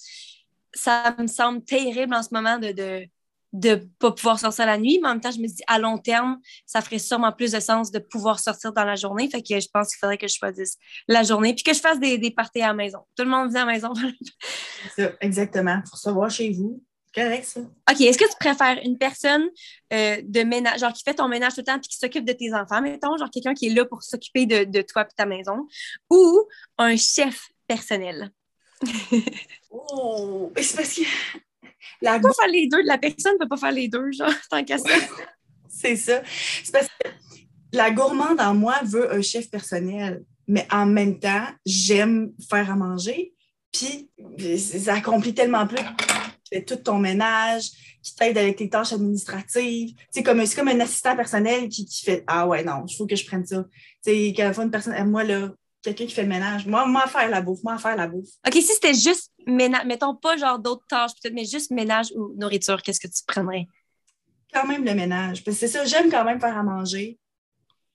ça 0.74 1.14
me 1.18 1.26
semble 1.26 1.64
terrible 1.64 2.14
en 2.14 2.22
ce 2.22 2.28
moment 2.32 2.58
de, 2.58 2.72
de 2.72 3.06
de 3.52 3.88
pas 3.98 4.12
pouvoir 4.12 4.38
sortir 4.38 4.66
la 4.66 4.78
nuit, 4.78 4.98
mais 5.02 5.08
en 5.08 5.12
même 5.12 5.20
temps, 5.20 5.30
je 5.30 5.40
me 5.40 5.46
dis 5.46 5.62
à 5.66 5.78
long 5.78 5.98
terme, 5.98 6.38
ça 6.66 6.80
ferait 6.80 6.98
sûrement 6.98 7.32
plus 7.32 7.52
de 7.52 7.60
sens 7.60 7.90
de 7.90 7.98
pouvoir 7.98 8.38
sortir 8.38 8.72
dans 8.72 8.84
la 8.84 8.96
journée. 8.96 9.28
Fait 9.28 9.42
que 9.42 9.58
je 9.58 9.68
pense 9.72 9.88
qu'il 9.88 9.98
faudrait 9.98 10.18
que 10.18 10.28
je 10.28 10.34
choisisse 10.34 10.76
la 11.08 11.22
journée 11.22 11.54
puis 11.54 11.64
que 11.64 11.74
je 11.74 11.80
fasse 11.80 11.98
des, 11.98 12.18
des 12.18 12.30
parties 12.30 12.62
à 12.62 12.68
la 12.68 12.74
maison. 12.74 13.00
Tout 13.16 13.24
le 13.24 13.30
monde 13.30 13.50
vient 13.50 13.62
à 13.62 13.66
la 13.66 13.72
maison. 13.72 13.92
ça, 14.96 15.10
exactement. 15.20 15.80
Pour 15.82 15.94
recevoir 15.94 16.30
chez 16.30 16.50
vous. 16.52 16.82
Correct, 17.12 17.44
ça. 17.44 17.60
OK. 17.60 18.00
Est-ce 18.00 18.18
que 18.18 18.28
tu 18.30 18.36
préfères 18.38 18.78
une 18.84 18.96
personne 18.96 19.48
euh, 19.92 20.22
de 20.22 20.42
ménage, 20.42 20.78
genre 20.78 20.92
qui 20.92 21.02
fait 21.02 21.14
ton 21.14 21.26
ménage 21.26 21.54
tout 21.54 21.60
le 21.60 21.64
temps 21.64 21.78
puis 21.80 21.88
qui 21.88 21.96
s'occupe 21.96 22.24
de 22.24 22.32
tes 22.32 22.54
enfants, 22.54 22.80
mettons, 22.80 23.16
genre 23.16 23.30
quelqu'un 23.30 23.54
qui 23.54 23.66
est 23.66 23.74
là 23.74 23.84
pour 23.84 24.04
s'occuper 24.04 24.46
de, 24.46 24.62
de 24.62 24.82
toi 24.82 25.02
et 25.02 25.14
ta 25.16 25.26
maison, 25.26 25.66
ou 26.08 26.46
un 26.78 26.96
chef 26.96 27.48
personnel? 27.66 28.30
oh, 29.70 30.52
c'est 30.56 30.76
parce 30.76 30.94
que 30.94 31.02
la 32.02 32.18
peut 32.18 32.28
pas 32.28 32.34
faire 32.42 32.52
les 32.52 32.68
deux. 32.68 32.82
La 32.82 32.98
personne 32.98 33.34
ne 33.34 33.38
peut 33.38 33.48
pas 33.48 33.56
faire 33.56 33.72
les 33.72 33.88
deux, 33.88 34.12
genre, 34.12 34.32
tant 34.50 34.64
qu'à 34.64 34.78
ça. 34.78 34.90
c'est 35.68 35.96
ça. 35.96 36.22
C'est 36.62 36.72
parce 36.72 36.86
que 36.86 37.08
la 37.72 37.90
gourmande 37.90 38.40
en 38.40 38.54
moi 38.54 38.80
veut 38.84 39.12
un 39.12 39.22
chef 39.22 39.50
personnel, 39.50 40.22
mais 40.48 40.66
en 40.70 40.86
même 40.86 41.18
temps, 41.18 41.46
j'aime 41.64 42.32
faire 42.48 42.70
à 42.70 42.76
manger. 42.76 43.32
Puis, 43.72 44.10
ça 44.58 44.94
accomplit 44.94 45.32
tellement 45.32 45.66
plus. 45.66 45.76
Tu 45.76 46.56
fais 46.56 46.64
tout 46.64 46.76
ton 46.76 46.98
ménage, 46.98 47.70
qui 48.02 48.14
t'aide 48.14 48.38
avec 48.38 48.56
tes 48.56 48.68
tâches 48.68 48.92
administratives. 48.92 49.94
C'est 50.10 50.22
comme, 50.22 50.42
comme 50.48 50.68
un 50.68 50.80
assistant 50.80 51.14
personnel 51.14 51.68
qui, 51.68 51.84
qui 51.86 52.04
fait 52.04 52.24
Ah 52.26 52.48
ouais, 52.48 52.64
non, 52.64 52.84
il 52.88 52.96
faut 52.96 53.06
que 53.06 53.14
je 53.14 53.24
prenne 53.24 53.46
ça. 53.46 53.64
Tu 54.04 54.10
sais, 54.10 54.34
quand 54.36 54.62
une 54.62 54.70
personne, 54.70 55.08
moi, 55.08 55.22
là, 55.22 55.50
quelqu'un 55.82 56.06
qui 56.06 56.14
fait 56.14 56.22
le 56.22 56.28
ménage. 56.28 56.66
Moi, 56.66 56.86
moi, 56.86 57.06
faire 57.06 57.28
la 57.28 57.40
bouffe, 57.40 57.62
moi, 57.62 57.78
faire 57.78 57.96
la 57.96 58.06
bouffe. 58.06 58.28
OK, 58.46 58.52
si 58.52 58.62
c'était 58.62 58.94
juste 58.94 59.32
ménage, 59.46 59.84
mettons 59.86 60.14
pas 60.14 60.36
genre 60.36 60.58
d'autres 60.58 60.86
tâches, 60.88 61.12
peut-être, 61.20 61.34
mais 61.34 61.44
juste 61.44 61.70
ménage 61.70 62.12
ou 62.14 62.34
nourriture, 62.36 62.82
qu'est-ce 62.82 63.00
que 63.00 63.08
tu 63.08 63.22
prendrais? 63.26 63.66
Quand 64.52 64.66
même 64.66 64.84
le 64.84 64.94
ménage. 64.94 65.44
Parce 65.44 65.56
que 65.56 65.66
c'est 65.66 65.72
ça, 65.72 65.84
j'aime 65.84 66.10
quand 66.10 66.24
même 66.24 66.40
faire 66.40 66.56
à 66.56 66.62
manger. 66.62 67.18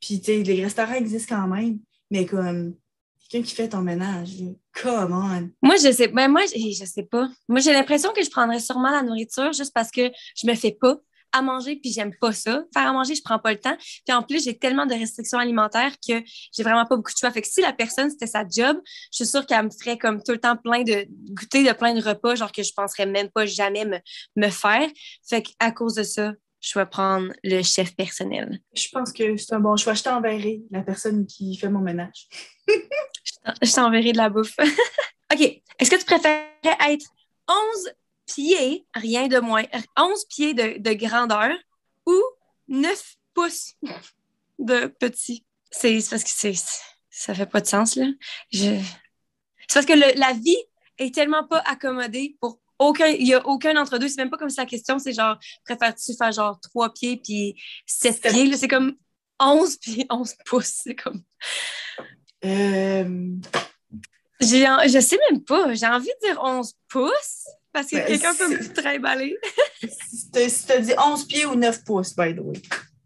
Puis, 0.02 0.20
tu 0.20 0.26
sais, 0.26 0.44
les 0.44 0.64
restaurants 0.64 0.94
existent 0.94 1.36
quand 1.36 1.48
même, 1.48 1.80
mais 2.12 2.26
comme 2.26 2.76
quelqu'un 3.30 3.48
qui 3.48 3.56
fait 3.56 3.70
ton 3.70 3.82
ménage, 3.82 4.36
come 4.82 5.14
on. 5.14 5.50
Moi, 5.62 5.76
je 5.78 5.92
sais, 5.92 6.08
ben 6.08 6.28
moi, 6.28 6.42
je 6.46 6.86
sais 6.86 7.04
pas. 7.04 7.28
Moi, 7.48 7.60
j'ai 7.60 7.74
l'impression 7.74 8.12
que 8.14 8.24
je 8.24 8.30
prendrais 8.30 8.60
sûrement 8.60 8.92
la 8.92 9.02
nourriture 9.02 9.52
juste 9.54 9.74
parce 9.74 9.92
que 9.92 10.12
je 10.36 10.48
me 10.48 10.56
fais 10.56 10.72
pas 10.72 10.98
à 11.38 11.42
manger, 11.42 11.76
puis 11.76 11.92
j'aime 11.92 12.14
pas 12.20 12.32
ça. 12.32 12.64
Faire 12.74 12.88
à 12.88 12.94
manger, 12.94 13.16
je 13.16 13.22
prends 13.24 13.40
pas 13.40 13.52
le 13.52 13.60
temps. 13.60 13.76
Puis 13.78 14.16
en 14.16 14.24
plus, 14.24 14.44
j'ai 14.44 14.58
tellement 14.58 14.86
de 14.86 14.94
restrictions 14.94 15.40
alimentaires 15.40 15.94
que 16.08 16.22
j'ai 16.54 16.64
vraiment 16.64 16.86
pas 16.86 16.96
beaucoup 16.96 17.12
de 17.12 17.18
choix. 17.18 17.32
Fait 17.32 17.42
que 17.42 17.48
si 17.48 17.62
la 17.62 17.74
personne, 17.74 18.10
c'était 18.10 18.28
sa 18.28 18.44
job, 18.48 18.78
je 19.12 19.24
suis 19.24 19.26
sûre 19.26 19.46
qu'elle 19.46 19.66
me 19.66 19.70
ferait 19.70 19.98
comme 19.98 20.22
tout 20.24 20.32
le 20.32 20.40
temps 20.40 20.58
plein 20.58 20.84
de 20.84 21.06
goûter 21.32 21.64
de 21.64 21.74
plein 21.74 21.94
de 21.94 22.02
repas, 22.02 22.36
genre 22.36 22.52
que 22.52 22.64
je 22.64 22.74
penserais 22.74 23.06
même 23.06 23.30
pas 23.30 23.46
jamais 23.46 23.86
me, 23.86 23.98
me 24.36 24.50
faire. 24.50 24.90
Fait 25.28 25.42
qu'à 25.42 25.72
cause 25.72 25.96
de 25.96 26.04
ça, 26.04 26.34
je 26.66 26.80
vais 26.80 26.86
prendre 26.86 27.32
le 27.44 27.62
chef 27.62 27.96
personnel. 27.96 28.60
Je 28.74 28.88
pense 28.92 29.14
que 29.14 29.38
c'est 29.38 29.54
un 29.54 29.60
bon 29.60 29.78
choix. 29.78 29.94
Je 29.94 30.04
t'enverrai 30.04 30.62
la 30.72 30.82
personne 30.82 31.28
qui 31.28 31.56
fait 31.58 31.70
mon 31.70 31.80
ménage. 31.80 32.28
je 32.68 33.74
t'enverrai 33.74 34.14
de 34.14 34.18
la 34.18 34.30
bouffe. 34.30 34.56
OK. 35.34 35.42
Est-ce 35.80 35.92
que 35.92 35.98
tu 35.98 36.06
préférais 36.06 36.48
être 36.64 37.06
11 37.48 37.94
pieds, 38.26 38.86
rien 38.94 39.28
de 39.28 39.40
moins, 39.40 39.64
11 39.98 40.26
pieds 40.30 40.54
de, 40.54 40.94
grandeur 40.94 41.52
ou 42.06 42.22
9 42.68 43.16
pouces 43.34 43.76
de 44.60 44.88
petit. 44.88 45.46
C'est 45.72 46.00
parce 46.10 46.24
que 46.24 46.30
c'est, 46.32 46.54
ça 47.10 47.34
fait 47.34 47.46
pas 47.46 47.62
de 47.62 47.68
sens, 47.68 47.96
là. 47.96 48.06
C'est 48.52 48.82
parce 49.74 49.86
que 49.86 50.18
la 50.18 50.34
vie 50.34 50.58
est 50.98 51.14
tellement 51.14 51.46
pas 51.46 51.60
accommodée 51.60 52.38
pour 52.40 52.60
aucun, 52.80 53.08
il 53.08 53.28
y 53.28 53.34
a 53.34 53.46
aucun 53.46 53.76
entre 53.78 53.98
deux. 53.98 54.08
C'est 54.08 54.18
même 54.18 54.30
pas 54.30 54.38
comme 54.38 54.50
si 54.50 54.58
la 54.58 54.66
question, 54.66 55.00
c'est 55.00 55.14
genre, 55.14 55.38
préfères-tu 55.64 56.14
faire 56.16 56.32
genre 56.32 56.60
3 56.60 56.94
pieds 56.94 57.18
puis 57.18 57.56
7 57.86 58.22
pieds? 58.22 58.58
C'est 58.58 58.68
comme 58.68 58.96
11 59.40 59.78
puis 59.78 60.06
11 60.10 60.36
pouces. 60.46 60.82
C'est 60.84 60.96
comme. 60.96 61.22
Euh... 62.44 63.36
Je 64.42 65.00
sais 65.00 65.20
même 65.30 65.44
pas. 65.44 65.74
J'ai 65.74 65.88
envie 65.88 66.08
de 66.22 66.28
dire 66.28 66.42
11 66.44 66.74
pouces. 66.90 67.48
Parce 67.76 67.88
que 67.88 67.98
ben, 67.98 68.06
quelqu'un 68.06 68.34
peut 68.34 68.48
me 68.48 68.74
trimballer. 68.74 69.38
si 69.84 70.32
tu 70.32 70.72
as 70.72 70.80
dit 70.80 70.94
11 70.98 71.28
pieds 71.28 71.46
ou 71.46 71.56
9 71.56 71.84
pouces, 71.84 72.16
by 72.16 72.34
the 72.34 72.40
way. 72.40 72.62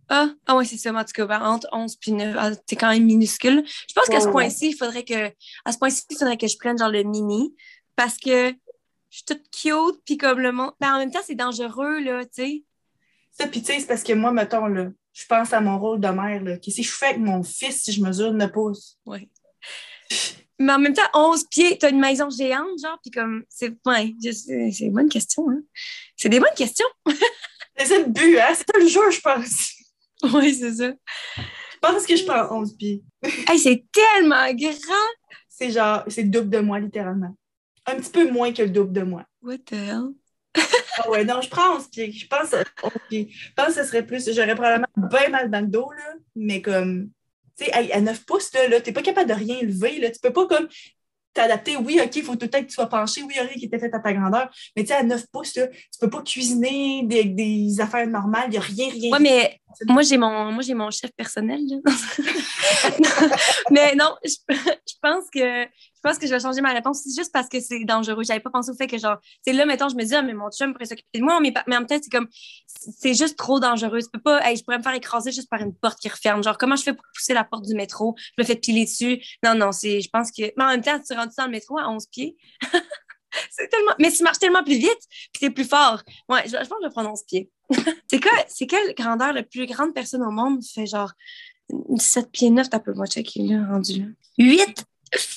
Ah, 0.10 0.30
ah 0.46 0.56
oui, 0.56 0.68
c'est 0.68 0.78
ça, 0.78 0.94
en 0.94 1.04
tout 1.04 1.12
cas, 1.12 1.26
ben, 1.26 1.42
entre 1.42 1.68
11 1.72 1.98
et 2.06 2.12
9, 2.12 2.36
ah, 2.38 2.56
t'es 2.56 2.76
quand 2.76 2.92
même 2.92 3.04
minuscule. 3.04 3.64
Je 3.66 3.94
pense 3.96 4.06
qu'à 4.06 4.20
ce 4.20 4.28
point-ci, 4.28 4.70
il 4.70 4.76
faudrait 4.76 5.04
que, 5.04 5.30
à 5.66 5.72
ce 5.72 5.80
point-ci, 5.80 6.04
il 6.12 6.18
faudrait 6.18 6.38
que 6.38 6.46
je 6.46 6.56
prenne 6.56 6.78
genre 6.78 6.92
le 6.92 7.02
mini, 7.02 7.56
parce 7.96 8.20
que 8.20 8.50
je 9.10 9.18
suis 9.18 9.26
toute 9.26 9.42
cute, 9.50 10.04
puis 10.06 10.18
comme 10.18 10.40
le 10.40 10.52
monde, 10.52 10.74
mais 10.80 10.86
ben, 10.86 10.94
en 10.94 11.00
même 11.00 11.12
temps, 11.12 11.22
c'est 11.26 11.34
dangereux, 11.34 12.00
là, 12.02 12.24
tu 12.26 12.44
sais. 12.44 12.64
Ça, 13.32 13.48
puis 13.48 13.62
tu 13.62 13.74
sais, 13.74 13.80
c'est 13.80 13.88
parce 13.88 14.04
que 14.04 14.14
moi, 14.14 14.32
mettons, 14.32 14.68
là, 14.68 14.90
je 15.14 15.26
pense 15.26 15.52
à 15.52 15.62
mon 15.62 15.80
rôle 15.80 16.00
de 16.00 16.10
mère. 16.10 16.60
Qu'est-ce 16.62 16.78
que 16.78 16.84
je 16.84 16.92
fais 16.92 17.08
avec 17.08 17.18
mon 17.18 17.42
fils 17.42 17.82
si 17.82 17.92
je 17.92 18.04
mesure 18.04 18.34
9 18.34 18.52
pouces? 18.52 19.00
Oui. 19.08 19.32
Mais 20.60 20.74
en 20.74 20.80
même 20.80 20.94
temps, 20.94 21.10
11 21.14 21.46
pieds, 21.50 21.78
t'as 21.78 21.90
une 21.90 22.00
maison 22.00 22.30
géante, 22.30 22.80
genre, 22.82 23.00
puis 23.02 23.12
comme, 23.12 23.44
c'est 23.48 23.74
ouais, 23.86 24.14
c'est 24.22 24.86
une 24.86 24.94
bonne 24.94 25.10
question. 25.10 25.50
Hein? 25.50 25.62
C'est 26.18 26.28
des 26.28 26.40
bonnes 26.40 26.50
questions. 26.56 26.88
c'est 27.78 27.86
ça 27.86 27.98
le 27.98 28.06
but, 28.06 28.38
hein? 28.38 28.54
C'est 28.54 28.70
ça 28.70 28.80
le 28.80 28.88
jeu, 28.88 29.12
je 29.12 29.22
pense. 29.22 29.74
Oui, 30.34 30.54
c'est 30.54 30.74
ça. 30.74 30.92
Je 31.38 31.80
pense 31.82 32.06
que 32.06 32.16
je 32.18 32.26
prends 32.26 32.60
11 32.60 32.76
pieds. 32.76 33.02
hey, 33.24 33.58
c'est 33.58 33.86
tellement 33.94 34.54
grand! 34.54 35.10
C'est 35.48 35.72
genre, 35.72 36.04
c'est 36.08 36.24
le 36.24 36.30
double 36.30 36.50
de 36.50 36.60
moi, 36.60 36.80
littéralement. 36.80 37.34
Un 37.86 37.96
petit 37.96 38.12
peu 38.12 38.30
moins 38.30 38.52
que 38.52 38.64
le 38.64 38.70
double 38.70 38.92
de 38.92 39.04
moi. 39.04 39.24
What 39.42 39.60
the 39.60 39.74
hell? 39.74 40.10
ah 40.98 41.10
ouais, 41.10 41.24
non, 41.24 41.40
je 41.40 41.50
prends 41.50 41.78
11 41.78 41.88
pieds. 41.88 42.12
Je 42.12 42.28
pense, 42.28 42.54
11 42.84 42.92
pieds. 43.08 43.30
Je 43.32 43.54
pense 43.56 43.68
que 43.68 43.74
ce 43.76 43.84
serait 43.86 44.06
plus. 44.06 44.30
J'aurais 44.34 44.56
probablement 44.56 44.88
bien 44.98 45.30
mal 45.30 45.50
dans 45.50 45.62
le 45.62 45.68
dos, 45.68 45.90
là, 45.92 46.16
mais 46.36 46.62
comme 46.62 47.12
tu 47.60 47.66
sais, 47.66 47.92
à 47.92 48.02
9 48.02 48.26
pouces, 48.26 48.54
là, 48.54 48.82
tu 48.82 48.90
n'es 48.90 48.94
pas 48.94 49.02
capable 49.02 49.30
de 49.30 49.36
rien 49.36 49.62
lever. 49.62 50.00
Là. 50.00 50.10
Tu 50.10 50.20
peux 50.20 50.34
pas 50.34 50.48
comme 50.48 50.68
t'adapter. 51.34 51.78
Oui, 51.78 52.00
OK, 52.04 52.16
il 52.16 52.24
faut 52.24 52.36
tout 52.36 52.46
le 52.46 52.50
temps 52.50 52.62
que 52.62 52.68
tu 52.68 52.74
sois 52.74 52.88
penché. 52.88 53.22
Oui, 53.24 53.34
il 53.36 53.38
y 53.38 53.40
a 53.40 53.44
rien 53.44 53.54
qui 53.54 53.66
était 53.66 53.80
fait 53.80 53.94
à 53.94 54.00
ta 54.00 54.14
grandeur. 54.14 54.50
Mais 54.76 54.84
tu 54.84 54.90
sais, 54.90 54.96
à 54.96 55.04
9 55.04 55.28
pouces, 55.32 55.56
là, 55.56 55.68
tu 55.68 56.00
peux 56.00 56.10
pas 56.10 56.22
cuisiner 56.22 57.04
des, 57.04 57.26
des 57.26 57.82
affaires 57.82 58.08
normales. 58.08 58.46
Il 58.48 58.52
n'y 58.52 58.58
a 58.58 58.62
rien, 58.62 58.90
rien. 58.90 59.12
Oui, 59.14 59.20
mais 59.22 59.59
moi, 59.88 60.02
j'ai 60.02 60.18
mon, 60.18 60.52
moi, 60.52 60.62
j'ai 60.62 60.74
mon 60.74 60.90
chef 60.92 61.12
personnel. 61.12 61.62
mais 63.72 63.96
non, 63.96 64.16
je, 64.24 64.36
je, 64.50 64.94
pense 65.02 65.26
que 65.34 65.64
je 65.64 66.02
pense 66.02 66.18
que 66.18 66.28
je 66.28 66.34
vais 66.34 66.40
changer 66.40 66.62
ma 66.62 66.74
réponse. 66.74 67.02
C'est 67.04 67.16
juste 67.16 67.32
parce 67.32 67.48
que 67.48 67.60
c'est 67.60 67.84
dangereux. 67.86 68.24
J'avais 68.24 68.40
pas 68.40 68.50
pensé 68.50 68.72
au 68.72 68.76
fait 68.76 68.88
que, 68.88 68.98
genre, 68.98 69.18
c'est 69.46 69.54
là, 69.54 69.66
mettons, 69.66 69.90
je 69.90 69.96
me 69.96 70.04
dis, 70.04 70.16
ah, 70.16 70.22
mais 70.22 70.34
mon 70.34 70.50
chum 70.50 70.74
pourrait 70.74 70.86
s'occuper 70.86 71.20
de 71.20 71.24
moi, 71.24 71.40
mais, 71.40 71.54
mais 71.68 71.76
en 71.76 71.80
même 71.80 71.88
temps, 71.88 72.00
c'est 72.02 72.12
comme, 72.12 72.28
c'est 72.68 73.14
juste 73.14 73.38
trop 73.38 73.60
dangereux. 73.60 74.00
Tu 74.02 74.10
peux 74.12 74.22
pas, 74.22 74.42
je 74.54 74.64
pourrais 74.64 74.78
me 74.78 74.84
faire 74.84 74.96
écraser 74.96 75.32
juste 75.32 75.50
par 75.50 75.62
une 75.62 75.76
porte 75.76 76.00
qui 76.00 76.10
referme. 76.10 76.44
Genre, 76.44 76.58
comment 76.58 76.76
je 76.76 76.84
fais 76.84 76.94
pour 76.94 77.06
pousser 77.16 77.34
la 77.34 77.44
porte 77.44 77.66
du 77.66 77.76
métro? 77.76 78.16
Je 78.38 78.42
me 78.42 78.48
fais 78.48 78.56
piler 78.56 78.86
dessus. 78.86 79.22
Non, 79.44 79.56
non, 79.56 79.72
c'est, 79.72 80.02
je 80.02 80.10
pense 80.10 80.32
que, 80.32 80.44
mais 80.58 80.64
en 80.64 80.70
même 80.70 80.82
temps, 80.82 81.00
tu 81.00 81.14
rentres 81.14 81.34
dans 81.38 81.46
le 81.46 81.52
métro 81.52 81.78
à 81.78 81.90
11 81.90 82.08
pieds. 82.08 82.38
c'est 83.52 83.68
tellement, 83.68 83.94
mais 84.00 84.12
tu 84.12 84.24
marches 84.24 84.40
tellement 84.40 84.64
plus 84.64 84.78
vite, 84.78 85.02
puis 85.10 85.40
c'est 85.40 85.50
plus 85.50 85.66
fort. 85.68 86.02
Ouais, 86.28 86.44
je, 86.48 86.56
pense 86.56 86.68
que 86.68 86.86
je 86.86 86.90
prendre 86.90 87.12
11 87.12 87.24
pieds. 87.28 87.52
C'est 88.08 88.20
quoi, 88.20 88.32
c'est 88.48 88.68
quelle 88.68 88.94
grandeur 88.96 89.34
la 89.34 89.44
plus 89.44 89.66
grande 89.66 89.94
personne 89.94 90.24
au 90.24 90.32
monde? 90.32 90.64
Fait 90.64 90.86
genre 90.86 91.14
7 91.98 92.32
pieds 92.32 92.50
9, 92.50 92.70
t'as 92.70 92.80
peu, 92.80 92.94
moi, 92.94 93.06
checker 93.06 93.44
là, 93.44 93.66
rendu 93.68 94.00
là. 94.00 94.06
8! 94.38 94.86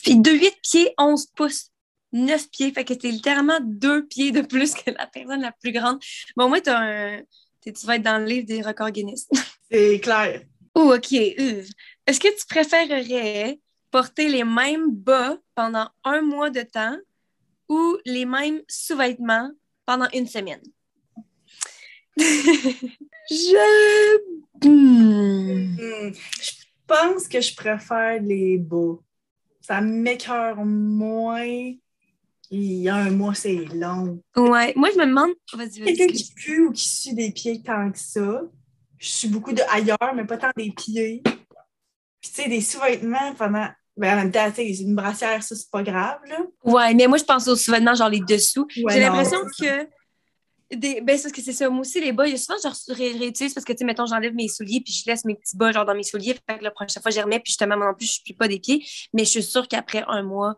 de 0.08 0.30
8 0.30 0.54
pieds, 0.62 0.94
11 0.98 1.26
pouces. 1.34 1.70
9 2.12 2.50
pieds. 2.50 2.72
Fait 2.72 2.84
que 2.84 2.94
t'es 2.94 3.10
littéralement 3.10 3.58
2 3.62 4.06
pieds 4.06 4.32
de 4.32 4.42
plus 4.42 4.74
que 4.74 4.90
la 4.90 5.06
personne 5.06 5.40
la 5.40 5.52
plus 5.52 5.72
grande. 5.72 5.98
Bon, 6.36 6.48
moi, 6.48 6.58
as 6.66 6.78
un... 6.78 7.20
tu 7.62 7.86
vas 7.86 7.96
être 7.96 8.02
dans 8.02 8.18
le 8.18 8.26
livre 8.26 8.46
des 8.46 8.62
records 8.62 8.90
Guinness. 8.90 9.28
C'est 9.70 10.00
clair. 10.00 10.42
Oh, 10.74 10.94
OK. 10.94 11.12
Est-ce 11.12 12.20
que 12.20 12.38
tu 12.38 12.46
préférerais 12.46 13.58
porter 13.90 14.28
les 14.28 14.44
mêmes 14.44 14.90
bas 14.90 15.36
pendant 15.54 15.88
un 16.04 16.22
mois 16.22 16.50
de 16.50 16.62
temps 16.62 16.96
ou 17.68 17.96
les 18.04 18.24
mêmes 18.24 18.62
sous-vêtements 18.68 19.50
pendant 19.86 20.08
une 20.12 20.26
semaine? 20.26 20.62
Je... 22.16 23.56
Hmm. 24.64 25.76
Je 26.40 26.52
pense 26.86 27.26
que 27.28 27.40
je 27.40 27.54
préfère 27.54 28.20
les 28.22 28.58
bas 28.58 28.98
ça 29.62 29.80
m'écœure 29.80 30.64
moins. 30.64 31.72
Il 32.50 32.72
y 32.82 32.88
a 32.88 32.96
un 32.96 33.10
mois, 33.10 33.34
c'est 33.34 33.64
long. 33.72 34.20
Ouais, 34.36 34.74
moi, 34.76 34.90
je 34.92 34.98
me 34.98 35.06
demande. 35.06 35.30
Quelqu'un 35.48 36.06
qui 36.08 36.32
pue 36.34 36.66
ou 36.66 36.72
qui 36.72 36.86
suit 36.86 37.14
des 37.14 37.30
pieds 37.30 37.62
tant 37.62 37.90
que 37.90 37.98
ça. 37.98 38.42
Je 38.98 39.08
suis 39.08 39.28
beaucoup 39.28 39.52
de 39.52 39.62
ailleurs, 39.70 40.14
mais 40.14 40.24
pas 40.24 40.36
tant 40.36 40.50
des 40.56 40.70
pieds. 40.70 41.22
Puis, 41.24 42.30
tu 42.30 42.42
sais, 42.42 42.48
des 42.48 42.60
sous-vêtements 42.60 43.34
pendant. 43.38 43.68
Ben, 43.96 44.14
en 44.14 44.16
même 44.16 44.32
temps, 44.32 44.48
tu 44.50 44.56
sais, 44.56 44.82
une 44.82 44.94
brassière, 44.94 45.42
ça, 45.42 45.54
c'est 45.54 45.70
pas 45.70 45.82
grave, 45.82 46.18
là. 46.26 46.38
Ouais, 46.64 46.94
mais 46.94 47.06
moi, 47.06 47.18
je 47.18 47.24
pense 47.24 47.46
aux 47.48 47.56
sous-vêtements, 47.56 47.94
genre 47.94 48.08
les 48.08 48.20
dessous. 48.20 48.66
J'ai 48.70 49.00
l'impression 49.00 49.38
que 49.58 49.88
des, 50.76 51.00
ben, 51.00 51.16
c'est 51.16 51.24
parce 51.24 51.32
que 51.32 51.42
c'est 51.42 51.52
ça. 51.52 51.68
Moi 51.68 51.80
aussi, 51.80 52.00
les 52.00 52.12
bas, 52.12 52.26
il 52.26 52.32
y 52.32 52.34
a 52.34 52.38
souvent, 52.38 52.58
je 52.62 52.92
ré 52.92 53.12
réutilise 53.12 53.54
parce 53.54 53.64
que, 53.64 53.72
tu 53.72 53.78
sais, 53.78 53.84
mettons, 53.84 54.06
j'enlève 54.06 54.34
mes 54.34 54.48
souliers 54.48 54.80
puis 54.80 54.92
je 54.92 55.08
laisse 55.10 55.24
mes 55.24 55.34
petits 55.34 55.56
bas, 55.56 55.72
genre, 55.72 55.84
dans 55.84 55.94
mes 55.94 56.02
souliers. 56.02 56.34
Fait 56.48 56.58
que 56.58 56.64
la 56.64 56.70
prochaine 56.70 57.02
fois, 57.02 57.10
je 57.10 57.20
remets 57.20 57.40
puis 57.40 57.50
justement, 57.50 57.76
moi 57.76 57.86
non 57.86 57.94
plus, 57.94 58.06
je 58.06 58.20
ne 58.20 58.24
plie 58.24 58.34
pas 58.34 58.48
des 58.48 58.60
pieds. 58.60 58.84
Mais 59.12 59.24
je 59.24 59.30
suis 59.30 59.42
sûre 59.42 59.68
qu'après 59.68 60.04
un 60.08 60.22
mois, 60.22 60.56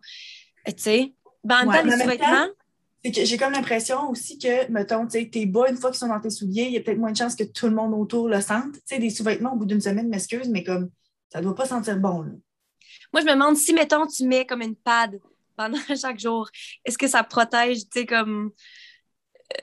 tu 0.66 0.74
sais, 0.78 1.14
ben, 1.42 1.60
en 1.60 1.70
même 1.70 1.82
temps, 1.82 1.96
les 1.96 2.02
sous-vêtements. 2.02 2.48
J'ai 3.04 3.36
comme 3.36 3.52
l'impression 3.52 4.08
aussi 4.08 4.38
que, 4.38 4.70
mettons, 4.70 5.04
tu 5.06 5.18
sais, 5.18 5.28
tes 5.28 5.44
bas, 5.44 5.68
une 5.68 5.76
fois 5.76 5.90
qu'ils 5.90 5.98
sont 5.98 6.08
dans 6.08 6.20
tes 6.20 6.30
souliers, 6.30 6.64
il 6.64 6.72
y 6.72 6.76
a 6.78 6.80
peut-être 6.80 6.98
moins 6.98 7.12
de 7.12 7.16
chances 7.16 7.34
que 7.34 7.44
tout 7.44 7.66
le 7.66 7.74
monde 7.74 7.92
autour 7.92 8.28
le 8.28 8.40
sente. 8.40 8.72
Tu 8.72 8.80
sais, 8.86 8.98
des 8.98 9.10
sous-vêtements 9.10 9.52
au 9.52 9.56
bout 9.56 9.66
d'une 9.66 9.80
semaine, 9.80 10.08
m'excuse, 10.08 10.48
mais 10.48 10.64
comme, 10.64 10.90
ça 11.30 11.40
ne 11.40 11.44
doit 11.44 11.54
pas 11.54 11.66
sentir 11.66 11.98
bon, 11.98 12.22
là. 12.22 12.32
Moi, 13.12 13.20
je 13.20 13.26
me 13.26 13.32
demande 13.32 13.56
si, 13.56 13.72
mettons, 13.72 14.06
tu 14.06 14.26
mets 14.26 14.44
comme 14.44 14.62
une 14.62 14.74
pad 14.74 15.20
pendant 15.56 15.78
chaque 16.00 16.18
jour, 16.18 16.48
est-ce 16.84 16.98
que 16.98 17.06
ça 17.06 17.22
protège, 17.22 17.82
tu 17.84 18.00
sais, 18.00 18.06
comme 18.06 18.50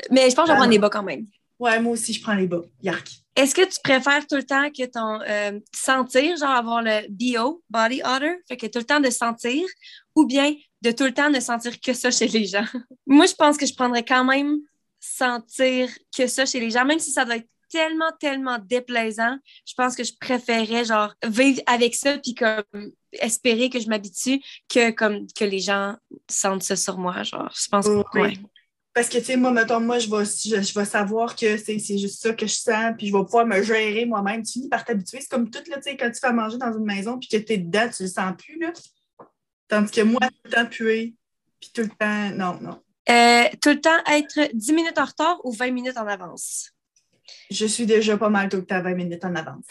mais 0.10 0.30
je 0.30 0.36
pense 0.36 0.46
que 0.46 0.48
je 0.48 0.54
vais 0.54 0.58
prendre 0.58 0.72
les 0.72 0.80
bas 0.80 0.90
quand 0.90 1.04
même. 1.04 1.26
Ouais, 1.60 1.80
moi 1.80 1.94
aussi, 1.94 2.14
je 2.14 2.22
prends 2.22 2.34
les 2.34 2.48
bas. 2.48 2.62
Yark. 2.82 3.08
Est-ce 3.36 3.56
que 3.56 3.62
tu 3.62 3.80
préfères 3.84 4.26
tout 4.28 4.36
le 4.36 4.44
temps 4.44 4.70
que 4.72 4.86
ton 4.86 5.22
euh, 5.22 5.60
sentir, 5.74 6.36
genre 6.36 6.50
avoir 6.50 6.82
le 6.82 7.08
BO, 7.10 7.64
body 7.70 8.02
odor, 8.04 8.36
fait 8.48 8.58
que 8.58 8.66
tout 8.68 8.80
le 8.80 8.86
temps 8.86 9.00
de 9.00 9.10
sentir, 9.10 9.64
ou 10.16 10.26
bien 10.26 10.54
de 10.82 10.92
tout 10.92 11.04
le 11.04 11.14
temps 11.14 11.30
ne 11.30 11.40
sentir 11.40 11.80
que 11.80 11.94
ça 11.94 12.12
chez 12.12 12.28
les 12.28 12.46
gens? 12.46 12.66
Moi, 13.08 13.28
je 13.28 13.36
pense 13.36 13.58
que 13.58 13.66
je 13.66 13.74
prendrais 13.74 14.04
quand 14.04 14.26
même 14.26 14.58
sentir 15.00 15.90
que 16.16 16.28
ça 16.28 16.46
chez 16.46 16.60
les 16.60 16.72
gens, 16.72 16.84
même 16.84 17.00
si 17.00 17.12
ça 17.12 17.24
doit 17.24 17.38
être 17.38 17.48
tellement, 17.70 18.12
tellement 18.20 18.58
déplaisant. 18.60 19.38
Je 19.66 19.74
pense 19.76 19.96
que 19.96 20.04
je 20.04 20.14
préférais, 20.20 20.84
genre, 20.84 21.14
vivre 21.24 21.62
avec 21.68 21.96
ça, 21.96 22.18
puis 22.18 22.36
comme 22.36 22.92
espérer 23.14 23.70
que 23.70 23.80
je 23.80 23.88
m'habitue, 23.88 24.42
que 24.68 24.92
comme 24.92 25.26
que 25.38 25.46
les 25.46 25.60
gens 25.60 25.96
sentent 26.30 26.64
ça 26.64 26.76
sur 26.76 26.98
moi. 26.98 27.24
Genre, 27.24 27.52
je 27.56 27.68
pense 27.70 27.86
que, 27.86 28.20
ouais. 28.20 28.34
Parce 28.94 29.08
que, 29.08 29.20
tu 29.20 29.24
sais, 29.24 29.38
moi, 29.38 29.52
mettons, 29.52 29.80
moi, 29.80 30.00
je 30.00 30.10
vais, 30.10 30.26
je, 30.26 30.78
vais 30.78 30.86
savoir 30.86 31.36
que 31.36 31.56
c'est 31.58 31.80
juste 31.80 32.22
ça 32.22 32.34
que 32.34 32.46
je 32.46 32.54
sens, 32.54 32.94
puis 32.98 33.08
je 33.08 33.14
vais 33.16 33.24
pouvoir 33.24 33.46
me 33.46 33.62
gérer 33.62 34.06
moi-même. 34.06 34.44
Tu 34.44 34.54
finis 34.54 34.70
par 34.70 34.84
t'habituer. 34.84 35.22
C'est 35.22 35.30
comme 35.30 35.50
tout, 35.50 35.64
là, 35.70 35.78
tu 35.78 35.84
sais, 35.84 35.96
quand 35.96 36.12
tu 36.12 36.20
fais 36.20 36.34
manger 36.34 36.58
dans 36.58 36.74
une 36.74 36.84
maison, 36.84 37.18
puis 37.18 37.30
que 37.30 37.38
tu 37.38 37.54
es 37.54 37.58
dedans, 37.58 37.90
tu 37.96 38.04
le 38.04 38.10
sens 38.10 38.34
plus, 38.38 38.60
là. 38.60 38.74
Tandis 39.70 39.92
que 39.92 40.02
moi, 40.02 40.20
tout 40.20 40.42
le 40.44 40.52
temps 40.52 40.66
puer, 40.66 41.16
puis 41.62 41.72
tout 41.74 41.84
le 41.84 41.90
temps, 41.90 42.30
non, 42.32 42.60
non. 42.60 42.82
Euh, 43.10 43.50
tout 43.62 43.70
le 43.70 43.80
temps 43.80 43.98
être 44.12 44.50
10 44.54 44.74
minutes 44.74 44.98
en 44.98 45.06
retard 45.06 45.40
ou 45.46 45.52
20 45.52 45.72
minutes 45.72 45.98
en 45.98 46.08
avance? 46.08 46.72
Je 47.50 47.66
suis 47.66 47.86
déjà 47.86 48.18
pas 48.18 48.30
mal 48.30 48.50
tout 48.50 48.58
le 48.58 48.66
temps 48.66 48.82
20 48.82 48.94
minutes 48.94 49.24
en 49.24 49.36
avance. 49.36 49.64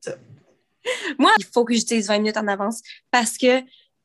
Ça. 0.00 0.16
Moi, 1.18 1.30
il 1.38 1.44
faut 1.46 1.64
que 1.64 1.74
j'utilise 1.74 2.08
20 2.08 2.18
minutes 2.18 2.36
en 2.36 2.48
avance 2.48 2.82
parce 3.10 3.38
que 3.38 3.62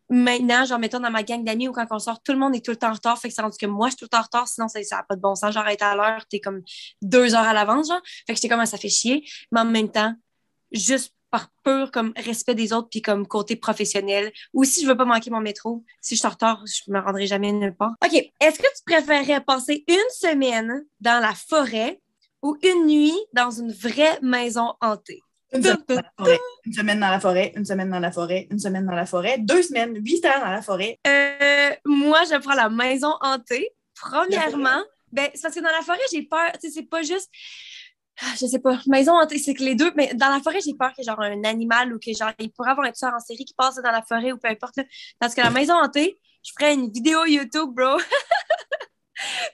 maintenant, 0.10 0.65
genre, 0.65 0.80
mettons 0.80 1.00
dans 1.00 1.12
ma 1.12 1.24
gang 1.24 1.43
d'amis 1.43 1.67
ou 1.67 1.72
quand 1.72 1.86
on 1.91 2.00
sort, 2.00 2.22
tout 2.22 2.32
le 2.32 2.38
monde 2.38 2.56
est 2.56 2.63
tout 2.63 2.72
le 2.72 2.78
temps 2.78 2.89
en 2.89 2.93
retard. 2.93 3.17
Fait 3.20 3.30
que 3.30 3.34
c'est 3.34 3.41
rendu 3.41 3.58
que 3.58 3.65
moi, 3.65 3.88
je 3.88 3.91
suis 3.91 3.98
tout 4.00 4.06
le 4.06 4.10
temps 4.10 4.20
en 4.20 4.24
retard, 4.24 4.48
sinon 4.48 4.67
ça 4.67 4.80
n'a 4.80 5.04
pas 5.04 5.15
de 5.15 5.22
bon 5.22 5.36
sens. 5.36 5.54
Genre, 5.54 5.67
être 5.67 5.84
à 5.84 5.96
l'heure, 5.96 6.26
t'es 6.30 6.39
comme 6.39 6.62
deux 7.02 7.36
heures 7.36 7.48
à 7.48 7.54
l'avance, 7.54 7.88
genre. 7.88 8.02
Fait 8.26 8.34
que 8.34 8.36
j'étais 8.36 8.50
comme, 8.50 8.60
ah, 8.60 8.65
ça 8.65 8.78
fait 8.78 8.89
chier. 8.89 9.24
Mais 9.52 9.62
en 9.62 9.65
même 9.65 9.91
temps, 9.91 10.13
juste 10.72 11.13
par 11.30 11.50
pur 11.63 11.91
comme 11.91 12.13
respect 12.15 12.56
des 12.56 12.72
autres 12.72 12.88
puis 12.89 13.02
comme 13.02 13.28
côté 13.28 13.58
professionnel 13.58 14.32
ou 14.54 14.63
si 14.63 14.82
je 14.82 14.88
veux 14.88 14.96
pas 14.96 15.04
manquer 15.04 15.30
mon 15.30 15.41
métro 15.41 15.84
si 16.00 16.15
je 16.15 16.20
suis 16.20 16.28
en 16.28 16.32
retard 16.32 16.63
je 16.65 16.89
me 16.89 17.00
rendrai 17.02 17.28
jamais 17.28 17.52
nulle 17.52 17.76
part 17.76 17.96
ok 18.02 18.13
est-ce 18.39 18.58
que 18.58 18.78
tu 18.78 18.84
préférerais 18.86 19.41
passer 19.41 19.84
une 19.89 20.10
semaine 20.10 20.86
dans 21.02 21.22
la 21.22 21.34
forêt 21.34 22.00
ou 22.41 22.58
une 22.63 22.88
nuit 22.88 23.17
dans 23.34 23.52
une 23.52 23.72
vraie 23.72 24.20
maison 24.22 24.74
hantée? 24.82 25.22
Une 25.54 25.64
semaine, 26.74 27.00
dans 27.00 27.10
la 27.10 27.20
forêt, 27.20 27.54
une 27.56 27.66
semaine 27.66 27.90
dans 27.90 28.00
la 28.00 28.12
forêt, 28.12 28.48
une 28.52 28.60
semaine 28.60 28.86
dans 28.86 28.96
la 28.96 29.06
forêt, 29.06 29.38
deux 29.40 29.62
semaines, 29.62 29.96
huit 29.96 30.24
heures 30.26 30.42
dans 30.42 30.52
la 30.52 30.62
forêt. 30.62 31.00
Euh, 31.08 31.70
moi, 31.86 32.24
je 32.26 32.38
prends 32.40 32.56
la 32.56 32.70
maison 32.70 33.14
hantée. 33.22 33.70
Premièrement, 33.96 34.84
ben, 35.12 35.30
c'est 35.34 35.42
parce 35.42 35.56
que 35.56 35.62
dans 35.62 35.72
la 35.72 35.82
forêt, 35.82 36.00
j'ai 36.12 36.24
peur. 36.24 36.52
Tu 36.54 36.68
sais, 36.68 36.74
c'est 36.76 36.90
pas 36.90 37.02
juste. 37.02 37.30
Ah, 38.22 38.34
je 38.40 38.48
sais 38.48 38.60
pas, 38.60 38.80
maison 38.88 39.14
hantée, 39.14 39.38
c'est 39.38 39.54
que 39.54 39.64
les 39.64 39.76
deux, 39.76 39.92
mais 39.96 40.12
dans 40.16 40.30
la 40.30 40.40
forêt, 40.40 40.60
j'ai 40.60 40.74
peur 40.74 40.92
que 40.98 41.04
genre 41.04 41.22
un 41.22 41.44
animal 41.44 41.94
ou 41.94 42.00
que 42.00 42.12
genre 42.14 42.32
il 42.40 42.52
pourrait 42.52 42.72
avoir 42.72 42.88
un 42.88 42.92
tueur 42.92 43.14
en 43.14 43.20
série 43.20 43.46
qui 43.46 43.54
passe 43.54 43.76
dans 43.76 43.92
la 43.92 44.02
forêt 44.02 44.32
ou 44.32 44.38
peu 44.38 44.50
importe. 44.50 44.80
Parce 45.20 45.36
que 45.36 45.42
la 45.42 45.52
maison 45.52 45.76
hantée, 45.76 46.20
je 46.44 46.52
ferais 46.58 46.74
une 46.74 46.92
vidéo 46.92 47.26
YouTube, 47.26 47.70
bro. 47.76 47.98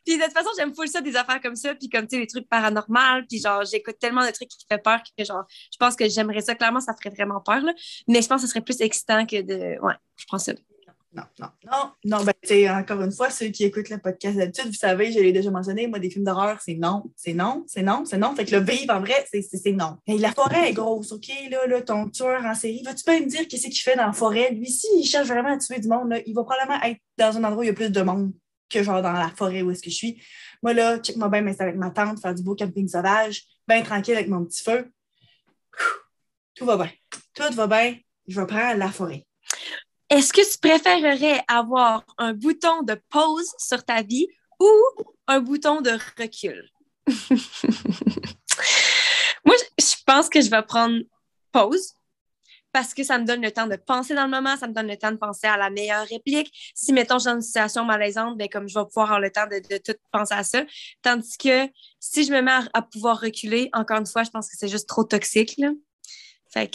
puis 0.06 0.18
de 0.18 0.24
toute 0.24 0.34
façon, 0.34 0.50
j'aime 0.58 0.74
full 0.74 0.88
ça, 0.88 1.02
des 1.02 1.16
affaires 1.16 1.42
comme 1.42 1.56
ça, 1.56 1.76
puis 1.76 1.90
comme, 1.90 2.08
tu 2.08 2.16
sais, 2.16 2.22
des 2.22 2.28
trucs 2.28 2.48
paranormaux, 2.50 3.24
puis 3.30 3.40
genre, 3.40 3.64
j'écoute 3.66 3.98
tellement 4.00 4.26
de 4.26 4.32
trucs 4.32 4.50
qui 4.50 4.66
font 4.70 4.78
peur 4.78 5.02
que, 5.18 5.24
genre, 5.24 5.46
je 5.72 5.78
pense 5.78 5.96
que 5.96 6.08
j'aimerais 6.08 6.42
ça. 6.42 6.56
Clairement, 6.56 6.82
ça 6.82 6.94
ferait 6.94 7.16
vraiment 7.16 7.42
peur, 7.42 7.62
là. 7.62 7.74
Mais 8.08 8.22
je 8.22 8.28
pense 8.28 8.42
que 8.42 8.48
ce 8.48 8.52
serait 8.54 8.62
plus 8.64 8.82
excitant 8.82 9.26
que 9.26 9.42
de... 9.42 9.80
Ouais, 9.82 9.94
je 10.16 10.26
pense 10.30 10.46
ça. 10.46 10.54
Non, 11.16 11.24
non, 11.40 11.48
non, 11.72 11.92
non, 12.06 12.24
ben, 12.24 12.34
tu 12.42 12.68
encore 12.68 13.02
une 13.02 13.12
fois, 13.12 13.30
ceux 13.30 13.50
qui 13.50 13.66
écoutent 13.66 13.90
le 13.90 14.00
podcast 14.00 14.36
d'habitude, 14.36 14.66
vous 14.66 14.74
savez, 14.74 15.12
je 15.12 15.20
l'ai 15.20 15.32
déjà 15.32 15.52
mentionné, 15.52 15.86
moi, 15.86 16.00
des 16.00 16.10
films 16.10 16.26
d'horreur, 16.26 16.60
c'est 16.60 16.74
non, 16.74 17.04
c'est 17.16 17.36
non, 17.36 17.64
c'est 17.68 17.84
non, 17.84 18.04
c'est 18.04 18.18
non. 18.18 18.36
Fait 18.36 18.46
que 18.46 18.56
le 18.56 18.64
vivre, 18.64 18.96
en 18.96 19.00
vrai, 19.00 19.24
c'est 19.32 19.72
non. 19.74 19.98
Et 20.08 20.18
la 20.18 20.32
forêt 20.32 20.70
est 20.70 20.74
grosse, 20.74 21.12
OK, 21.12 21.28
là, 21.52 21.68
là, 21.68 21.82
ton 21.84 22.10
tueur 22.10 22.44
en 22.44 22.56
série, 22.56 22.82
vas-tu 22.84 23.04
pas 23.04 23.20
me 23.20 23.28
dire 23.28 23.48
qu'est-ce 23.48 23.68
qu'il 23.68 23.78
fait 23.78 23.96
dans 23.96 24.08
la 24.08 24.14
forêt? 24.14 24.52
Lui, 24.54 24.72
s'il 24.72 25.06
cherche 25.06 25.28
vraiment 25.28 25.54
à 25.54 25.58
tuer 25.58 25.80
du 25.80 25.88
monde, 25.88 26.10
là, 26.10 26.20
il 26.26 26.34
va 26.34 26.44
probablement 26.44 26.82
être 26.82 27.00
dans 27.20 27.38
un 27.38 27.44
endroit 27.44 27.60
où 27.60 27.64
il 27.64 27.68
y 27.68 27.70
a 27.70 27.74
plus 27.74 27.92
de 27.92 28.02
monde 28.02 28.34
que 28.74 28.84
genre 28.84 29.02
dans 29.02 29.14
la 29.14 29.30
forêt 29.30 29.62
où 29.62 29.72
est-ce 29.72 29.82
que 29.82 29.90
je 29.90 29.96
suis. 29.96 30.24
Moi, 30.62 30.74
là, 30.74 30.98
check-moi 30.98 31.30
bien, 31.30 31.42
mais 31.42 31.54
c'est 31.54 31.64
avec 31.64 31.76
ma 31.76 31.92
tante, 31.92 32.20
faire 32.20 32.34
du 32.34 32.44
beau 32.44 32.56
camping 32.56 32.88
sauvage, 32.88 33.44
bien 33.68 33.82
tranquille 33.84 34.16
avec 34.16 34.28
mon 34.28 34.44
petit 34.46 34.64
feu. 34.64 34.92
Tout 36.56 36.66
va 36.66 36.78
bien. 36.78 36.92
Tout 37.34 37.54
va 37.54 37.68
bien. 37.68 37.98
Je 38.28 38.40
vais 38.40 38.48
prendre 38.48 38.78
la 38.78 38.92
forêt. 38.92 39.26
Est-ce 40.10 40.32
que 40.34 40.42
tu 40.52 40.58
préférerais 40.60 41.44
avoir 41.48 42.04
un 42.18 42.34
bouton 42.34 42.84
de 42.84 43.00
pause 43.10 43.52
sur 43.58 43.84
ta 43.84 44.02
vie 44.02 44.28
ou 44.60 44.70
un 45.28 45.40
bouton 45.40 45.82
de 45.82 45.92
recul? 46.18 46.70
Moi, 49.46 49.56
je 49.80 49.96
pense 50.06 50.30
que 50.30 50.42
je 50.42 50.50
vais 50.50 50.62
prendre 50.64 51.00
pause 51.52 51.94
parce 52.74 52.94
que 52.94 53.04
ça 53.04 53.20
me 53.20 53.26
donne 53.26 53.42
le 53.42 53.52
temps 53.52 53.68
de 53.68 53.76
penser 53.76 54.16
dans 54.16 54.26
le 54.26 54.32
moment, 54.32 54.58
ça 54.58 54.68
me 54.68 54.74
donne 54.74 54.88
le 54.88 54.98
temps 54.98 55.12
de 55.12 55.18
penser 55.18 55.48
à 55.48 55.58
la 55.58 55.70
meilleure 55.70 56.06
réplique. 56.08 56.52
Si, 56.76 56.92
mettons, 56.92 57.16
je 57.16 57.22
suis 57.22 57.30
dans 57.30 57.36
une 57.36 57.42
situation 57.42 57.86
malaisante, 57.86 58.36
bien, 58.36 58.48
comme 58.48 58.68
je 58.68 58.78
vais 58.78 58.86
pouvoir 58.86 59.06
avoir 59.06 59.20
le 59.20 59.30
temps 59.30 59.46
de, 59.46 59.62
de 59.70 59.78
tout 59.78 59.94
penser 60.12 60.34
à 60.34 60.44
ça. 60.44 60.64
Tandis 61.04 61.38
que 61.38 61.70
si 62.00 62.26
je 62.26 62.34
me 62.34 62.42
mets 62.42 62.68
à, 62.74 62.82
pouvoir 62.82 63.22
reculer, 63.22 63.70
encore 63.74 64.00
une 64.00 64.08
fois, 64.08 64.24
je 64.24 64.32
pense 64.32 64.50
que 64.50 64.58
c'est 64.58 64.68
juste 64.68 64.90
trop 64.90 65.04
toxique. 65.04 65.54
Là. 65.58 65.70
Fait 66.52 66.68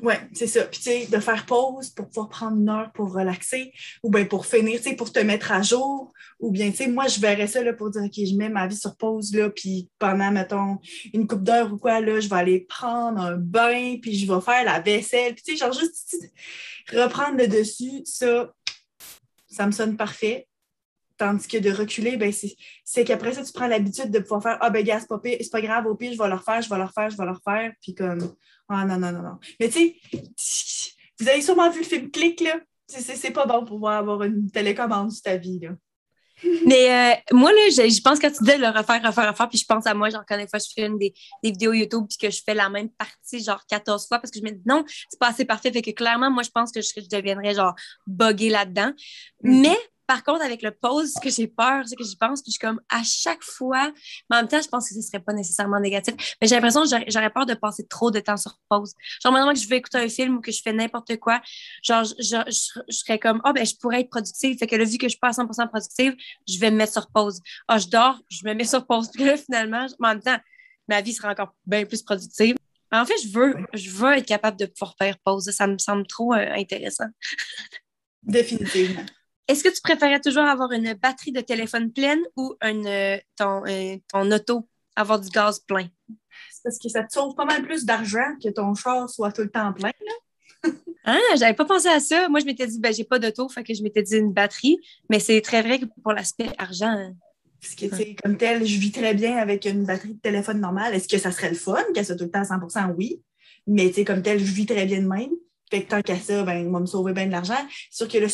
oui, 0.00 0.14
c'est 0.32 0.46
ça. 0.46 0.64
Puis, 0.64 0.80
tu 0.80 0.84
sais, 0.84 1.06
de 1.06 1.18
faire 1.18 1.44
pause 1.44 1.90
pour 1.90 2.08
pouvoir 2.08 2.28
prendre 2.28 2.56
une 2.56 2.68
heure 2.68 2.90
pour 2.92 3.12
relaxer 3.12 3.72
ou 4.02 4.10
bien 4.10 4.24
pour 4.24 4.46
finir, 4.46 4.80
tu 4.80 4.88
sais, 4.88 4.96
pour 4.96 5.12
te 5.12 5.18
mettre 5.18 5.52
à 5.52 5.60
jour. 5.60 6.12
Ou 6.40 6.50
bien, 6.50 6.70
tu 6.70 6.78
sais, 6.78 6.86
moi, 6.86 7.08
je 7.08 7.20
verrais 7.20 7.46
ça 7.46 7.62
là, 7.62 7.74
pour 7.74 7.90
dire, 7.90 8.02
OK, 8.02 8.14
je 8.14 8.34
mets 8.34 8.48
ma 8.48 8.66
vie 8.66 8.76
sur 8.76 8.96
pause, 8.96 9.34
là, 9.34 9.50
puis 9.50 9.90
pendant, 9.98 10.30
mettons, 10.30 10.78
une 11.12 11.26
coupe 11.26 11.42
d'heure 11.42 11.72
ou 11.72 11.76
quoi, 11.76 12.00
là, 12.00 12.20
je 12.20 12.28
vais 12.28 12.36
aller 12.36 12.60
prendre 12.60 13.20
un 13.20 13.36
bain, 13.36 13.96
puis 14.00 14.14
je 14.16 14.32
vais 14.32 14.40
faire 14.40 14.64
la 14.64 14.80
vaisselle. 14.80 15.34
Puis, 15.34 15.44
tu 15.44 15.52
sais, 15.52 15.58
genre, 15.58 15.72
juste 15.72 16.16
reprendre 16.90 17.36
le 17.36 17.48
dessus, 17.48 18.02
ça, 18.04 18.50
ça 19.46 19.66
me 19.66 19.72
sonne 19.72 19.96
parfait. 19.96 20.48
Tandis 21.18 21.46
que 21.46 21.58
de 21.58 21.70
reculer, 21.70 22.16
ben 22.16 22.32
c'est 22.84 23.04
qu'après 23.04 23.34
ça, 23.34 23.44
tu 23.44 23.52
prends 23.52 23.68
l'habitude 23.68 24.10
de 24.10 24.18
pouvoir 24.18 24.42
faire 24.42 24.58
Ah, 24.60 24.70
ben, 24.70 24.82
gars, 24.82 24.98
c'est 24.98 25.06
pas, 25.06 25.18
pas 25.18 25.60
grave, 25.60 25.86
au 25.86 25.94
pire, 25.94 26.12
je 26.12 26.18
vais 26.18 26.28
le 26.28 26.34
refaire, 26.34 26.62
je 26.62 26.70
vais 26.70 26.78
le 26.78 26.84
refaire, 26.84 27.10
je 27.10 27.16
vais 27.16 27.26
le 27.26 27.32
refaire. 27.32 27.72
Puis 27.80 27.94
comme, 27.94 28.34
ah, 28.68 28.84
non, 28.84 28.98
non, 28.98 29.12
non, 29.12 29.22
non. 29.22 29.38
Mais 29.60 29.68
tu 29.68 29.96
sais, 30.36 30.92
vous 31.18 31.28
avez 31.28 31.42
sûrement 31.42 31.70
vu 31.70 31.80
le 31.80 31.86
film 31.86 32.10
Click, 32.10 32.40
là. 32.40 32.60
C'est 32.86 33.30
pas 33.30 33.46
bon 33.46 33.60
pour 33.60 33.76
pouvoir 33.76 33.98
avoir 33.98 34.22
une 34.22 34.50
télécommande 34.50 35.10
sur 35.10 35.22
ta 35.22 35.36
vie, 35.36 35.60
là. 35.60 35.70
Mais 36.66 36.90
euh, 36.90 37.36
moi, 37.36 37.52
là, 37.52 37.58
je, 37.70 38.02
pense 38.02 38.18
que 38.18 38.26
tu 38.26 38.42
dis 38.42 38.56
le 38.58 38.66
refaire, 38.66 39.02
refaire, 39.02 39.30
refaire, 39.30 39.48
puis 39.48 39.58
je 39.58 39.64
pense 39.64 39.86
à 39.86 39.94
moi, 39.94 40.10
genre, 40.10 40.24
quand 40.26 40.36
des 40.36 40.48
fois, 40.48 40.58
je 40.58 40.68
fais 40.74 40.88
des, 40.88 41.14
des, 41.42 41.50
vidéos 41.50 41.72
YouTube, 41.72 42.04
puis 42.08 42.18
que 42.18 42.30
je 42.30 42.42
fais 42.44 42.54
la 42.54 42.68
même 42.68 42.88
partie, 42.90 43.42
genre, 43.42 43.64
14 43.68 44.08
fois, 44.08 44.18
parce 44.18 44.30
que 44.30 44.38
je 44.38 44.44
me 44.44 44.50
dis 44.50 44.62
non, 44.66 44.84
c'est 45.08 45.18
pas 45.18 45.28
assez 45.28 45.44
parfait. 45.44 45.72
Fait 45.72 45.82
que 45.82 45.90
clairement, 45.90 46.30
moi, 46.30 46.42
je 46.42 46.50
pense 46.50 46.72
que 46.72 46.80
je, 46.80 47.08
deviendrais, 47.08 47.54
genre, 47.54 47.74
buggée 48.06 48.48
là-dedans. 48.48 48.92
Mm. 49.42 49.60
Mais 49.60 49.78
par 50.12 50.24
contre, 50.24 50.44
avec 50.44 50.60
le 50.60 50.72
pause, 50.72 51.14
ce 51.14 51.20
que 51.22 51.30
j'ai 51.30 51.48
peur, 51.48 51.84
c'est 51.86 51.96
que 51.96 52.04
j'y 52.04 52.16
pense, 52.16 52.42
puis 52.42 52.52
je 52.52 52.58
suis 52.58 52.66
comme 52.66 52.82
à 52.90 53.02
chaque 53.02 53.42
fois, 53.42 53.90
mais 54.28 54.36
en 54.36 54.40
même 54.40 54.48
temps, 54.48 54.60
je 54.60 54.68
pense 54.68 54.86
que 54.86 54.94
ce 54.94 55.00
serait 55.00 55.22
pas 55.22 55.32
nécessairement 55.32 55.80
négatif, 55.80 56.14
mais 56.38 56.46
j'ai 56.46 56.54
l'impression 56.54 56.82
que 56.82 57.10
j'aurais 57.10 57.30
peur 57.30 57.46
de 57.46 57.54
passer 57.54 57.86
trop 57.86 58.10
de 58.10 58.20
temps 58.20 58.36
sur 58.36 58.58
pause. 58.68 58.92
Genre, 59.22 59.32
maintenant 59.32 59.54
que 59.54 59.58
je 59.58 59.66
vais 59.66 59.78
écouter 59.78 59.96
un 59.96 60.10
film 60.10 60.36
ou 60.36 60.40
que 60.42 60.52
je 60.52 60.60
fais 60.60 60.74
n'importe 60.74 61.16
quoi, 61.16 61.40
genre, 61.82 62.04
je, 62.04 62.12
je, 62.46 62.94
serais 62.94 63.18
comme, 63.18 63.40
ah, 63.42 63.48
oh, 63.48 63.52
ben, 63.54 63.64
je 63.64 63.74
pourrais 63.76 64.00
être 64.00 64.10
productive. 64.10 64.58
Fait 64.58 64.66
que 64.66 64.76
là, 64.76 64.84
vu 64.84 64.98
que 64.98 65.06
je 65.06 65.12
suis 65.12 65.18
pas 65.18 65.28
à 65.28 65.30
100% 65.30 65.68
productive, 65.68 66.14
je 66.46 66.58
vais 66.58 66.70
me 66.70 66.76
mettre 66.76 66.92
sur 66.92 67.10
pause. 67.10 67.40
Ah, 67.66 67.78
je 67.78 67.88
dors, 67.88 68.20
je 68.28 68.46
me 68.46 68.52
mets 68.52 68.64
sur 68.64 68.86
pause. 68.86 69.10
Puis 69.14 69.24
là, 69.24 69.38
finalement, 69.38 69.86
en 69.98 70.08
même 70.08 70.20
temps, 70.20 70.38
ma 70.88 71.00
vie 71.00 71.14
sera 71.14 71.30
encore 71.30 71.54
bien 71.64 71.86
plus 71.86 72.02
productive. 72.02 72.54
En 72.90 73.06
fait, 73.06 73.16
je 73.24 73.32
veux, 73.32 73.54
je 73.72 73.88
veux 73.88 74.12
être 74.12 74.26
capable 74.26 74.58
de 74.58 74.66
pouvoir 74.66 74.94
faire 74.98 75.16
pause. 75.24 75.50
Ça 75.52 75.66
me 75.66 75.78
semble 75.78 76.06
trop 76.06 76.34
euh, 76.34 76.52
intéressant. 76.52 77.06
Définitivement. 78.22 79.06
Est-ce 79.48 79.64
que 79.64 79.68
tu 79.68 79.80
préférais 79.82 80.20
toujours 80.20 80.44
avoir 80.44 80.72
une 80.72 80.94
batterie 80.94 81.32
de 81.32 81.40
téléphone 81.40 81.92
pleine 81.92 82.20
ou 82.36 82.54
une, 82.62 82.86
euh, 82.86 83.18
ton, 83.36 83.64
euh, 83.66 83.96
ton 84.08 84.30
auto 84.30 84.68
avoir 84.96 85.20
du 85.20 85.28
gaz 85.30 85.58
plein? 85.60 85.88
Parce 86.62 86.78
que 86.78 86.88
ça 86.88 87.02
te 87.02 87.12
sauve 87.12 87.34
pas 87.34 87.44
mal 87.44 87.62
plus 87.62 87.84
d'argent 87.84 88.36
que 88.42 88.48
ton 88.48 88.74
char 88.74 89.08
soit 89.08 89.32
tout 89.32 89.42
le 89.42 89.50
temps 89.50 89.72
plein. 89.72 89.90
Là. 89.90 90.70
ah, 91.04 91.18
j'avais 91.36 91.54
pas 91.54 91.64
pensé 91.64 91.88
à 91.88 91.98
ça. 91.98 92.28
Moi, 92.28 92.40
je 92.40 92.44
m'étais 92.44 92.66
dit, 92.66 92.78
ben, 92.78 92.94
j'ai 92.94 93.04
pas 93.04 93.18
d'auto, 93.18 93.48
fait 93.48 93.64
que 93.64 93.74
je 93.74 93.82
m'étais 93.82 94.02
dit 94.02 94.16
une 94.16 94.32
batterie. 94.32 94.78
Mais 95.10 95.18
c'est 95.18 95.40
très 95.40 95.62
vrai 95.62 95.80
que 95.80 95.86
pour 96.02 96.12
l'aspect 96.12 96.50
argent. 96.58 96.86
Hein. 96.86 97.14
Parce 97.60 97.74
que, 97.74 97.86
tu 97.86 97.96
sais, 97.96 98.16
comme 98.22 98.36
tel, 98.36 98.64
je 98.64 98.78
vis 98.78 98.92
très 98.92 99.14
bien 99.14 99.36
avec 99.36 99.64
une 99.64 99.84
batterie 99.84 100.14
de 100.14 100.20
téléphone 100.20 100.60
normale. 100.60 100.94
Est-ce 100.94 101.08
que 101.08 101.18
ça 101.18 101.30
serait 101.30 101.50
le 101.50 101.56
fun 101.56 101.82
qu'elle 101.94 102.06
soit 102.06 102.16
tout 102.16 102.24
le 102.24 102.30
temps 102.30 102.40
à 102.40 102.58
100% 102.58 102.94
Oui. 102.96 103.22
Mais, 103.66 103.92
comme 104.04 104.22
tel, 104.22 104.38
je 104.40 104.52
vis 104.52 104.66
très 104.66 104.86
bien 104.86 105.00
de 105.00 105.06
même. 105.06 105.30
Fait 105.70 105.84
que 105.84 105.88
tant 105.88 106.02
qu'à 106.02 106.16
ça, 106.16 106.42
ben, 106.42 106.70
va 106.70 106.80
me 106.80 106.86
sauver 106.86 107.12
bien 107.12 107.26
de 107.26 107.32
l'argent. 107.32 107.54
C'est 107.90 108.04
sûr 108.04 108.08
que 108.08 108.18
là, 108.18 108.26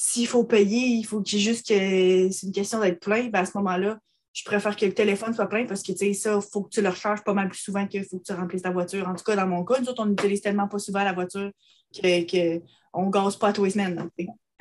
s'il 0.00 0.28
faut 0.28 0.44
payer, 0.44 0.86
il 0.86 1.02
faut 1.02 1.20
qu'il 1.22 1.40
juste 1.40 1.66
que 1.66 2.30
c'est 2.30 2.46
une 2.46 2.52
question 2.52 2.78
d'être 2.78 3.00
plein, 3.00 3.24
ben 3.30 3.40
à 3.40 3.44
ce 3.44 3.58
moment-là, 3.58 3.98
je 4.32 4.44
préfère 4.44 4.76
que 4.76 4.86
le 4.86 4.94
téléphone 4.94 5.34
soit 5.34 5.48
plein 5.48 5.66
parce 5.66 5.82
que 5.82 5.90
tu 5.90 5.98
sais, 5.98 6.12
ça, 6.12 6.36
il 6.36 6.50
faut 6.52 6.62
que 6.62 6.68
tu 6.68 6.80
le 6.80 6.88
recharges 6.88 7.24
pas 7.24 7.32
mal 7.32 7.48
plus 7.48 7.58
souvent 7.58 7.84
qu'il 7.84 8.04
faut 8.04 8.20
que 8.20 8.22
tu 8.22 8.32
remplisses 8.32 8.62
ta 8.62 8.70
voiture. 8.70 9.08
En 9.08 9.16
tout 9.16 9.24
cas, 9.24 9.34
dans 9.34 9.48
mon 9.48 9.64
cas, 9.64 9.80
nous 9.80 9.88
autres, 9.88 10.00
on 10.00 10.06
n'utilise 10.06 10.40
tellement 10.40 10.68
pas 10.68 10.78
souvent 10.78 11.02
la 11.02 11.12
voiture 11.12 11.50
qu'on 11.92 12.00
que 12.00 12.60
ne 12.60 13.10
gaze 13.10 13.36
pas 13.38 13.52
tous 13.52 13.64
les 13.64 13.70
semaines. 13.70 14.08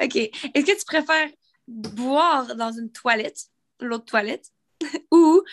OK. 0.02 0.16
Est-ce 0.16 0.66
que 0.66 0.80
tu 0.80 0.86
préfères 0.88 1.30
boire 1.68 2.56
dans 2.56 2.72
une 2.72 2.92
toilette, 2.92 3.40
l'autre 3.80 4.06
toilette, 4.06 4.48
ou 5.12 5.44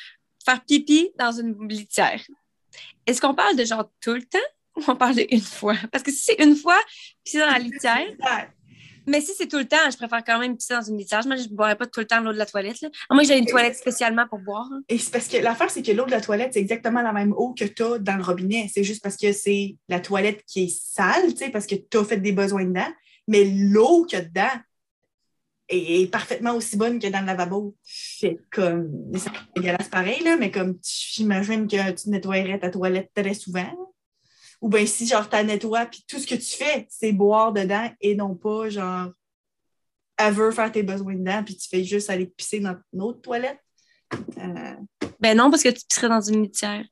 faire 0.42 0.64
pipi 0.64 1.10
dans 1.18 1.32
une 1.32 1.68
litière? 1.68 2.22
Est-ce 3.04 3.20
qu'on 3.20 3.34
parle 3.34 3.56
de 3.56 3.66
genre 3.66 3.90
tout 4.00 4.14
le 4.14 4.24
temps 4.24 4.38
ou 4.76 4.82
on 4.88 4.96
parle 4.96 5.16
de 5.16 5.26
une 5.30 5.42
fois? 5.42 5.76
Parce 5.92 6.02
que 6.02 6.10
si 6.10 6.22
c'est 6.22 6.42
une 6.42 6.56
fois, 6.56 6.80
puis 7.22 7.32
c'est 7.32 7.38
dans 7.40 7.52
la 7.52 7.58
litière, 7.58 8.08
mais 9.06 9.20
si 9.20 9.32
c'est 9.36 9.48
tout 9.48 9.58
le 9.58 9.66
temps, 9.66 9.90
je 9.90 9.96
préfère 9.96 10.24
quand 10.24 10.38
même 10.38 10.56
pisser 10.56 10.74
dans 10.74 10.82
une 10.82 10.98
litière. 10.98 11.26
Moi, 11.26 11.36
je 11.36 11.48
ne 11.48 11.54
boirais 11.54 11.76
pas 11.76 11.86
tout 11.86 12.00
le 12.00 12.06
temps 12.06 12.20
l'eau 12.20 12.32
de 12.32 12.38
la 12.38 12.46
toilette. 12.46 12.80
Là. 12.80 12.88
moi, 13.10 13.22
j'ai 13.22 13.38
une 13.38 13.46
toilette 13.46 13.76
spécialement 13.76 14.26
pour 14.28 14.38
boire. 14.38 14.68
Et 14.88 14.98
c'est 14.98 15.10
parce 15.10 15.28
que 15.28 15.36
l'affaire, 15.38 15.70
c'est 15.70 15.82
que 15.82 15.92
l'eau 15.92 16.06
de 16.06 16.10
la 16.10 16.20
toilette, 16.20 16.54
c'est 16.54 16.60
exactement 16.60 17.02
la 17.02 17.12
même 17.12 17.32
eau 17.32 17.54
que 17.54 17.64
tu 17.64 17.82
as 17.82 17.98
dans 17.98 18.16
le 18.16 18.22
robinet. 18.22 18.70
C'est 18.72 18.84
juste 18.84 19.02
parce 19.02 19.16
que 19.16 19.32
c'est 19.32 19.76
la 19.88 20.00
toilette 20.00 20.44
qui 20.46 20.64
est 20.64 20.68
sale, 20.68 21.34
parce 21.52 21.66
que 21.66 21.74
tu 21.74 21.98
as 21.98 22.04
fait 22.04 22.18
des 22.18 22.32
besoins 22.32 22.64
dedans. 22.64 22.92
Mais 23.28 23.44
l'eau 23.44 24.04
qu'il 24.04 24.18
y 24.18 24.22
a 24.22 24.24
dedans 24.24 24.60
est, 25.68 26.10
parfaitement 26.10 26.54
aussi 26.54 26.76
bonne 26.76 26.98
que 26.98 27.06
dans 27.08 27.20
le 27.20 27.26
lavabo. 27.26 27.74
C'est 27.82 28.38
comme. 28.50 28.90
C'est 29.14 29.30
dégueulasse 29.56 29.88
pareil, 29.88 30.22
là, 30.22 30.36
mais 30.36 30.50
comme 30.50 30.78
j'imagine 30.82 31.66
que 31.66 31.92
tu 31.92 32.10
nettoyerais 32.10 32.58
ta 32.58 32.70
toilette 32.70 33.10
très 33.14 33.34
souvent. 33.34 33.70
Ou 34.64 34.68
bien 34.70 34.86
si, 34.86 35.06
genre, 35.06 35.28
tu 35.28 35.36
nettoies, 35.44 35.84
puis 35.84 36.02
tout 36.08 36.18
ce 36.18 36.26
que 36.26 36.36
tu 36.36 36.56
fais, 36.56 36.86
c'est 36.88 37.12
boire 37.12 37.52
dedans 37.52 37.86
et 38.00 38.14
non 38.14 38.34
pas, 38.34 38.70
genre, 38.70 39.10
elle 40.16 40.32
veut 40.32 40.52
faire 40.52 40.72
tes 40.72 40.82
besoins 40.82 41.16
dedans, 41.16 41.44
puis 41.44 41.54
tu 41.54 41.68
fais 41.68 41.84
juste 41.84 42.08
aller 42.08 42.24
pisser 42.24 42.60
dans 42.60 42.74
une 42.94 43.02
autre 43.02 43.20
toilette. 43.20 43.60
Euh... 44.38 44.74
Ben 45.20 45.36
non, 45.36 45.50
parce 45.50 45.62
que 45.62 45.68
tu 45.68 45.84
pisserais 45.86 46.08
dans 46.08 46.22
une 46.22 46.44
litière. 46.44 46.82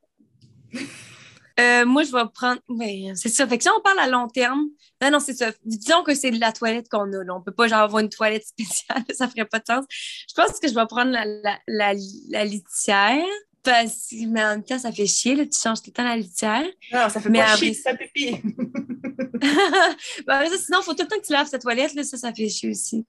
euh, 1.60 1.86
moi, 1.86 2.02
je 2.02 2.12
vais 2.12 2.24
prendre. 2.34 2.60
Oui, 2.68 3.10
c'est 3.14 3.30
ça. 3.30 3.46
Fait 3.46 3.56
que 3.56 3.64
si 3.64 3.70
on 3.70 3.80
parle 3.80 4.00
à 4.00 4.06
long 4.06 4.28
terme, 4.28 4.66
non, 5.00 5.10
non, 5.10 5.18
c'est 5.18 5.32
ça. 5.32 5.50
Disons 5.64 6.02
que 6.02 6.14
c'est 6.14 6.30
de 6.30 6.40
la 6.40 6.52
toilette 6.52 6.90
qu'on 6.90 7.10
a. 7.10 7.24
Là. 7.24 7.34
On 7.34 7.40
peut 7.40 7.54
pas 7.54 7.68
genre 7.68 7.80
avoir 7.80 8.00
une 8.00 8.10
toilette 8.10 8.46
spéciale, 8.46 9.02
ça 9.14 9.28
ferait 9.28 9.46
pas 9.46 9.60
de 9.60 9.64
sens. 9.66 9.86
Je 9.88 10.34
pense 10.34 10.60
que 10.60 10.68
je 10.68 10.74
vais 10.74 10.86
prendre 10.86 11.10
la, 11.10 11.24
la, 11.24 11.58
la, 11.68 11.94
la 12.28 12.44
litière. 12.44 13.24
Parce 13.62 14.08
que, 14.08 14.26
mais 14.26 14.42
en 14.42 14.48
même 14.50 14.64
temps, 14.64 14.78
ça 14.78 14.90
fait 14.90 15.06
chier, 15.06 15.36
là, 15.36 15.44
tu 15.46 15.58
changes 15.58 15.80
tout 15.80 15.90
le 15.90 15.92
temps 15.92 16.04
la 16.04 16.16
litière. 16.16 16.64
Non, 16.92 17.08
ça 17.08 17.20
fait 17.20 17.30
pas 17.30 17.56
chier, 17.56 17.74
ça 17.74 17.94
pipi. 17.94 18.40
ben, 20.26 20.48
ça, 20.48 20.58
sinon, 20.58 20.80
il 20.80 20.84
faut 20.84 20.94
tout 20.94 21.02
le 21.02 21.08
temps 21.08 21.18
que 21.20 21.26
tu 21.26 21.32
laves 21.32 21.46
cette 21.48 21.62
toilette, 21.62 21.94
là, 21.94 22.02
ça, 22.02 22.16
ça 22.16 22.34
fait 22.34 22.48
chier 22.48 22.70
aussi. 22.70 23.06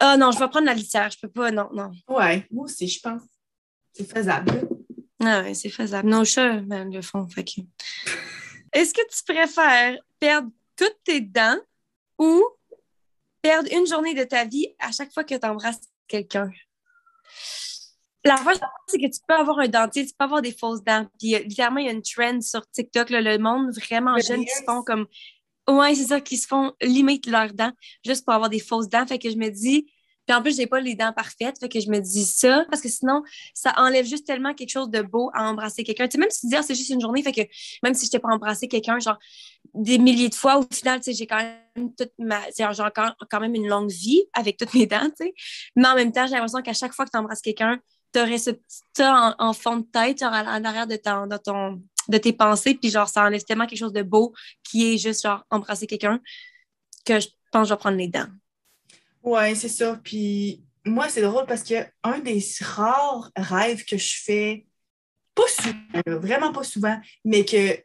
Ah 0.00 0.16
non, 0.16 0.32
je 0.32 0.38
vais 0.38 0.48
prendre 0.48 0.66
la 0.66 0.74
litière, 0.74 1.10
je 1.10 1.18
peux 1.20 1.28
pas, 1.28 1.50
non, 1.52 1.68
non. 1.72 1.90
Ouais, 2.08 2.46
moi 2.50 2.64
aussi, 2.64 2.88
je 2.88 3.00
pense. 3.00 3.22
C'est 3.92 4.10
faisable. 4.10 4.68
Ah 5.22 5.42
ouais, 5.42 5.54
c'est 5.54 5.70
faisable. 5.70 6.08
Non, 6.08 6.24
chat, 6.24 6.60
ben, 6.60 6.92
le 6.92 7.02
fond, 7.02 7.26
fait 7.28 7.44
que... 7.44 7.60
Est-ce 8.72 8.92
que 8.92 9.00
tu 9.08 9.24
préfères 9.24 9.98
perdre 10.18 10.50
toutes 10.76 10.98
tes 11.04 11.20
dents 11.20 11.58
ou 12.18 12.44
perdre 13.42 13.68
une 13.72 13.86
journée 13.86 14.14
de 14.14 14.24
ta 14.24 14.44
vie 14.44 14.68
à 14.78 14.92
chaque 14.92 15.12
fois 15.12 15.24
que 15.24 15.34
tu 15.34 15.46
embrasses 15.46 15.80
quelqu'un? 16.06 16.50
La 18.28 18.36
c'est 18.86 18.98
que 18.98 19.06
tu 19.06 19.20
peux 19.26 19.34
avoir 19.34 19.58
un 19.58 19.68
dentier, 19.68 20.04
tu 20.06 20.12
peux 20.18 20.24
avoir 20.24 20.42
des 20.42 20.52
fausses 20.52 20.82
dents. 20.82 21.06
Puis 21.18 21.34
euh, 21.34 21.40
littéralement, 21.40 21.80
il 21.80 21.86
y 21.86 21.88
a 21.88 21.92
une 21.92 22.02
trend 22.02 22.40
sur 22.40 22.68
TikTok, 22.70 23.08
le 23.10 23.38
monde 23.38 23.70
vraiment 23.74 24.18
jeune 24.18 24.44
qui 24.44 24.54
se 24.54 24.64
font 24.64 24.82
comme. 24.82 25.06
Ouais, 25.68 25.94
c'est 25.94 26.06
ça, 26.06 26.20
qui 26.20 26.36
se 26.36 26.46
font 26.46 26.72
limite 26.80 27.26
leurs 27.26 27.52
dents 27.52 27.72
juste 28.04 28.24
pour 28.24 28.34
avoir 28.34 28.50
des 28.50 28.60
fausses 28.60 28.88
dents. 28.88 29.06
Fait 29.06 29.18
que 29.18 29.30
je 29.30 29.36
me 29.36 29.50
dis, 29.50 29.86
puis 30.28 30.36
en 30.36 30.42
plus, 30.42 30.56
j'ai 30.56 30.66
pas 30.66 30.78
les 30.78 30.94
dents 30.94 31.14
parfaites, 31.14 31.58
fait 31.58 31.70
que 31.70 31.80
je 31.80 31.88
me 31.88 32.00
dis 32.00 32.26
ça, 32.26 32.66
parce 32.70 32.82
que 32.82 32.90
sinon, 32.90 33.22
ça 33.54 33.72
enlève 33.78 34.04
juste 34.04 34.26
tellement 34.26 34.52
quelque 34.52 34.68
chose 34.68 34.90
de 34.90 35.00
beau 35.00 35.30
à 35.32 35.48
embrasser 35.48 35.84
quelqu'un. 35.84 36.06
Tu 36.06 36.12
sais, 36.12 36.18
même 36.18 36.28
si 36.28 36.40
tu 36.40 36.46
dis, 36.48 36.56
ah, 36.56 36.62
c'est 36.62 36.74
juste 36.74 36.90
une 36.90 37.00
journée, 37.00 37.22
fait 37.22 37.32
que 37.32 37.40
même 37.82 37.94
si 37.94 38.04
je 38.04 38.10
t'ai 38.10 38.18
pas 38.18 38.28
embrassé 38.28 38.68
quelqu'un, 38.68 38.98
genre, 38.98 39.16
des 39.72 39.96
milliers 39.96 40.28
de 40.28 40.34
fois, 40.34 40.58
au 40.58 40.66
final, 40.70 41.00
tu 41.00 41.04
sais, 41.04 41.12
j'ai 41.14 41.26
quand 41.26 41.38
même 41.38 41.94
toute 41.96 42.12
ma, 42.18 42.42
j'ai 42.54 42.64
encore 42.64 43.14
quand 43.30 43.40
même 43.40 43.54
une 43.54 43.68
longue 43.68 43.90
vie 43.90 44.22
avec 44.34 44.58
toutes 44.58 44.74
mes 44.74 44.84
dents, 44.86 45.08
tu 45.18 45.24
sais. 45.24 45.34
Mais 45.76 45.88
en 45.88 45.94
même 45.94 46.12
temps, 46.12 46.26
j'ai 46.26 46.34
l'impression 46.34 46.60
qu'à 46.60 46.74
chaque 46.74 46.92
fois 46.92 47.06
que 47.06 47.10
tu 47.10 47.16
embrasses 47.16 47.40
quelqu'un, 47.40 47.80
tu 48.12 48.20
aurais 48.20 48.38
ce 48.38 48.50
petit 48.50 48.80
tas 48.94 49.36
en, 49.38 49.52
fond 49.52 49.78
de 49.78 49.86
tête, 49.86 50.20
genre 50.20 50.32
en 50.32 50.64
arrière 50.64 50.86
de, 50.86 50.96
ton, 50.96 51.82
de, 52.08 52.18
tes 52.18 52.32
pensées, 52.32 52.74
puis 52.74 52.90
genre, 52.90 53.08
ça 53.08 53.24
enlève 53.24 53.44
tellement 53.44 53.66
quelque 53.66 53.78
chose 53.78 53.92
de 53.92 54.02
beau 54.02 54.32
qui 54.64 54.94
est 54.94 54.98
juste 54.98 55.22
genre 55.22 55.44
embrasser 55.50 55.86
quelqu'un 55.86 56.20
que 57.04 57.20
je 57.20 57.28
pense 57.52 57.62
que 57.62 57.68
je 57.68 57.74
vais 57.74 57.78
prendre 57.78 57.96
les 57.96 58.08
dents. 58.08 58.28
Ouais, 59.22 59.54
c'est 59.54 59.68
ça. 59.68 59.98
Puis 60.02 60.62
moi, 60.84 61.08
c'est 61.08 61.22
drôle 61.22 61.46
parce 61.46 61.62
que 61.62 61.74
un 62.02 62.18
des 62.20 62.42
rares 62.60 63.30
rêves 63.36 63.84
que 63.84 63.96
je 63.96 64.14
fais 64.24 64.66
pas 65.34 65.48
souvent, 65.48 66.18
vraiment 66.20 66.52
pas 66.52 66.64
souvent, 66.64 66.98
mais 67.24 67.44
que 67.44 67.78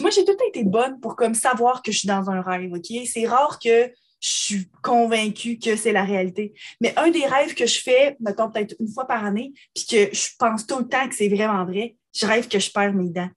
moi, 0.00 0.10
j'ai 0.10 0.24
tout 0.24 0.32
le 0.32 0.36
temps 0.36 0.48
été 0.48 0.64
bonne 0.64 1.00
pour 1.00 1.16
comme 1.16 1.34
savoir 1.34 1.82
que 1.82 1.92
je 1.92 1.98
suis 1.98 2.08
dans 2.08 2.28
un 2.30 2.42
rêve, 2.42 2.72
OK? 2.72 3.06
C'est 3.06 3.26
rare 3.26 3.58
que 3.58 3.90
je 4.22 4.28
suis 4.28 4.68
convaincue 4.82 5.58
que 5.58 5.74
c'est 5.74 5.92
la 5.92 6.04
réalité. 6.04 6.54
Mais 6.80 6.94
un 6.96 7.10
des 7.10 7.26
rêves 7.26 7.54
que 7.54 7.66
je 7.66 7.80
fais, 7.80 8.16
mettons 8.20 8.50
peut-être 8.50 8.76
une 8.78 8.88
fois 8.88 9.06
par 9.06 9.24
année, 9.24 9.52
puis 9.74 9.84
que 9.84 10.14
je 10.14 10.28
pense 10.38 10.66
tout 10.66 10.78
le 10.78 10.88
temps 10.88 11.08
que 11.08 11.14
c'est 11.14 11.28
vraiment 11.28 11.64
vrai, 11.64 11.96
je 12.14 12.24
rêve 12.24 12.46
que 12.46 12.60
je 12.60 12.70
perds 12.70 12.94
mes 12.94 13.10
dents. 13.10 13.30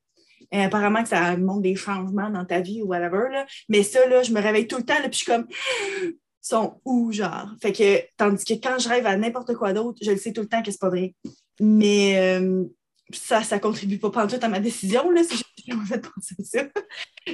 Et 0.52 0.62
apparemment 0.62 1.02
que 1.02 1.10
ça 1.10 1.36
montre 1.38 1.62
des 1.62 1.76
changements 1.76 2.30
dans 2.30 2.46
ta 2.46 2.62
vie 2.62 2.84
ou 2.84 2.88
whatever. 2.88 3.30
Là. 3.32 3.48
Mais 3.68 3.82
ça, 3.82 4.08
là, 4.08 4.22
je 4.22 4.32
me 4.32 4.40
réveille 4.40 4.68
tout 4.68 4.78
le 4.78 4.86
temps, 4.86 5.00
là, 5.00 5.10
puis 5.10 5.14
je 5.14 5.18
suis 5.18 5.26
comme 5.26 5.48
sont 6.42 6.80
où, 6.86 7.12
genre? 7.12 7.50
Fait 7.60 7.74
que, 7.74 8.04
tandis 8.18 8.46
que 8.46 8.54
quand 8.54 8.78
je 8.78 8.88
rêve 8.88 9.08
à 9.08 9.18
n'importe 9.18 9.56
quoi 9.56 9.74
d'autre, 9.74 9.98
je 10.04 10.12
le 10.12 10.18
sais 10.18 10.32
tout 10.32 10.42
le 10.42 10.48
temps 10.48 10.62
que 10.62 10.70
c'est 10.70 10.80
pas 10.80 10.90
vrai. 10.90 11.16
Mais 11.60 12.20
euh, 12.20 12.64
ça, 13.12 13.42
ça 13.42 13.58
contribue 13.58 13.98
pas 13.98 14.28
tout 14.28 14.38
à 14.40 14.48
ma 14.48 14.60
décision, 14.60 15.10
là, 15.10 15.24
si 15.24 15.44
j'ai 15.66 15.74
fait 15.88 16.00
penser 16.00 16.36
ça. 16.44 16.64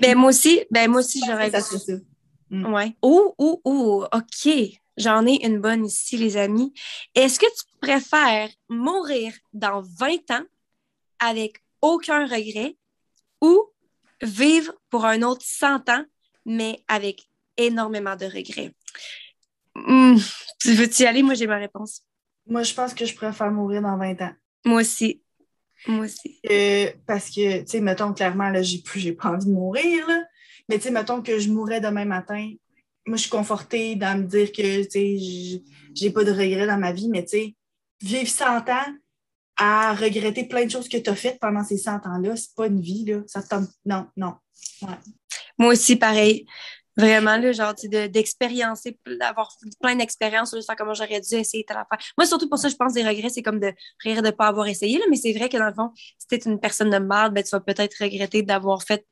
Ben, 0.02 0.18
moi 0.18 0.30
aussi, 0.30 0.62
ben, 0.72 0.90
moi 0.90 1.02
aussi, 1.02 1.22
j'aurais 1.28 1.52
ça. 1.52 1.60
ça. 1.60 1.94
Mm. 2.52 2.74
Ouais. 2.74 2.96
Oh, 3.02 3.34
oh, 3.38 3.62
oh, 3.64 4.06
OK. 4.14 4.54
J'en 4.98 5.26
ai 5.26 5.46
une 5.46 5.60
bonne 5.60 5.86
ici, 5.86 6.18
les 6.18 6.38
amis. 6.38 6.74
Est-ce 7.16 7.40
que 7.40 7.46
tu 7.46 7.64
préfères 7.80 8.50
mourir 8.70 9.34
dans 9.54 9.82
20 9.82 10.32
ans 10.32 10.44
avec 11.20 11.64
aucun 11.82 12.28
regret 12.28 12.76
ou 13.40 13.64
vivre 14.22 14.74
pour 14.90 15.06
un 15.06 15.22
autre 15.24 15.44
100 15.44 15.90
ans, 15.90 16.06
mais 16.46 16.84
avec 16.90 17.28
énormément 17.58 18.18
de 18.18 18.26
regrets? 18.26 18.74
Hmm, 19.74 20.18
tu 20.60 20.74
veux-tu 20.74 21.04
y 21.04 21.06
aller? 21.06 21.24
Moi, 21.24 21.36
j'ai 21.36 21.48
ma 21.48 21.58
réponse. 21.58 22.02
Moi, 22.46 22.64
je 22.64 22.74
pense 22.74 22.94
que 22.94 23.06
je 23.06 23.16
préfère 23.16 23.50
mourir 23.50 23.82
dans 23.82 23.98
20 23.98 24.22
ans. 24.22 24.34
Moi 24.66 24.82
aussi. 24.82 25.24
Moi 25.88 26.06
aussi. 26.06 26.40
Euh, 26.52 26.92
parce 27.08 27.30
que, 27.30 27.62
tu 27.62 27.68
sais, 27.68 27.80
mettons, 27.82 28.14
clairement, 28.14 28.50
là, 28.50 28.62
j'ai 28.62 28.80
plus, 28.80 29.00
j'ai 29.00 29.14
pas 29.14 29.30
envie 29.30 29.46
de 29.46 29.52
mourir, 29.52 30.06
là. 30.08 30.22
Mais, 30.72 30.78
tu 30.78 30.84
sais, 30.84 30.92
mettons 30.92 31.22
que 31.22 31.38
je 31.38 31.50
mourrais 31.50 31.82
demain 31.82 32.06
matin. 32.06 32.50
Moi, 33.06 33.18
je 33.18 33.24
suis 33.24 33.30
confortée 33.30 33.96
dans 33.98 34.18
me 34.18 34.24
dire 34.24 34.54
que, 34.54 34.84
tu 34.84 34.90
sais, 34.90 35.64
j'ai 35.94 36.12
pas 36.12 36.24
de 36.24 36.32
regrets 36.32 36.66
dans 36.66 36.78
ma 36.78 36.94
vie, 36.94 37.10
mais, 37.10 37.24
tu 37.24 37.32
sais, 37.32 37.56
vivre 38.02 38.30
100 38.30 38.70
ans 38.70 38.96
à 39.58 39.94
regretter 39.94 40.46
plein 40.46 40.64
de 40.64 40.72
choses 40.72 40.88
que 40.88 40.96
tu 40.96 41.10
as 41.10 41.16
faites 41.16 41.42
pendant 41.42 41.66
ces 41.66 41.78
100 41.78 42.06
ans-là, 42.06 42.38
c'est 42.38 42.56
pas 42.56 42.68
une 42.68 42.80
vie, 42.80 43.04
là. 43.04 43.20
Ça 43.28 43.44
Non, 43.84 44.08
non. 44.16 44.36
Moi 45.58 45.74
aussi, 45.74 45.98
pareil. 45.98 46.46
Vraiment, 46.98 47.38
là, 47.38 47.54
genre, 47.54 47.74
d'expériencer, 48.10 48.98
d'avoir 49.20 49.56
plein 49.80 49.96
d'expériences, 49.96 50.52
de 50.52 50.62
comment 50.78 50.94
j'aurais 50.94 51.22
dû 51.22 51.36
essayer 51.36 51.64
telle 51.64 51.78
affaire. 51.78 51.98
Moi, 52.18 52.28
surtout 52.28 52.50
pour 52.50 52.60
ça, 52.60 52.68
je 52.68 52.76
pense 52.76 52.94
des 52.94 53.08
regrets, 53.08 53.30
c'est 53.30 53.42
comme 53.42 53.60
de 53.62 53.72
rire 54.04 54.22
de 54.22 54.28
ne 54.28 54.32
pas 54.32 54.48
avoir 54.48 54.68
essayé, 54.68 54.98
là, 54.98 55.06
mais 55.10 55.16
c'est 55.16 55.32
vrai 55.32 55.48
que 55.48 55.58
dans 55.58 55.68
le 55.68 55.74
fond, 55.74 55.92
si 55.96 56.28
tu 56.28 56.50
une 56.50 56.60
personne 56.60 56.90
de 56.90 56.98
mal, 56.98 57.32
ben, 57.32 57.44
tu 57.44 57.50
vas 57.52 57.62
peut-être 57.62 57.96
regretter 58.02 58.44
d'avoir 58.44 58.84
fait 58.84 59.06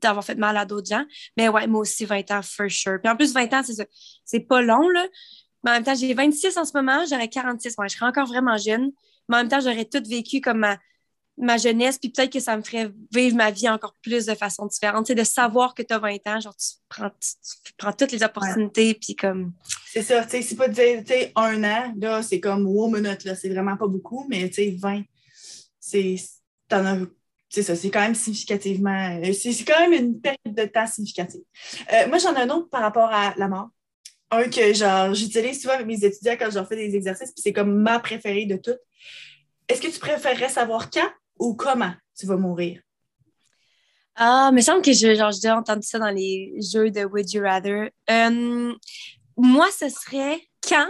d'avoir 0.00 0.24
fait 0.24 0.34
mal 0.34 0.56
à 0.56 0.66
d'autres 0.66 0.88
gens. 0.88 1.04
Mais 1.36 1.48
ouais, 1.48 1.66
moi 1.66 1.80
aussi, 1.80 2.04
20 2.04 2.30
ans, 2.30 2.42
for 2.42 2.70
sure. 2.70 2.98
Puis 3.02 3.10
en 3.10 3.16
plus, 3.16 3.32
20 3.32 3.52
ans, 3.54 3.62
c'est 3.64 3.88
C'est 4.24 4.40
pas 4.40 4.60
long, 4.60 4.88
là. 4.88 5.06
Mais 5.64 5.70
en 5.70 5.74
même 5.74 5.84
temps, 5.84 5.94
j'ai 5.94 6.12
26 6.14 6.56
en 6.58 6.64
ce 6.64 6.72
moment, 6.74 7.04
j'aurais 7.08 7.28
46. 7.28 7.74
Ouais, 7.78 7.88
je 7.88 7.96
serais 7.96 8.06
encore 8.06 8.26
vraiment 8.26 8.56
jeune. 8.58 8.90
Mais 9.28 9.36
en 9.36 9.38
même 9.40 9.48
temps, 9.48 9.60
j'aurais 9.60 9.86
tout 9.86 10.02
vécu 10.06 10.40
comme 10.40 10.58
ma, 10.58 10.78
ma 11.36 11.56
jeunesse, 11.56 11.98
puis 11.98 12.10
peut-être 12.10 12.32
que 12.32 12.40
ça 12.40 12.56
me 12.56 12.62
ferait 12.62 12.90
vivre 13.12 13.36
ma 13.36 13.50
vie 13.50 13.68
encore 13.68 13.94
plus 14.02 14.26
de 14.26 14.34
façon 14.34 14.66
différente. 14.66 15.06
C'est 15.06 15.14
de 15.14 15.24
savoir 15.24 15.74
que 15.74 15.82
tu 15.82 15.92
as 15.92 15.98
20 15.98 16.16
ans, 16.26 16.40
genre 16.40 16.56
tu 16.56 16.76
prends, 16.88 17.10
tu, 17.10 17.72
prends 17.76 17.92
toutes 17.92 18.12
les 18.12 18.22
opportunités, 18.22 18.94
puis 18.94 19.16
comme. 19.16 19.52
C'est 19.86 20.02
ça, 20.02 20.24
tu 20.24 20.30
sais, 20.30 20.42
c'est 20.42 20.56
pas 20.56 20.68
dire, 20.68 21.00
tu 21.00 21.12
sais, 21.12 21.32
un 21.34 21.62
an, 21.64 21.94
là, 21.96 22.22
c'est 22.22 22.40
comme 22.40 22.66
wow 22.66 22.88
minutes, 22.88 23.24
là, 23.24 23.34
c'est 23.34 23.48
vraiment 23.48 23.76
pas 23.76 23.88
beaucoup, 23.88 24.26
mais 24.28 24.48
tu 24.48 24.54
sais, 24.54 24.76
20, 24.78 25.02
c'est. 25.80 26.16
T'en 26.68 26.84
as. 26.86 26.98
C'est 27.48 27.62
ça, 27.62 27.76
c'est 27.76 27.90
quand 27.90 28.00
même 28.00 28.16
significativement. 28.16 29.20
Euh, 29.22 29.32
c'est 29.32 29.64
quand 29.64 29.78
même 29.78 29.92
une 29.92 30.20
période 30.20 30.38
de 30.44 30.64
temps 30.64 30.88
significative. 30.88 31.42
Euh, 31.92 32.08
moi, 32.08 32.18
j'en 32.18 32.34
ai 32.34 32.40
un 32.40 32.50
autre 32.50 32.68
par 32.68 32.80
rapport 32.80 33.10
à 33.12 33.32
la 33.36 33.46
mort. 33.46 33.68
Un 34.32 34.48
que 34.48 34.72
genre 34.72 35.14
j'utilise 35.14 35.62
souvent 35.62 35.74
avec 35.74 35.86
mes 35.86 36.04
étudiants 36.04 36.34
quand 36.36 36.50
je 36.50 36.56
leur 36.56 36.66
fais 36.66 36.74
des 36.74 36.96
exercices, 36.96 37.30
puis 37.30 37.42
c'est 37.42 37.52
comme 37.52 37.80
ma 37.80 38.00
préférée 38.00 38.46
de 38.46 38.56
toutes. 38.56 38.80
Est-ce 39.68 39.80
que 39.80 39.86
tu 39.86 40.00
préférerais 40.00 40.48
savoir 40.48 40.90
quand 40.90 41.08
ou 41.38 41.54
comment 41.54 41.92
tu 42.16 42.26
vas 42.26 42.36
mourir? 42.36 42.80
Ah, 44.16 44.50
me 44.52 44.60
semble 44.60 44.82
que 44.82 44.92
j'ai 44.92 45.08
déjà 45.08 45.56
entendu 45.56 45.86
ça 45.86 45.98
dans 45.98 46.10
les 46.10 46.54
jeux 46.60 46.90
de 46.90 47.04
Would 47.04 47.32
You 47.32 47.42
Rather. 47.42 47.90
Euh, 48.10 48.72
moi, 49.36 49.68
ce 49.76 49.88
serait 49.88 50.40
quand? 50.66 50.88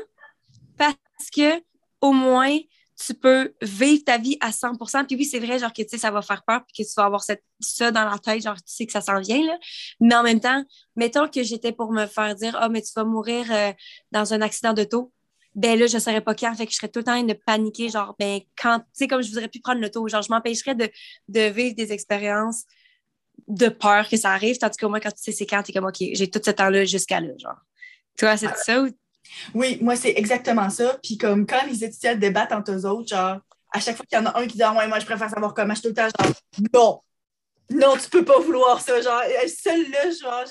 Parce 0.76 0.97
que 1.34 1.62
au 2.03 2.12
moins, 2.12 2.59
tu 2.97 3.14
peux 3.14 3.55
vivre 3.62 4.05
ta 4.05 4.18
vie 4.18 4.36
à 4.40 4.51
100% 4.51 5.07
Puis 5.07 5.16
oui, 5.16 5.24
c'est 5.24 5.38
vrai, 5.38 5.59
genre 5.59 5.72
que 5.72 5.82
tu 5.82 5.88
sais, 5.88 5.99
ça 5.99 6.11
va 6.11 6.20
faire 6.20 6.42
peur, 6.45 6.64
puis 6.66 6.84
que 6.84 6.88
tu 6.88 6.95
vas 6.97 7.07
avoir 7.07 7.22
cette, 7.22 7.42
ça 7.61 7.90
dans 7.90 8.05
la 8.05 8.18
tête, 8.18 8.42
genre 8.42 8.57
tu 8.57 8.62
sais 8.66 8.86
que 8.86 8.92
ça 8.92 9.01
s'en 9.01 9.20
vient, 9.20 9.45
là. 9.45 9.59
Mais 10.01 10.14
en 10.14 10.22
même 10.22 10.40
temps, 10.40 10.62
mettons 10.95 11.28
que 11.28 11.42
j'étais 11.42 11.72
pour 11.72 11.92
me 11.92 12.07
faire 12.07 12.34
dire, 12.34 12.57
ah, 12.61 12.66
oh, 12.66 12.70
mais 12.70 12.82
tu 12.82 12.92
vas 12.95 13.05
mourir 13.05 13.47
euh, 13.51 13.72
dans 14.12 14.34
un 14.34 14.42
accident 14.42 14.74
d'auto 14.74 15.12
ben 15.55 15.79
là, 15.79 15.87
je 15.87 15.95
ne 15.95 16.01
saurais 16.01 16.21
pas 16.21 16.35
quand. 16.35 16.55
Fait 16.55 16.67
que 16.67 16.73
je 16.73 16.77
serais 16.77 16.89
tout 16.89 17.01
le 17.01 17.05
temps 17.05 17.23
de 17.23 17.33
paniquer, 17.33 17.89
genre, 17.89 18.15
ben, 18.19 18.41
quand, 18.61 18.81
tu 18.81 18.85
sais, 18.93 19.09
comme 19.09 19.23
je 19.23 19.29
voudrais 19.29 19.49
plus 19.49 19.61
prendre 19.61 19.81
le 19.81 19.91
taux, 19.91 20.07
genre, 20.09 20.23
je 20.23 20.31
m'empêcherais 20.31 20.75
de, 20.75 20.91
de 21.29 21.41
vivre 21.43 21.75
des 21.75 21.93
expériences 21.93 22.65
de 23.47 23.69
peur 23.69 24.09
que 24.09 24.17
ça 24.17 24.31
arrive, 24.33 24.59
tandis 24.59 24.79
qu'au 24.79 24.89
moins, 24.89 25.01
quand 25.01 25.11
tu 25.11 25.23
sais 25.23 25.33
c'est 25.33 25.47
quand, 25.47 25.63
tu 25.63 25.71
es 25.71 25.75
comme, 25.75 25.87
OK, 25.87 25.97
j'ai 25.99 26.31
tout 26.31 26.41
ce 26.45 26.51
temps-là 26.51 26.85
jusqu'à 26.85 27.21
là, 27.21 27.33
genre. 27.39 27.59
Toi, 28.17 28.37
c'est 28.37 28.55
ça 28.57 28.83
ou... 28.83 28.89
Oui, 29.55 29.79
moi, 29.81 29.97
c'est 29.97 30.13
exactement 30.17 30.71
ça. 30.71 30.99
Puis 31.03 31.19
comme 31.19 31.47
quand 31.47 31.67
les 31.67 31.83
étudiants 31.83 32.15
débattent 32.15 32.53
entre 32.53 32.73
eux 32.73 32.87
autres, 32.87 33.09
genre, 33.09 33.39
à 33.73 33.81
chaque 33.81 33.97
fois 33.97 34.07
qu'il 34.07 34.19
y 34.19 34.21
en 34.21 34.27
a 34.27 34.39
un 34.39 34.47
qui 34.47 34.57
dit, 34.57 34.63
ah, 34.63 34.73
ouais, 34.73 34.87
moi, 34.87 34.99
je 35.01 35.07
préfère 35.07 35.29
savoir 35.29 35.55
comment, 35.55 35.75
je 35.75 35.81
suis 35.81 35.89
tout 35.89 35.89
le 35.89 35.95
temps, 35.95 36.25
genre, 36.25 36.33
non, 36.73 37.01
non, 37.71 37.97
tu 37.97 38.09
peux 38.09 38.25
pas 38.25 38.39
vouloir 38.39 38.81
ça. 38.81 39.01
Genre, 39.01 39.23
seul 39.49 39.91
là, 39.91 40.11
genre, 40.11 40.45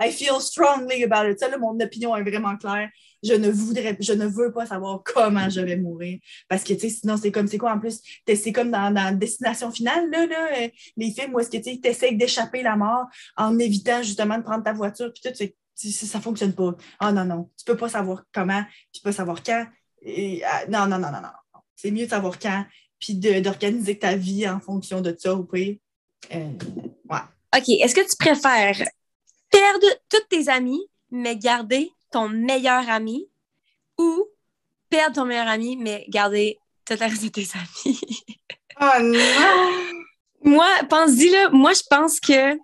I 0.00 0.12
feel 0.12 0.40
strongly 0.40 1.04
about 1.04 1.28
it. 1.28 1.38
Seul 1.38 1.58
mon 1.58 1.78
opinion 1.80 2.16
est 2.16 2.22
vraiment 2.22 2.56
claire 2.56 2.88
je 3.24 3.34
ne 3.34 3.50
voudrais, 3.50 3.96
je 4.00 4.12
ne 4.12 4.26
veux 4.26 4.52
pas 4.52 4.66
savoir 4.66 5.02
comment 5.04 5.48
je 5.48 5.60
vais 5.60 5.76
mourir. 5.76 6.18
Parce 6.48 6.62
que, 6.62 6.74
tu 6.74 6.80
sais, 6.80 6.90
sinon, 6.90 7.16
c'est 7.16 7.32
comme, 7.32 7.48
c'est 7.48 7.58
quoi 7.58 7.72
en 7.72 7.80
plus? 7.80 8.00
C'est 8.26 8.52
comme 8.52 8.70
dans, 8.70 8.92
dans 8.92 9.16
Destination 9.16 9.70
Finale, 9.70 10.10
là, 10.10 10.26
là, 10.26 10.48
euh, 10.60 10.68
les 10.96 11.10
films 11.10 11.34
où 11.34 11.40
est-ce 11.40 11.50
que 11.50 11.56
tu 11.56 11.88
essaies 11.88 12.12
d'échapper 12.12 12.62
la 12.62 12.76
mort 12.76 13.06
en 13.36 13.58
évitant 13.58 14.02
justement 14.02 14.38
de 14.38 14.42
prendre 14.42 14.62
ta 14.62 14.72
voiture, 14.72 15.12
puis 15.12 15.22
tout, 15.22 15.90
ça 15.90 16.18
ne 16.18 16.22
fonctionne 16.22 16.52
pas. 16.52 16.76
Ah 17.00 17.12
non, 17.12 17.24
non, 17.24 17.50
tu 17.56 17.64
peux 17.64 17.76
pas 17.76 17.88
savoir 17.88 18.24
comment, 18.32 18.62
tu 18.92 19.00
peux 19.00 19.10
pas 19.10 19.16
savoir 19.16 19.42
quand. 19.42 19.66
Ah, 20.06 20.66
non, 20.68 20.86
non, 20.86 20.98
non, 20.98 21.10
non, 21.10 21.20
non. 21.22 21.60
C'est 21.74 21.90
mieux 21.90 22.04
de 22.04 22.10
savoir 22.10 22.38
quand, 22.38 22.64
puis 23.00 23.14
d'organiser 23.14 23.98
ta 23.98 24.16
vie 24.16 24.48
en 24.48 24.60
fonction 24.60 25.00
de 25.00 25.14
ça, 25.18 25.34
oui. 25.34 25.80
Euh, 26.34 26.50
ouais. 27.10 27.18
OK. 27.56 27.68
Est-ce 27.68 27.94
que 27.94 28.08
tu 28.08 28.16
préfères 28.16 28.82
perdre 29.50 29.86
tous 30.08 30.26
tes 30.28 30.48
amis, 30.48 30.82
mais 31.10 31.36
garder 31.36 31.90
ton 32.14 32.28
meilleur 32.28 32.88
ami 32.88 33.28
ou 33.98 34.24
perdre 34.88 35.16
ton 35.16 35.24
meilleur 35.24 35.48
ami, 35.48 35.76
mais 35.76 36.06
garder 36.08 36.58
toute 36.84 37.00
la 37.00 37.08
reste 37.08 37.24
de 37.24 37.28
tes 37.28 37.46
amis. 37.54 38.00
oh 38.80 39.02
non! 39.02 39.94
Moi, 40.42 40.68
pense-y 40.88 41.30
là, 41.30 41.50
moi 41.50 41.72
je 41.72 41.82
pense 41.90 42.20
que 42.20 42.54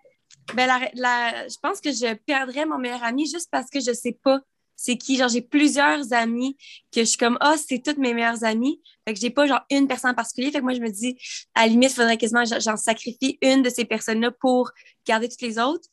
ben, 0.54 0.68
la, 0.94 1.48
je 1.48 1.56
pense 1.62 1.80
que 1.80 1.90
je 1.90 2.14
perdrais 2.14 2.64
mon 2.64 2.78
meilleur 2.78 3.02
ami 3.02 3.28
juste 3.28 3.48
parce 3.50 3.68
que 3.70 3.80
je 3.80 3.92
sais 3.92 4.16
pas 4.22 4.40
c'est 4.80 4.96
qui. 4.96 5.16
Genre, 5.16 5.28
j'ai 5.28 5.42
plusieurs 5.42 6.12
amis 6.14 6.56
que 6.90 7.00
je 7.00 7.04
suis 7.04 7.18
comme, 7.18 7.36
ah, 7.40 7.52
oh, 7.54 7.62
c'est 7.68 7.82
toutes 7.82 7.98
mes 7.98 8.14
meilleures 8.14 8.44
amies. 8.44 8.80
Fait 9.06 9.12
que 9.12 9.20
j'ai 9.20 9.28
pas, 9.28 9.46
genre, 9.46 9.60
une 9.70 9.86
personne 9.86 10.12
en 10.12 10.14
particulier. 10.14 10.50
Fait 10.50 10.60
que 10.60 10.64
moi, 10.64 10.72
je 10.72 10.80
me 10.80 10.88
dis, 10.88 11.18
à 11.54 11.62
la 11.62 11.66
limite, 11.66 11.90
il 11.90 11.96
faudrait 11.96 12.16
quasiment, 12.16 12.44
j'en 12.44 12.78
sacrifie 12.78 13.38
une 13.42 13.62
de 13.62 13.68
ces 13.68 13.84
personnes-là 13.84 14.30
pour 14.30 14.70
garder 15.06 15.28
toutes 15.28 15.42
les 15.42 15.58
autres. 15.58 15.86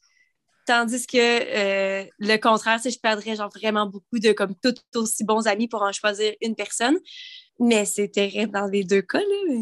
Tandis 0.68 1.08
que 1.08 1.18
euh, 1.18 2.06
le 2.20 2.38
contraire, 2.38 2.78
c'est 2.82 2.92
je 2.92 3.00
perdrais 3.00 3.38
genre 3.38 3.50
vraiment 3.50 3.86
beaucoup 3.86 4.20
de 4.20 4.34
comme 4.34 4.54
tout 4.62 4.76
aussi 4.96 5.24
bons 5.24 5.48
amis 5.48 5.70
pour 5.70 5.82
en 5.82 5.94
choisir 5.94 6.34
une 6.42 6.56
personne. 6.56 6.98
Mais 7.58 7.86
c'est 7.86 8.10
terrible 8.10 8.52
dans 8.52 8.68
les 8.68 8.84
deux 8.84 9.02
cas. 9.02 9.20
Là. 9.20 9.54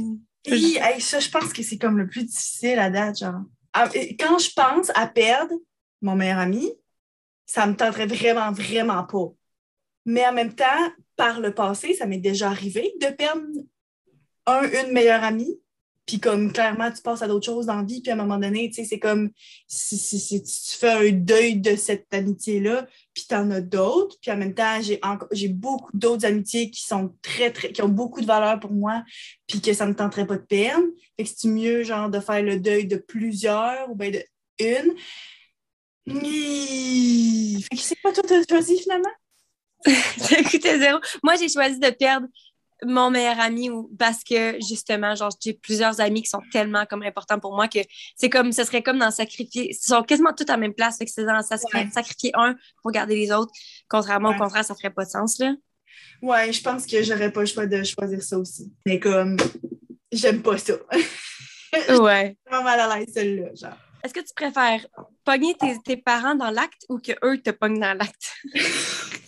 Oui, 0.50 0.80
ça, 1.00 1.20
je 1.20 1.30
pense 1.30 1.54
que 1.54 1.62
c'est 1.62 1.78
comme 1.78 2.00
le 2.00 2.08
plus 2.08 2.26
difficile 2.26 2.80
à 2.80 2.90
date. 2.90 3.20
Genre. 3.20 3.42
Ah, 3.74 3.88
quand 4.20 4.40
je 4.40 4.50
pense 4.56 4.92
à 4.96 5.06
perdre 5.06 5.54
mon 6.02 6.16
meilleur 6.16 6.40
ami, 6.40 6.72
ça 7.46 7.68
me 7.68 7.76
tenterait 7.76 8.08
vraiment, 8.08 8.52
vraiment 8.52 9.04
pas. 9.04 9.32
Mais 10.06 10.26
en 10.26 10.34
même 10.34 10.56
temps, 10.56 10.92
par 11.16 11.40
le 11.40 11.54
passé, 11.54 11.94
ça 11.94 12.08
m'est 12.08 12.18
déjà 12.18 12.50
arrivé 12.50 12.94
de 13.00 13.08
perdre 13.08 13.44
un, 14.48 14.64
une 14.64 14.92
meilleure 14.92 15.24
amie. 15.24 15.60
Puis 16.06 16.20
comme 16.20 16.54
clairement, 16.54 16.92
tu 16.92 17.02
passes 17.02 17.22
à 17.22 17.28
d'autres 17.28 17.46
choses 17.46 17.66
dans 17.66 17.78
la 17.78 17.84
vie, 17.84 18.02
puis 18.02 18.12
à 18.12 18.14
un 18.14 18.18
moment 18.18 18.38
donné, 18.38 18.70
tu 18.70 18.76
sais, 18.76 18.86
c'est 18.86 19.00
comme 19.00 19.32
si, 19.68 20.44
tu 20.44 20.78
fais 20.78 20.92
un 20.92 21.12
deuil 21.12 21.58
de 21.58 21.76
cette 21.76 22.14
amitié-là, 22.14 22.88
puis 23.14 23.26
tu 23.28 23.36
en 23.36 23.50
as 23.52 23.62
d'autres. 23.62 24.16
Puis 24.22 24.32
en 24.32 24.38
même 24.38 24.54
temps, 24.54 24.80
j'ai 25.32 25.48
beaucoup 25.48 25.90
d'autres 25.94 26.26
amitiés 26.26 26.70
qui 26.70 26.84
sont 26.84 27.16
très, 27.22 27.52
très, 27.52 27.72
qui 27.72 27.82
ont 27.82 27.90
beaucoup 27.90 28.22
de 28.22 28.28
valeur 28.28 28.60
pour 28.60 28.72
moi, 28.72 29.04
puis 29.48 29.62
que 29.62 29.74
ça 29.74 29.88
ne 29.88 29.94
tenterait 29.94 30.28
pas 30.28 30.38
de 30.38 30.46
perdre. 30.46 30.86
Fait 31.18 31.24
que 31.24 31.30
c'est 31.36 31.48
mieux, 31.48 31.84
genre, 31.84 32.10
de 32.10 32.20
faire 32.20 32.44
le 32.44 32.60
deuil 32.60 32.86
de 32.86 32.98
plusieurs 32.98 33.90
ou 33.90 33.96
bien 33.96 34.12
de 34.12 34.24
une? 34.60 34.96
Fait 36.08 37.76
que 37.76 37.82
c'est 37.82 38.02
pas 38.02 38.12
toi, 38.14 38.24
tu 38.28 38.34
as 38.34 38.44
choisi 38.48 38.80
finalement? 38.80 39.10
Écoutez, 40.38 40.80
zéro. 40.80 41.00
Moi, 41.24 41.36
j'ai 41.36 41.50
choisi 41.50 41.80
de 41.80 41.90
perdre 41.90 42.28
mon 42.84 43.10
meilleur 43.10 43.40
ami 43.40 43.70
ou 43.70 43.90
parce 43.98 44.24
que 44.24 44.58
justement, 44.62 45.16
genre, 45.16 45.32
j'ai 45.42 45.54
plusieurs 45.54 46.02
amis 46.02 46.24
qui 46.24 46.30
sont 46.30 46.42
tellement 46.52 46.86
comme 46.86 47.04
importants 47.04 47.40
pour 47.40 47.56
moi 47.56 47.68
que 47.68 47.80
c'est 48.16 48.30
comme, 48.30 48.52
ce 48.52 48.64
serait 48.64 48.84
comme 48.84 49.00
d'en 49.00 49.12
sacrifier, 49.12 49.70
ils 49.72 49.76
sont 49.76 50.04
quasiment 50.04 50.34
tous 50.34 50.44
à 50.50 50.54
la 50.54 50.58
même 50.58 50.74
place, 50.74 50.98
fait 50.98 51.06
que 51.06 51.12
c'est 51.12 51.26
dans 51.26 51.42
sacrifier 51.42 52.32
un 52.34 52.56
pour 52.82 52.92
garder 52.92 53.16
les 53.16 53.32
autres, 53.32 53.54
contrairement 53.88 54.32
au 54.32 54.36
contraire, 54.36 54.66
ça 54.66 54.76
ferait 54.76 54.90
pas 54.90 55.06
de 55.06 55.10
sens, 55.10 55.40
là. 55.40 55.54
Ouais, 56.22 56.52
je 56.52 56.62
pense 56.62 56.86
que 56.86 57.02
j'aurais 57.04 57.32
pas 57.32 57.42
le 57.42 57.46
choix 57.46 57.66
de 57.66 57.84
choisir 57.84 58.22
ça 58.22 58.38
aussi. 58.38 58.72
Mais 58.86 59.00
comme, 59.00 59.38
j'aime 60.12 60.42
pas 60.42 60.58
ça. 60.58 60.74
ouais. 61.90 62.38
vraiment 62.46 62.64
mal 62.64 62.80
à 62.80 62.98
l'aise, 62.98 63.10
celle-là, 63.14 63.50
genre. 63.56 63.78
Est-ce 64.04 64.14
que 64.14 64.20
tu 64.20 64.34
préfères 64.36 64.86
pogner 65.24 65.56
tes, 65.56 65.80
tes 65.84 65.98
parents 65.98 66.36
dans 66.36 66.52
l'acte 66.52 66.86
ou 66.90 67.00
que 67.00 67.14
eux 67.24 67.42
te 67.42 67.50
pognent 67.50 67.80
dans 67.80 67.98
l'acte? 67.98 68.36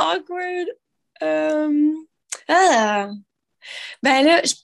awkward. 0.00 0.68
Um, 1.20 2.06
ah. 2.48 3.10
Ben 4.02 4.24
là, 4.24 4.42
je, 4.42 4.54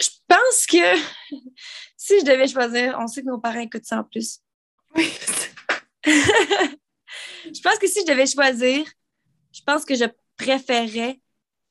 je 0.00 0.08
pense 0.28 0.66
que 0.66 0.98
si 1.96 2.20
je 2.20 2.24
devais 2.24 2.48
choisir, 2.48 2.96
on 2.98 3.06
sait 3.06 3.22
que 3.22 3.26
nos 3.26 3.38
parents 3.38 3.60
écoutent 3.60 3.86
ça 3.86 4.00
en 4.00 4.04
plus. 4.04 4.40
Oui. 4.94 5.10
je 6.04 7.60
pense 7.62 7.78
que 7.78 7.86
si 7.86 8.00
je 8.00 8.06
devais 8.06 8.26
choisir, 8.26 8.84
je 9.52 9.62
pense 9.62 9.84
que 9.84 9.94
je 9.94 10.04
préférerais 10.36 11.20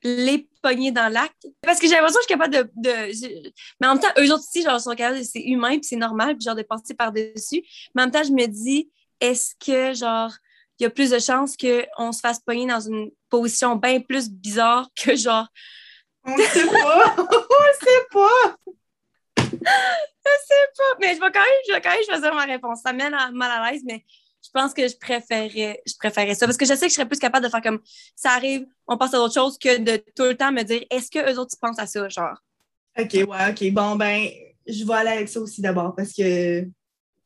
les 0.03 0.49
pogner 0.61 0.91
dans 0.91 1.11
l'acte. 1.11 1.47
Parce 1.61 1.79
que 1.79 1.87
j'ai 1.87 1.93
l'impression 1.93 2.19
que 2.19 2.23
je 2.23 2.33
suis 2.33 2.37
capable 2.37 2.53
de, 2.53 2.71
de 2.75 3.51
Mais 3.79 3.87
en 3.87 3.93
même 3.93 4.01
temps, 4.01 4.13
eux 4.17 4.31
autres 4.31 4.43
aussi, 4.43 4.63
genre, 4.63 4.79
sont 4.79 4.95
capables, 4.95 5.23
c'est 5.23 5.41
humain, 5.41 5.71
puis 5.71 5.83
c'est 5.83 5.95
normal, 5.95 6.35
puis 6.35 6.43
genre, 6.45 6.55
de 6.55 6.63
passer 6.63 6.93
par-dessus. 6.93 7.63
Mais 7.95 8.01
en 8.01 8.05
même 8.05 8.11
temps, 8.11 8.23
je 8.23 8.31
me 8.31 8.45
dis, 8.47 8.89
est-ce 9.19 9.55
que, 9.55 9.93
genre, 9.93 10.33
il 10.79 10.83
y 10.83 10.85
a 10.85 10.89
plus 10.89 11.11
de 11.11 11.19
chances 11.19 11.55
qu'on 11.55 12.11
se 12.11 12.19
fasse 12.19 12.39
pogner 12.39 12.67
dans 12.67 12.79
une 12.79 13.11
position 13.29 13.75
bien 13.75 13.99
plus 13.99 14.29
bizarre 14.29 14.89
que, 14.95 15.15
genre... 15.15 15.47
On 16.25 16.37
sait 16.37 16.65
pas! 16.65 17.15
On 17.17 17.85
sait 17.85 18.07
pas! 18.11 18.55
je 19.37 19.43
sais 19.53 20.67
pas! 20.77 20.97
Mais 20.99 21.15
je 21.15 21.19
vais 21.19 21.31
quand 21.31 21.41
même, 21.41 21.61
je 21.67 21.73
vais 21.73 21.81
quand 21.81 21.91
même 21.91 22.03
choisir 22.05 22.33
ma 22.33 22.45
réponse. 22.45 22.81
Ça 22.81 22.93
mène 22.93 23.15
mal 23.33 23.51
à 23.51 23.71
l'aise, 23.71 23.81
mais 23.85 24.03
je 24.43 24.49
pense 24.51 24.73
que 24.73 24.87
je 24.87 24.95
préférais, 24.97 25.81
je 25.85 25.93
préférais 25.97 26.35
ça. 26.35 26.45
Parce 26.45 26.57
que 26.57 26.65
je 26.65 26.73
sais 26.73 26.85
que 26.85 26.89
je 26.89 26.95
serais 26.95 27.07
plus 27.07 27.19
capable 27.19 27.45
de 27.45 27.51
faire 27.51 27.61
comme 27.61 27.79
ça 28.15 28.31
arrive, 28.31 28.65
on 28.87 28.97
passe 28.97 29.13
à 29.13 29.17
d'autres 29.17 29.33
choses 29.33 29.57
que 29.57 29.77
de 29.77 29.97
tout 30.15 30.23
le 30.23 30.35
temps 30.35 30.51
me 30.51 30.63
dire 30.63 30.83
est-ce 30.89 31.09
que 31.09 31.31
eux 31.31 31.39
autres 31.39 31.55
pensent 31.61 31.79
à 31.79 31.87
ça, 31.87 32.07
genre? 32.09 32.37
OK, 32.97 33.13
ouais, 33.13 33.49
OK. 33.49 33.71
Bon, 33.71 33.95
ben, 33.95 34.27
je 34.67 34.85
vais 34.85 34.93
aller 34.93 35.09
avec 35.09 35.29
ça 35.29 35.39
aussi 35.39 35.61
d'abord 35.61 35.95
parce 35.95 36.13
que. 36.13 36.61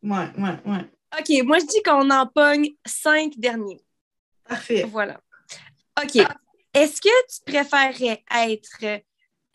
Ouais, 0.03 0.31
ouais, 0.37 0.59
ouais. 0.65 0.85
OK, 1.13 1.43
moi, 1.43 1.59
je 1.59 1.65
dis 1.65 1.81
qu'on 1.83 2.09
en 2.09 2.27
pogne 2.27 2.69
cinq 2.85 3.33
derniers. 3.37 3.81
Parfait. 4.47 4.83
Voilà. 4.83 5.19
OK. 6.01 6.21
Est-ce 6.73 7.01
que 7.01 7.09
tu 7.27 7.43
préférerais 7.45 8.23
être 8.35 9.01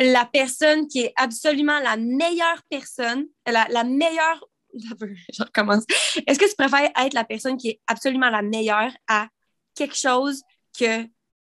la 0.00 0.26
personne 0.26 0.88
qui 0.88 1.00
est 1.00 1.12
absolument 1.16 1.78
la 1.80 1.96
meilleure 1.96 2.62
personne, 2.68 3.26
la, 3.46 3.66
la 3.68 3.84
meilleure 3.84 4.44
je 4.74 5.42
recommence. 5.42 5.84
Est-ce 6.26 6.38
que 6.38 6.48
tu 6.48 6.54
préfères 6.56 6.90
être 6.96 7.12
la 7.12 7.24
personne 7.24 7.56
qui 7.56 7.68
est 7.68 7.80
absolument 7.86 8.30
la 8.30 8.42
meilleure 8.42 8.92
à 9.06 9.28
quelque 9.74 9.96
chose 9.96 10.42
que 10.78 11.04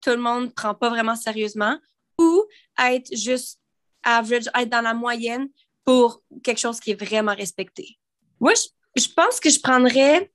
tout 0.02 0.12
le 0.12 0.18
monde 0.18 0.46
ne 0.46 0.50
prend 0.50 0.76
pas 0.76 0.90
vraiment 0.90 1.16
sérieusement 1.16 1.80
ou 2.20 2.46
être 2.80 3.16
juste 3.16 3.60
average, 4.04 4.46
être 4.56 4.70
dans 4.70 4.82
la 4.82 4.94
moyenne 4.94 5.50
pour 5.84 6.22
quelque 6.44 6.60
chose 6.60 6.80
qui 6.80 6.92
est 6.92 7.04
vraiment 7.04 7.34
respecté? 7.34 7.98
Moi, 8.40 8.54
je 8.54 8.68
pense 9.08 9.40
que 9.40 9.50
je 9.50 9.60
prendrais 9.60 10.32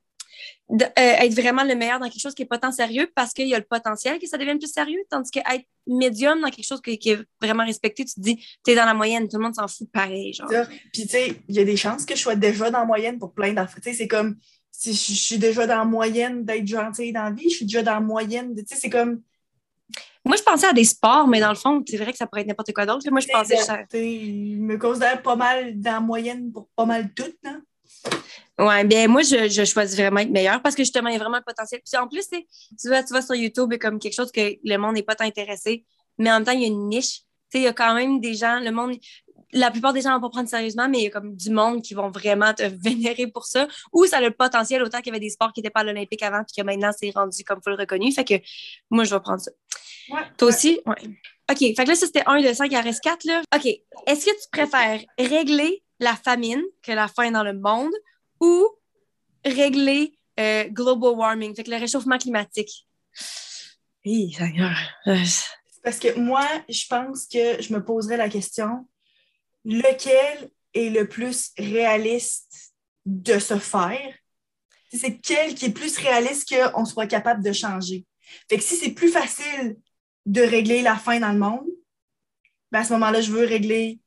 euh, 0.73 0.77
être 0.97 1.35
vraiment 1.35 1.65
le 1.65 1.75
meilleur 1.75 1.99
dans 1.99 2.09
quelque 2.09 2.21
chose 2.21 2.35
qui 2.35 2.43
n'est 2.43 2.49
pas 2.49 2.59
tant 2.59 2.73
sérieux 2.73 3.11
parce 3.15 3.35
qu'il 3.35 3.47
y 3.47 3.55
a 3.55 3.59
le 3.59 3.65
potentiel 3.65 4.19
que 4.19 4.27
ça 4.27 4.39
devienne 4.39 4.59
plus 4.59 4.73
sérieux, 4.73 5.01
tandis 5.11 5.31
qu'être 5.31 5.67
médium 5.87 6.41
dans 6.41 6.49
quelque 6.49 6.67
chose 6.67 6.81
qui, 6.81 6.93
est 7.11 7.19
vraiment 7.41 7.65
respecté, 7.65 8.05
tu 8.05 8.15
te 8.15 8.21
dis, 8.21 8.37
tu 8.65 8.71
es 8.71 8.75
dans 8.75 8.87
la 8.87 8.95
moyenne, 8.95 9.29
tout 9.29 9.37
le 9.37 9.43
monde 9.43 9.55
s'en 9.55 9.69
fout 9.69 9.91
pareil. 9.93 10.33
Genre. 10.33 10.49
Puis, 10.93 11.03
tu 11.03 11.09
sais, 11.09 11.35
il 11.49 11.55
y 11.55 11.59
a 11.59 11.65
des 11.65 11.77
chances 11.77 12.07
que 12.07 12.15
je 12.15 12.21
sois 12.21 12.37
déjà 12.37 12.71
dans 12.71 12.81
la 12.81 12.85
moyenne 12.87 13.19
pour 13.19 13.35
plein 13.35 13.53
d'affaires. 13.53 13.83
Tu 13.83 13.91
sais, 13.91 13.97
c'est 13.97 14.09
comme 14.09 14.37
si 14.71 14.95
je, 14.95 15.21
suis 15.21 15.39
déjà 15.39 15.67
dans 15.67 15.77
la 15.77 15.85
moyenne 15.85 16.45
d'être 16.45 16.67
gentille 16.67 17.13
dans 17.13 17.25
la 17.25 17.33
vie, 17.33 17.51
je 17.51 17.57
suis 17.57 17.67
déjà 17.67 17.83
dans 17.83 17.95
la 17.95 18.01
moyenne. 18.01 18.55
Tu 18.57 18.65
sais, 18.67 18.77
c'est 18.81 18.91
comme. 18.91 19.21
Moi, 20.25 20.37
je 20.37 20.43
pensais 20.43 20.69
à 20.69 20.73
des 20.73 20.85
sports, 20.85 21.29
mais 21.29 21.41
dans 21.41 21.51
le 21.51 21.57
fond, 21.57 21.83
c'est 21.87 21.99
vrai 21.99 22.13
que 22.13 22.19
ça 22.19 22.27
pourrait 22.27 22.43
être 22.43 22.47
n'importe 22.47 22.73
quoi 22.73 22.87
d'autre. 22.87 23.05
Moi, 23.11 23.21
je 23.21 23.29
pensais. 23.29 23.57
Je 23.93 24.57
me 24.57 24.79
considère 24.79 25.21
pas 25.21 25.37
mal 25.37 25.79
dans 25.79 25.93
la 25.93 26.01
moyenne 26.01 26.51
pour 26.51 26.69
pas 26.75 26.87
mal 26.87 27.13
tout, 27.13 27.35
non? 27.45 27.61
Oui, 28.59 28.85
bien 28.85 29.09
moi, 29.09 29.23
je, 29.23 29.49
je, 29.49 29.65
choisis 29.65 29.97
vraiment 29.97 30.21
être 30.21 30.31
meilleure 30.31 30.63
parce 30.63 30.75
que 30.75 30.83
justement, 30.83 31.09
il 31.09 31.15
y 31.15 31.17
a 31.17 31.19
vraiment 31.19 31.39
le 31.39 31.45
potentiel. 31.45 31.81
Puis 31.85 32.01
en 32.01 32.07
plus, 32.07 32.29
tu 32.29 32.89
vas, 32.89 33.03
tu 33.03 33.13
vas 33.13 33.23
sur 33.23 33.35
YouTube, 33.35 33.73
comme 33.81 33.99
quelque 33.99 34.15
chose 34.15 34.31
que 34.31 34.57
le 34.63 34.77
monde 34.77 34.95
n'est 34.95 35.03
pas 35.03 35.15
tant 35.15 35.25
intéressé, 35.25 35.85
mais 36.19 36.31
en 36.31 36.35
même 36.35 36.45
temps, 36.45 36.53
il 36.53 36.61
y 36.61 36.65
a 36.65 36.69
une 36.69 36.89
niche. 36.89 37.21
Tu 37.51 37.59
sais, 37.59 37.59
il 37.59 37.63
y 37.65 37.67
a 37.67 37.73
quand 37.73 37.95
même 37.95 38.21
des 38.21 38.35
gens, 38.35 38.61
le 38.61 38.71
monde, 38.71 38.97
la 39.53 39.71
plupart 39.71 39.93
des 39.93 40.01
gens 40.01 40.11
ne 40.11 40.15
vont 40.15 40.23
pas 40.23 40.31
prendre 40.31 40.49
sérieusement, 40.49 40.89
mais 40.89 40.99
il 40.99 41.05
y 41.05 41.07
a 41.07 41.11
comme 41.11 41.35
du 41.35 41.51
monde 41.51 41.83
qui 41.83 41.95
vont 41.95 42.11
vraiment 42.11 42.53
te 42.55 42.63
vénérer 42.83 43.27
pour 43.27 43.47
ça. 43.47 43.67
Ou 43.93 44.07
ça 44.07 44.19
a 44.19 44.21
le 44.21 44.31
potentiel, 44.31 44.83
autant 44.83 44.99
qu'il 44.99 45.09
y 45.09 45.11
avait 45.11 45.21
des 45.21 45.31
sports 45.31 45.53
qui 45.53 45.61
n'étaient 45.61 45.71
pas 45.71 45.81
à 45.81 45.85
l'Olympique 45.85 46.23
avant, 46.23 46.45
puis 46.45 46.55
que 46.57 46.65
maintenant, 46.65 46.91
c'est 46.97 47.11
rendu 47.11 47.45
comme 47.45 47.61
full 47.63 47.75
reconnu. 47.75 48.13
Fait 48.13 48.25
que 48.25 48.35
moi, 48.91 49.05
je 49.05 49.15
vais 49.15 49.21
prendre 49.21 49.41
ça. 49.41 49.51
Ouais, 50.11 50.23
Toi 50.37 50.49
aussi? 50.49 50.81
Oui. 50.87 51.17
OK. 51.51 51.59
Fait 51.59 51.75
que 51.75 51.89
là, 51.89 51.95
ça, 51.95 52.07
c'était 52.07 52.23
un 52.27 52.41
de 52.41 52.53
cinq, 52.53 52.71
il 52.71 52.77
en 52.77 52.83
reste 52.83 53.03
quatre, 53.03 53.25
là. 53.25 53.43
OK. 53.55 53.67
Est-ce 54.07 54.27
que 54.27 54.31
tu 54.31 54.49
préfères 54.51 55.01
régler 55.19 55.83
la 56.03 56.17
famine 56.17 56.63
que 56.83 56.93
la 56.93 57.09
faim 57.09 57.31
dans 57.31 57.45
le 57.45 57.55
monde 57.55 57.93
ou 58.41 58.69
régler 59.45 60.19
euh, 60.39 60.65
global 60.69 61.11
warming, 61.11 61.55
le 61.57 61.79
réchauffement 61.79 62.19
climatique? 62.19 62.87
Oui, 64.05 64.37
Parce 65.85 65.99
que 65.99 66.19
moi, 66.19 66.47
je 66.69 66.87
pense 66.89 67.27
que 67.27 67.63
je 67.63 67.73
me 67.73 67.85
poserais 67.85 68.17
la 68.17 68.29
question 68.29 68.89
lequel 69.65 70.51
est 70.75 70.91
le 70.91 71.07
plus 71.09 71.53
réaliste 71.57 72.75
de 73.07 73.39
se 73.39 73.59
faire? 73.59 74.15
C'est 74.93 75.19
quel 75.19 75.55
qui 75.55 75.67
est 75.67 75.71
plus 75.71 75.97
réaliste 75.99 76.53
qu'on 76.53 76.85
soit 76.85 77.07
capable 77.07 77.43
de 77.43 77.53
changer? 77.53 78.05
Fait 78.49 78.59
que 78.59 78.63
si 78.63 78.77
c'est 78.77 78.91
plus 78.91 79.11
facile 79.11 79.77
de 80.27 80.43
régler 80.43 80.83
la 80.83 80.97
faim 80.97 81.21
dans 81.21 81.33
le 81.33 81.39
monde, 81.39 81.67
ben 82.71 82.81
à 82.81 82.85
ce 82.85 82.93
moment-là, 82.95 83.21
je 83.21 83.31
veux 83.31 83.45
régler 83.45 84.01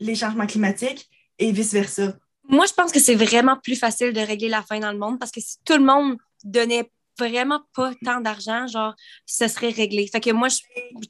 les 0.00 0.14
changements 0.14 0.46
climatiques 0.46 1.08
et 1.38 1.52
vice-versa. 1.52 2.14
Moi, 2.44 2.66
je 2.66 2.72
pense 2.72 2.92
que 2.92 3.00
c'est 3.00 3.14
vraiment 3.14 3.56
plus 3.56 3.76
facile 3.76 4.12
de 4.12 4.20
régler 4.20 4.48
la 4.48 4.62
faim 4.62 4.80
dans 4.80 4.92
le 4.92 4.98
monde 4.98 5.18
parce 5.18 5.30
que 5.30 5.40
si 5.40 5.56
tout 5.64 5.76
le 5.76 5.84
monde 5.84 6.16
donnait 6.44 6.90
vraiment 7.18 7.60
pas 7.74 7.92
tant 8.04 8.20
d'argent, 8.20 8.66
genre, 8.66 8.94
ce 9.26 9.48
serait 9.48 9.70
réglé. 9.70 10.06
Fait 10.06 10.20
que 10.20 10.30
moi, 10.30 10.48
je, 10.48 10.58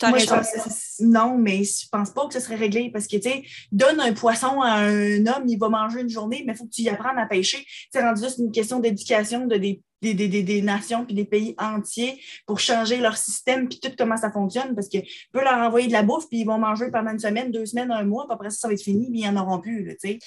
moi, 0.08 0.18
je 0.18 0.26
pense 0.26 1.00
non, 1.00 1.36
mais 1.36 1.62
je 1.64 1.86
pense 1.90 2.10
pas 2.10 2.26
que 2.26 2.34
ce 2.34 2.40
serait 2.40 2.56
réglé 2.56 2.90
parce 2.90 3.06
que, 3.06 3.16
tu 3.16 3.28
sais, 3.28 3.42
donne 3.70 4.00
un 4.00 4.12
poisson 4.14 4.60
à 4.62 4.78
un 4.78 5.26
homme, 5.26 5.44
il 5.46 5.58
va 5.58 5.68
manger 5.68 6.00
une 6.00 6.08
journée, 6.08 6.42
mais 6.46 6.54
il 6.54 6.56
faut 6.56 6.64
que 6.64 6.70
tu 6.70 6.82
y 6.82 6.88
apprennes 6.88 7.18
à 7.18 7.26
pêcher. 7.26 7.64
C'est 7.92 8.00
rendu 8.00 8.22
là, 8.22 8.28
c'est 8.30 8.42
une 8.42 8.52
question 8.52 8.80
d'éducation 8.80 9.46
de 9.46 9.56
des, 9.56 9.82
des, 10.02 10.14
des, 10.14 10.28
des, 10.28 10.62
nations 10.62 11.04
puis 11.04 11.14
des 11.14 11.24
pays 11.24 11.54
entiers 11.58 12.20
pour 12.46 12.60
changer 12.60 12.98
leur 12.98 13.16
système 13.16 13.68
puis 13.68 13.80
tout 13.80 13.90
comment 13.98 14.16
ça 14.16 14.30
fonctionne 14.30 14.74
parce 14.74 14.88
que 14.88 14.98
peut 15.32 15.42
leur 15.42 15.58
envoyer 15.58 15.88
de 15.88 15.92
la 15.92 16.02
bouffe 16.02 16.28
puis 16.28 16.40
ils 16.40 16.44
vont 16.44 16.58
manger 16.58 16.90
pendant 16.90 17.10
une 17.10 17.18
semaine, 17.18 17.50
deux 17.50 17.66
semaines, 17.66 17.90
un 17.90 18.04
mois, 18.04 18.26
puis 18.26 18.34
après 18.34 18.50
ça, 18.50 18.58
ça 18.58 18.68
va 18.68 18.74
être 18.74 18.82
fini, 18.82 19.08
mais 19.10 19.18
ils 19.20 19.30
n'en 19.30 19.42
auront 19.42 19.58
plus, 19.58 19.84
tu 20.00 20.08
sais. 20.08 20.18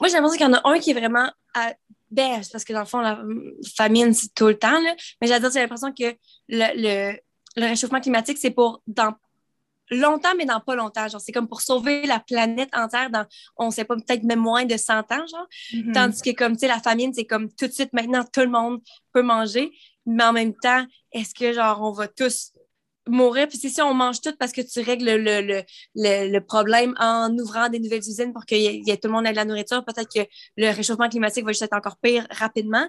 Moi, 0.00 0.08
j'ai 0.08 0.14
l'impression 0.14 0.36
qu'il 0.36 0.46
y 0.46 0.50
en 0.50 0.54
a 0.54 0.68
un 0.68 0.78
qui 0.78 0.90
est 0.90 0.94
vraiment 0.94 1.30
à 1.54 1.74
ben, 2.12 2.42
parce 2.52 2.64
que 2.64 2.74
dans 2.74 2.80
le 2.80 2.86
fond, 2.86 3.00
la 3.00 3.22
famine, 3.74 4.12
c'est 4.12 4.34
tout 4.34 4.46
le 4.46 4.58
temps, 4.58 4.80
là. 4.80 4.94
mais 5.20 5.28
j'ai 5.28 5.38
l'impression 5.38 5.92
que 5.92 6.14
le, 6.48 7.16
le, 7.56 7.66
réchauffement 7.66 8.00
climatique, 8.00 8.36
c'est 8.38 8.50
pour 8.50 8.82
dans 8.86 9.14
longtemps, 9.92 10.34
mais 10.36 10.44
dans 10.44 10.60
pas 10.60 10.74
longtemps. 10.74 11.08
Genre, 11.08 11.20
c'est 11.20 11.32
comme 11.32 11.48
pour 11.48 11.60
sauver 11.60 12.06
la 12.06 12.20
planète 12.20 12.70
entière 12.74 13.10
dans, 13.10 13.26
on 13.56 13.70
sait 13.70 13.84
pas, 13.84 13.96
peut-être 13.96 14.24
même 14.24 14.40
moins 14.40 14.64
de 14.64 14.76
100 14.76 14.98
ans, 14.98 15.04
genre. 15.10 15.46
Mm-hmm. 15.72 15.92
Tandis 15.92 16.22
que, 16.22 16.30
comme, 16.30 16.54
tu 16.54 16.60
sais, 16.60 16.68
la 16.68 16.80
famine, 16.80 17.12
c'est 17.14 17.24
comme 17.24 17.48
tout 17.52 17.66
de 17.66 17.72
suite, 17.72 17.92
maintenant, 17.92 18.24
tout 18.30 18.40
le 18.40 18.50
monde 18.50 18.80
peut 19.12 19.22
manger. 19.22 19.70
Mais 20.06 20.24
en 20.24 20.32
même 20.32 20.54
temps, 20.54 20.84
est-ce 21.12 21.34
que, 21.34 21.52
genre, 21.52 21.80
on 21.82 21.92
va 21.92 22.08
tous 22.08 22.52
mourir? 23.08 23.48
Puis 23.48 23.58
si 23.58 23.82
on 23.82 23.94
mange 23.94 24.20
tout 24.20 24.34
parce 24.38 24.52
que 24.52 24.60
tu 24.60 24.80
règles 24.80 25.04
le, 25.04 25.40
le, 25.40 25.62
le, 25.94 26.40
problème 26.40 26.94
en 26.98 27.30
ouvrant 27.38 27.68
des 27.68 27.78
nouvelles 27.78 28.00
usines 28.00 28.32
pour 28.32 28.46
que 28.46 28.54
y 28.54 28.90
ait, 28.90 28.96
tout 28.96 29.08
le 29.08 29.12
monde 29.12 29.26
ait 29.26 29.30
de 29.30 29.36
la 29.36 29.44
nourriture, 29.44 29.84
peut-être 29.84 30.12
que 30.12 30.28
le 30.56 30.70
réchauffement 30.70 31.08
climatique 31.08 31.44
va 31.44 31.52
juste 31.52 31.62
être 31.62 31.76
encore 31.76 31.96
pire 31.98 32.26
rapidement. 32.30 32.88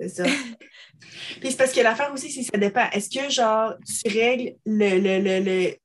C'est 0.00 0.08
ça. 0.08 0.24
Puis 1.40 1.50
c'est 1.50 1.56
parce 1.56 1.72
que 1.72 1.80
l'affaire 1.80 2.12
aussi, 2.12 2.30
c'est 2.30 2.42
ça 2.42 2.58
dépend. 2.58 2.88
Est-ce 2.90 3.10
que, 3.10 3.30
genre, 3.30 3.74
tu 3.86 4.08
règles 4.08 4.56
le, 4.64 4.98
le, 4.98 5.40
le 5.40 5.76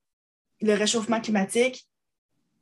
réchauffement 0.72 1.20
climatique, 1.20 1.86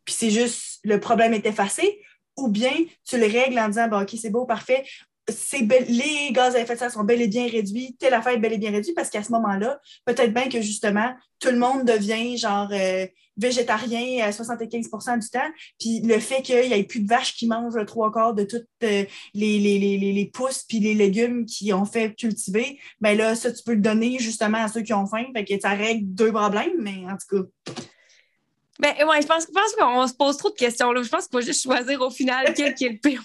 puis 0.06 0.16
c'est 0.18 0.32
juste 0.32 0.80
le 0.84 1.00
problème 1.00 1.34
est 1.34 1.46
effacé, 1.46 2.02
ou 2.38 2.48
bien 2.48 2.74
tu 3.08 3.20
le 3.20 3.28
règles 3.28 3.60
en 3.60 3.68
disant, 3.68 3.90
OK, 4.02 4.16
c'est 4.20 4.32
beau, 4.32 4.46
parfait, 4.46 4.84
les 5.28 6.32
gaz 6.32 6.56
à 6.56 6.60
effet 6.60 6.74
de 6.74 6.80
serre 6.80 6.92
sont 6.92 7.04
bel 7.04 7.22
et 7.22 7.28
bien 7.28 7.48
réduits, 7.48 7.96
telle 8.00 8.14
affaire 8.14 8.34
est 8.34 8.40
bel 8.40 8.54
et 8.54 8.58
bien 8.58 8.72
réduite, 8.72 8.96
parce 8.96 9.10
qu'à 9.10 9.24
ce 9.24 9.32
moment-là, 9.32 9.80
peut-être 10.06 10.34
bien 10.34 10.50
que 10.50 10.62
justement, 10.62 11.14
tout 11.40 11.50
le 11.50 11.58
monde 11.58 11.86
devient 11.86 12.38
genre 12.38 12.70
euh, 12.72 13.06
végétarien 13.38 14.26
à 14.26 14.32
75% 14.32 15.20
du 15.20 15.30
temps, 15.30 15.40
puis 15.80 16.02
le 16.02 16.20
fait 16.20 16.42
qu'il 16.42 16.68
n'y 16.68 16.74
ait 16.74 16.84
plus 16.84 17.02
de 17.02 17.08
vaches 17.08 17.36
qui 17.36 17.48
mangent 17.48 17.76
le 17.76 17.86
trois 17.86 18.12
quarts 18.12 18.34
de 18.34 18.44
toutes 18.44 18.68
euh, 18.84 19.06
les, 19.34 19.60
les, 19.60 20.32
pousses 20.34 20.64
puis 20.68 20.80
les 20.80 20.94
légumes 20.94 21.46
qui 21.46 21.72
ont 21.74 21.86
fait 21.86 22.14
cultiver, 22.16 22.80
ben 23.00 23.18
là, 23.18 23.36
ça, 23.36 23.52
tu 23.52 23.64
peux 23.64 23.74
le 23.74 23.82
donner 23.82 24.18
justement 24.20 24.60
à 24.60 24.68
ceux 24.68 24.82
qui 24.82 24.94
ont 24.94 25.06
faim, 25.06 25.26
fait 25.36 25.46
que 25.46 25.60
ça 25.60 25.70
règle 25.70 26.06
deux 26.06 26.32
problèmes, 26.32 26.80
mais 26.80 27.06
en 27.06 27.18
tout 27.18 27.38
cas... 27.38 27.74
Ben 28.82 28.96
ouais, 29.08 29.22
je 29.22 29.28
pense, 29.28 29.46
je 29.46 29.52
pense 29.52 29.76
qu'on 29.76 30.08
se 30.08 30.14
pose 30.16 30.38
trop 30.38 30.50
de 30.50 30.56
questions. 30.56 30.92
Là. 30.92 31.04
Je 31.04 31.10
pense 31.10 31.28
qu'il 31.28 31.40
faut 31.40 31.46
juste 31.46 31.62
choisir 31.62 32.02
au 32.02 32.10
final 32.10 32.52
quel 32.58 32.74
qui 32.74 32.86
est 32.86 32.90
le 32.90 32.98
pire. 32.98 33.24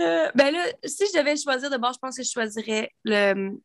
Euh, 0.00 0.30
ben 0.34 0.50
là, 0.50 0.64
si 0.82 1.04
je 1.06 1.18
devais 1.18 1.36
choisir 1.36 1.68
de 1.68 1.76
bord, 1.76 1.92
je 1.92 1.98
pense 1.98 2.16
que 2.16 2.22
je 2.22 2.30
choisirais 2.30 2.90
le, 3.04 3.58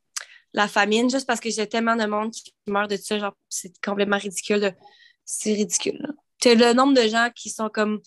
la 0.53 0.67
famine, 0.67 1.09
juste 1.09 1.25
parce 1.25 1.39
que 1.39 1.49
j'ai 1.49 1.65
tellement 1.65 1.95
de 1.95 2.05
monde 2.05 2.31
qui 2.31 2.53
meurt 2.67 2.91
de 2.91 2.97
ça. 2.97 3.19
Genre, 3.19 3.33
c'est 3.47 3.73
complètement 3.81 4.17
ridicule. 4.17 4.75
C'est 5.23 5.53
ridicule. 5.53 6.13
Le 6.43 6.73
nombre 6.73 6.93
de 6.93 7.07
gens 7.07 7.29
qui 7.33 7.49
sont 7.49 7.69
comme 7.69 8.01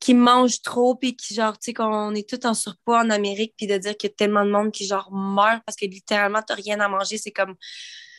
qui 0.00 0.14
mangent 0.14 0.62
trop 0.62 0.94
puis 0.94 1.16
qui 1.16 1.34
genre 1.34 1.58
tu 1.58 1.66
sais 1.66 1.74
qu'on 1.74 2.14
est 2.14 2.28
tout 2.28 2.44
en 2.44 2.54
surpoids 2.54 3.00
en 3.00 3.10
Amérique 3.10 3.54
puis 3.56 3.66
de 3.66 3.78
dire 3.78 3.96
qu'il 3.96 4.10
y 4.10 4.12
a 4.12 4.14
tellement 4.14 4.44
de 4.44 4.50
monde 4.50 4.70
qui 4.70 4.86
genre 4.86 5.10
meurt 5.10 5.62
parce 5.64 5.76
que 5.76 5.86
littéralement 5.86 6.42
t'as 6.46 6.54
rien 6.54 6.80
à 6.80 6.88
manger 6.88 7.16
c'est 7.16 7.30
comme 7.30 7.56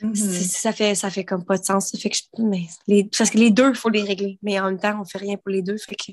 mm-hmm. 0.01 0.59
ça 0.61 0.71
fait 0.71 0.95
ça 0.95 1.09
fait 1.09 1.25
comme 1.25 1.43
pas 1.45 1.57
de 1.57 1.65
sens 1.65 1.91
ça 1.91 1.97
fait 1.97 2.09
que 2.09 2.17
je, 2.17 2.43
mais 2.43 2.63
les, 2.87 3.05
parce 3.05 3.29
que 3.29 3.37
les 3.37 3.51
deux 3.51 3.69
il 3.69 3.75
faut 3.75 3.89
les 3.89 4.03
régler 4.03 4.37
mais 4.41 4.59
en 4.59 4.65
même 4.65 4.79
temps 4.79 4.99
on 5.01 5.05
fait 5.05 5.17
rien 5.17 5.37
pour 5.37 5.49
les 5.49 5.61
deux 5.61 5.77
fait 5.77 5.95
que 5.95 6.11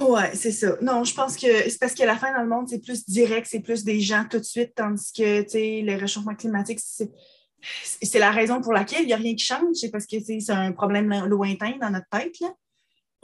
oui, 0.00 0.20
c'est 0.34 0.52
ça. 0.52 0.76
Non, 0.80 1.02
je 1.02 1.12
pense 1.12 1.36
que 1.36 1.68
c'est 1.68 1.78
parce 1.80 1.94
que 1.94 2.04
la 2.04 2.16
fin 2.16 2.32
dans 2.32 2.42
le 2.42 2.48
monde, 2.48 2.68
c'est 2.68 2.78
plus 2.78 3.04
direct, 3.08 3.48
c'est 3.50 3.60
plus 3.60 3.82
des 3.82 4.00
gens 4.00 4.24
tout 4.30 4.38
de 4.38 4.44
suite, 4.44 4.72
tandis 4.76 5.12
que 5.12 5.42
le 5.42 5.96
réchauffement 5.98 6.36
climatique, 6.36 6.78
c'est 6.80 8.18
la 8.18 8.30
raison 8.30 8.60
pour 8.60 8.72
laquelle 8.72 9.02
il 9.02 9.06
n'y 9.06 9.12
a 9.12 9.16
rien 9.16 9.34
qui 9.34 9.44
change. 9.44 9.74
C'est 9.74 9.90
parce 9.90 10.06
que 10.06 10.16
c'est 10.20 10.50
un 10.50 10.70
problème 10.72 11.12
lointain 11.26 11.76
dans 11.80 11.90
notre 11.90 12.06
tête. 12.10 12.38
Là. 12.40 12.54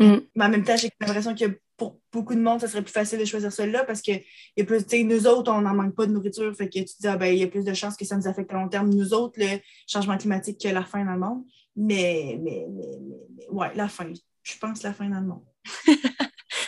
Mm. 0.01 0.20
Mais 0.35 0.45
en 0.45 0.49
même 0.49 0.64
temps, 0.64 0.77
j'ai 0.77 0.91
l'impression 1.01 1.35
que 1.35 1.61
pour 1.77 1.99
beaucoup 2.12 2.35
de 2.35 2.41
monde, 2.41 2.61
ça 2.61 2.68
serait 2.68 2.83
plus 2.83 2.93
facile 2.93 3.18
de 3.18 3.25
choisir 3.25 3.53
celle-là 3.53 3.85
parce 3.85 4.01
que 4.01 4.12
y 4.12 4.62
a 4.62 4.64
plus, 4.64 4.85
nous 5.05 5.27
autres, 5.27 5.53
on 5.53 5.61
n'en 5.62 5.75
manque 5.75 5.95
pas 5.95 6.07
de 6.07 6.12
nourriture. 6.12 6.55
Fait 6.57 6.68
que 6.68 6.79
tu 6.79 6.85
dis, 7.01 7.07
ah, 7.07 7.16
ben, 7.16 7.27
il 7.27 7.39
y 7.39 7.43
a 7.43 7.49
plus 7.49 7.64
de 7.64 7.75
chances 7.75 7.97
que 7.97 8.05
ça 8.05 8.16
nous 8.16 8.29
affecte 8.29 8.53
à 8.53 8.55
long 8.55 8.68
terme, 8.68 8.91
nous 8.91 9.12
autres, 9.12 9.39
le 9.39 9.59
changement 9.87 10.16
climatique 10.16 10.61
que 10.61 10.68
la 10.68 10.85
fin 10.85 11.05
dans 11.05 11.12
le 11.12 11.18
monde. 11.18 11.45
Mais, 11.77 12.39
mais, 12.41 12.66
mais, 12.70 12.99
mais 13.37 13.49
ouais, 13.51 13.75
la 13.75 13.89
fin. 13.89 14.12
Je 14.43 14.59
pense 14.59 14.83
la 14.83 14.95
fin 14.95 15.09
dans 15.09 15.20
le 15.20 15.27
monde. 15.27 15.45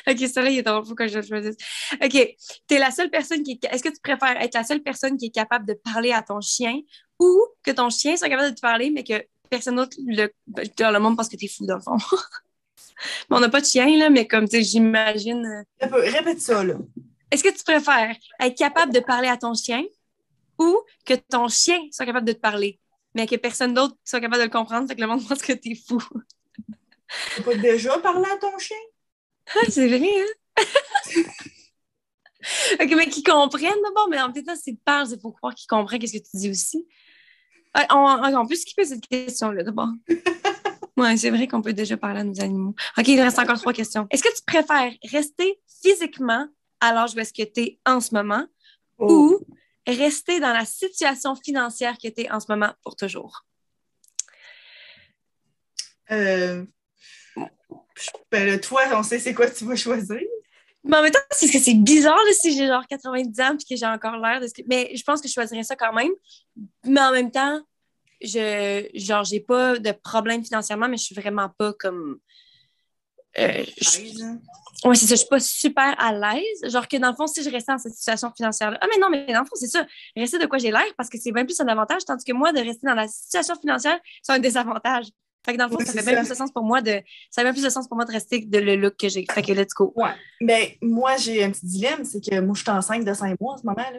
OK, 0.08 0.18
ça 0.28 0.42
là, 0.42 0.50
il 0.50 0.58
est 0.58 0.62
drôle, 0.62 0.84
faut 0.84 0.94
que 0.94 1.08
je 1.08 1.18
le 1.18 1.26
choisisse. 1.26 1.56
OK, 2.02 2.36
tu 2.68 2.74
es 2.74 2.78
la 2.78 2.90
seule 2.90 3.10
personne 3.10 3.42
qui 3.42 3.52
est... 3.52 3.64
Est-ce 3.72 3.82
que 3.82 3.88
tu 3.88 4.00
préfères 4.00 4.40
être 4.40 4.54
la 4.54 4.64
seule 4.64 4.82
personne 4.82 5.16
qui 5.16 5.26
est 5.26 5.34
capable 5.34 5.66
de 5.66 5.74
parler 5.74 6.12
à 6.12 6.22
ton 6.22 6.40
chien 6.40 6.80
ou 7.18 7.44
que 7.62 7.72
ton 7.72 7.90
chien 7.90 8.16
soit 8.16 8.28
capable 8.28 8.50
de 8.50 8.54
te 8.54 8.60
parler, 8.60 8.90
mais 8.90 9.02
que 9.02 9.24
personne 9.50 9.76
d'autre 9.76 9.96
le, 10.06 10.32
dans 10.76 10.90
le 10.90 10.98
monde 11.00 11.16
pense 11.16 11.28
que 11.28 11.36
tu 11.36 11.46
es 11.46 11.48
fou, 11.48 11.66
dans 11.66 11.80
fond? 11.80 11.96
on 13.30 13.40
n'a 13.40 13.48
pas 13.48 13.60
de 13.60 13.66
chien, 13.66 13.86
là, 13.98 14.10
mais 14.10 14.26
comme, 14.26 14.48
tu 14.48 14.56
sais, 14.56 14.62
j'imagine... 14.62 15.64
Euh, 15.82 15.86
répète 15.92 16.40
ça, 16.40 16.64
là. 16.64 16.74
Est-ce 17.30 17.42
que 17.42 17.56
tu 17.56 17.64
préfères 17.64 18.14
être 18.40 18.56
capable 18.56 18.92
de 18.92 19.00
parler 19.00 19.28
à 19.28 19.36
ton 19.36 19.54
chien 19.54 19.82
ou 20.58 20.78
que 21.04 21.14
ton 21.14 21.48
chien 21.48 21.80
soit 21.90 22.06
capable 22.06 22.26
de 22.26 22.32
te 22.32 22.40
parler, 22.40 22.78
mais 23.14 23.26
que 23.26 23.36
personne 23.36 23.74
d'autre 23.74 23.96
soit 24.04 24.20
capable 24.20 24.42
de 24.42 24.46
le 24.46 24.52
comprendre, 24.52 24.88
fait 24.88 24.94
que 24.94 25.00
le 25.00 25.06
monde 25.06 25.26
pense 25.26 25.42
que 25.42 25.52
tu 25.52 25.72
es 25.72 25.74
fou? 25.74 26.00
Tu 27.34 27.42
peux 27.42 27.56
déjà 27.56 27.98
parler 27.98 28.28
à 28.30 28.36
ton 28.36 28.56
chien? 28.58 28.76
Ah, 29.54 29.60
c'est 29.68 29.86
vrai, 29.86 30.08
hein? 30.08 30.56
ok, 32.80 32.92
mais 32.96 33.08
qu'ils 33.08 33.22
comprennent 33.22 33.82
d'abord, 33.82 34.08
mais 34.08 34.20
en 34.20 34.32
même 34.32 34.44
temps, 34.44 34.56
c'est 34.60 34.76
peur, 34.84 35.06
il 35.10 35.20
faut 35.20 35.32
croire 35.32 35.54
qu'ils 35.54 35.68
comprennent 35.68 36.06
ce 36.06 36.12
que 36.12 36.22
tu 36.22 36.36
dis 36.36 36.50
aussi. 36.50 36.86
Ah, 37.74 37.86
on, 37.90 38.38
on, 38.38 38.46
peut 38.46 38.54
skipper 38.54 38.86
cette 38.86 39.06
question-là 39.06 39.62
d'abord. 39.62 39.90
Oui, 40.96 41.18
c'est 41.18 41.30
vrai 41.30 41.46
qu'on 41.46 41.60
peut 41.60 41.74
déjà 41.74 41.96
parler 41.96 42.20
à 42.20 42.24
nos 42.24 42.40
animaux. 42.40 42.74
OK, 42.96 43.08
il 43.08 43.20
reste 43.20 43.38
encore 43.38 43.60
trois 43.60 43.72
questions. 43.72 44.06
Est-ce 44.10 44.22
que 44.22 44.34
tu 44.34 44.42
préfères 44.46 44.92
rester 45.10 45.60
physiquement 45.82 46.48
à 46.80 46.92
l'âge 46.92 47.14
où 47.14 47.18
est-ce 47.18 47.32
que 47.32 47.42
tu 47.42 47.60
es 47.60 47.78
en 47.84 48.00
ce 48.00 48.14
moment 48.14 48.46
oh. 48.98 49.12
ou 49.12 49.46
rester 49.86 50.40
dans 50.40 50.52
la 50.52 50.64
situation 50.64 51.36
financière 51.36 51.96
que 52.02 52.08
tu 52.08 52.22
es 52.22 52.30
en 52.30 52.40
ce 52.40 52.46
moment 52.48 52.72
pour 52.82 52.96
toujours? 52.96 53.44
Euh, 56.10 56.64
ben 58.30 58.60
toi, 58.60 58.82
on 58.92 59.02
sait 59.02 59.18
c'est 59.18 59.34
quoi 59.34 59.50
tu 59.50 59.64
vas 59.64 59.76
choisir. 59.76 60.20
Mais 60.84 60.96
en 60.96 61.02
même 61.02 61.10
temps, 61.10 61.18
c'est 61.32 61.50
que 61.50 61.58
c'est 61.58 61.74
bizarre 61.74 62.18
si 62.40 62.56
j'ai 62.56 62.68
genre 62.68 62.86
90 62.86 63.40
ans 63.40 63.54
et 63.54 63.74
que 63.74 63.76
j'ai 63.76 63.86
encore 63.86 64.18
l'air 64.18 64.40
de 64.40 64.46
ce 64.46 64.54
que... 64.54 64.62
Mais 64.68 64.94
je 64.94 65.02
pense 65.02 65.20
que 65.20 65.26
je 65.26 65.32
choisirais 65.32 65.64
ça 65.64 65.74
quand 65.74 65.92
même. 65.92 66.12
Mais 66.84 67.00
en 67.00 67.10
même 67.10 67.30
temps, 67.32 67.60
je 68.20 68.88
genre 68.94 69.24
j'ai 69.24 69.40
pas 69.40 69.78
de 69.78 69.92
problème 69.92 70.44
financièrement, 70.44 70.88
mais 70.88 70.96
je 70.96 71.04
suis 71.04 71.14
vraiment 71.14 71.48
pas 71.58 71.72
comme. 71.74 72.18
Euh, 73.38 73.64
Oui, 74.84 74.96
c'est 74.96 75.06
ça. 75.06 75.14
Je 75.14 75.20
suis 75.20 75.28
pas 75.28 75.40
super 75.40 75.94
à 75.98 76.12
l'aise. 76.12 76.72
Genre 76.72 76.88
que 76.88 76.96
dans 76.96 77.10
le 77.10 77.16
fond, 77.16 77.26
si 77.26 77.42
je 77.42 77.50
restais 77.50 77.72
dans 77.72 77.78
cette 77.78 77.94
situation 77.94 78.32
financière-là. 78.34 78.78
Ah, 78.80 78.86
mais 78.90 78.98
non, 78.98 79.10
mais 79.10 79.26
dans 79.32 79.40
le 79.40 79.46
fond, 79.46 79.54
c'est 79.54 79.66
ça. 79.66 79.86
Rester 80.16 80.38
de 80.38 80.46
quoi 80.46 80.58
j'ai 80.58 80.70
l'air 80.70 80.86
parce 80.96 81.10
que 81.10 81.18
c'est 81.18 81.32
bien 81.32 81.44
plus 81.44 81.60
un 81.60 81.68
avantage, 81.68 82.04
tandis 82.04 82.24
que 82.24 82.32
moi, 82.32 82.52
de 82.52 82.60
rester 82.60 82.86
dans 82.86 82.94
la 82.94 83.08
situation 83.08 83.54
financière, 83.56 83.98
c'est 84.22 84.32
un 84.32 84.38
désavantage. 84.38 85.06
Fait 85.44 85.52
que 85.52 85.58
dans 85.58 85.66
le 85.66 85.70
fond, 85.70 85.78
ça 85.78 85.92
fait 85.92 86.02
bien 86.02 86.20
plus 86.20 86.28
de 86.28 86.34
sens 86.34 86.50
pour 86.50 86.64
moi 86.64 86.82
de. 86.82 87.00
Ça 87.30 87.42
fait 87.42 87.52
plus 87.52 87.62
de 87.62 87.68
sens 87.68 87.86
pour 87.86 87.96
moi 87.96 88.04
de 88.04 88.12
rester 88.12 88.40
de 88.40 88.58
le 88.58 88.74
look 88.74 88.96
que 88.96 89.08
j'ai. 89.08 89.24
Fait 89.30 89.42
que 89.42 89.52
let's 89.52 89.72
go. 89.74 89.92
Ouais. 89.94 90.10
Ben, 90.40 90.66
moi, 90.82 91.16
j'ai 91.18 91.44
un 91.44 91.50
petit 91.52 91.66
dilemme, 91.66 92.04
c'est 92.04 92.20
que 92.20 92.40
moi, 92.40 92.54
je 92.56 92.62
suis 92.62 92.70
enceinte 92.70 93.04
de 93.04 93.14
cinq 93.14 93.40
mois 93.40 93.54
en 93.54 93.58
ce 93.58 93.64
moment, 93.64 93.76
là. 93.76 93.98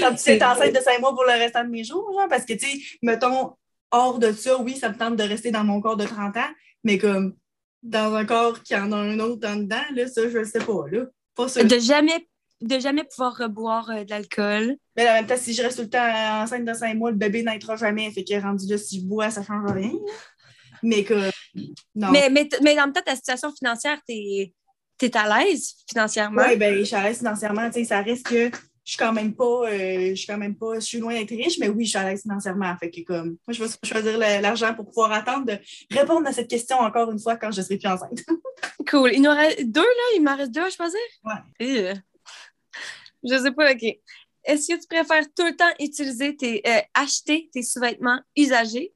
Comme 0.00 0.16
tu 0.16 0.30
es 0.30 0.42
enceinte 0.42 0.74
de 0.74 0.80
cinq 0.80 1.00
mois 1.00 1.14
pour 1.14 1.24
le 1.24 1.32
restant 1.32 1.64
de 1.64 1.70
mes 1.70 1.84
jours, 1.84 2.10
genre, 2.12 2.28
parce 2.28 2.44
que, 2.44 2.54
tu 2.54 2.66
sais, 2.66 2.78
mettons, 3.02 3.54
hors 3.90 4.18
de 4.18 4.32
ça, 4.32 4.58
oui, 4.58 4.76
ça 4.76 4.88
me 4.88 4.96
tente 4.96 5.16
de 5.16 5.22
rester 5.22 5.50
dans 5.50 5.64
mon 5.64 5.80
corps 5.80 5.96
de 5.96 6.04
30 6.04 6.36
ans, 6.36 6.50
mais 6.84 6.98
comme 6.98 7.34
dans 7.82 8.14
un 8.14 8.24
corps 8.24 8.62
qui 8.62 8.74
en 8.74 8.90
a 8.92 8.96
un 8.96 9.18
autre 9.20 9.48
en 9.48 9.56
dedans, 9.56 9.82
là, 9.94 10.06
ça, 10.08 10.28
je 10.28 10.38
le 10.38 10.44
sais 10.44 10.58
pas, 10.58 10.86
là. 10.90 11.04
Pas 11.34 11.46
De 11.46 11.78
jamais 11.78 12.26
de 12.62 12.78
jamais 12.78 13.04
pouvoir 13.04 13.36
reboire 13.36 13.90
euh, 13.90 14.04
de 14.04 14.10
l'alcool. 14.10 14.76
Mais 14.96 15.08
en 15.08 15.12
même 15.14 15.26
temps, 15.26 15.36
si 15.36 15.52
je 15.52 15.62
reste 15.62 15.76
tout 15.76 15.82
le 15.82 15.90
temps 15.90 16.42
enceinte 16.42 16.64
de 16.64 16.72
5 16.72 16.94
mois, 16.94 17.10
le 17.10 17.16
bébé 17.16 17.42
naîtra 17.42 17.76
jamais. 17.76 18.10
Fait 18.10 18.24
que 18.24 18.40
rendu 18.40 18.66
là, 18.66 18.78
si 18.78 19.00
je 19.00 19.04
bois, 19.04 19.30
ça 19.30 19.40
ne 19.40 19.46
change 19.46 19.70
rien. 19.70 19.92
Mais 20.82 21.04
que. 21.04 21.30
Non. 21.94 22.10
Mais, 22.10 22.30
mais, 22.30 22.48
mais 22.62 22.72
en 22.80 22.86
même 22.86 22.92
temps, 22.92 23.02
ta 23.04 23.16
situation 23.16 23.52
financière, 23.52 23.98
tu 24.98 25.06
es, 25.06 25.16
à 25.16 25.38
l'aise 25.38 25.74
financièrement? 25.88 26.42
Oui, 26.46 26.56
ben, 26.56 26.78
je 26.78 26.84
suis 26.84 26.96
à 26.96 27.04
l'aise 27.04 27.18
financièrement. 27.18 27.70
Ça 27.84 28.02
reste 28.02 28.26
que 28.26 28.50
je 28.86 28.92
suis 28.92 28.98
quand 28.98 29.12
même 29.12 29.34
pas. 29.34 29.68
Euh, 29.68 30.10
je 30.10 30.14
suis 30.14 30.26
quand 30.28 30.38
même 30.38 30.54
pas. 30.54 30.76
Je 30.76 30.80
suis 30.80 30.98
loin 30.98 31.12
d'être 31.12 31.30
riche, 31.30 31.58
mais 31.58 31.68
oui, 31.68 31.84
je 31.84 31.90
suis 31.90 31.98
à 31.98 32.08
l'aise 32.08 32.22
financièrement. 32.22 32.76
Fait 32.78 32.88
que 32.88 33.00
comme. 33.00 33.36
Moi, 33.46 33.52
je 33.52 33.64
vais 33.64 33.70
choisir 33.82 34.16
l'argent 34.16 34.74
pour 34.74 34.86
pouvoir 34.86 35.12
attendre 35.12 35.44
de 35.44 35.58
répondre 35.90 36.26
à 36.28 36.32
cette 36.32 36.48
question 36.48 36.78
encore 36.78 37.10
une 37.10 37.18
fois 37.18 37.36
quand 37.36 37.50
je 37.50 37.62
serai 37.62 37.78
plus 37.78 37.88
enceinte. 37.88 38.24
cool. 38.88 39.12
Il 39.12 39.22
nous 39.22 39.30
reste 39.30 39.64
deux, 39.64 39.80
là? 39.80 40.14
Il 40.14 40.22
m'en 40.22 40.36
reste 40.36 40.52
deux 40.52 40.62
à 40.62 40.70
choisir? 40.70 41.00
Ouais. 41.24 41.94
Je 43.24 43.38
sais 43.42 43.50
pas, 43.50 43.72
OK. 43.72 43.82
Est-ce 44.44 44.68
que 44.68 44.80
tu 44.80 44.86
préfères 44.86 45.26
tout 45.36 45.44
le 45.44 45.56
temps 45.56 45.72
utiliser 45.80 46.36
tes, 46.36 46.62
euh, 46.64 46.80
acheter 46.94 47.50
tes 47.52 47.62
sous-vêtements 47.62 48.20
usagés 48.36 48.92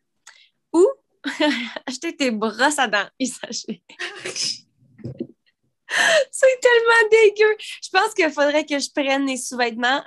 ou 0.72 0.86
acheter 1.86 2.14
tes 2.14 2.30
brosses 2.30 2.78
à 2.78 2.86
dents 2.86 3.08
usagées? 3.18 3.82
C'est 6.30 6.60
tellement 6.60 7.08
dégueu. 7.10 7.56
Je 7.82 7.88
pense 7.92 8.14
qu'il 8.14 8.30
faudrait 8.30 8.64
que 8.64 8.78
je 8.78 8.90
prenne 8.94 9.26
les 9.26 9.36
sous-vêtements. 9.36 10.02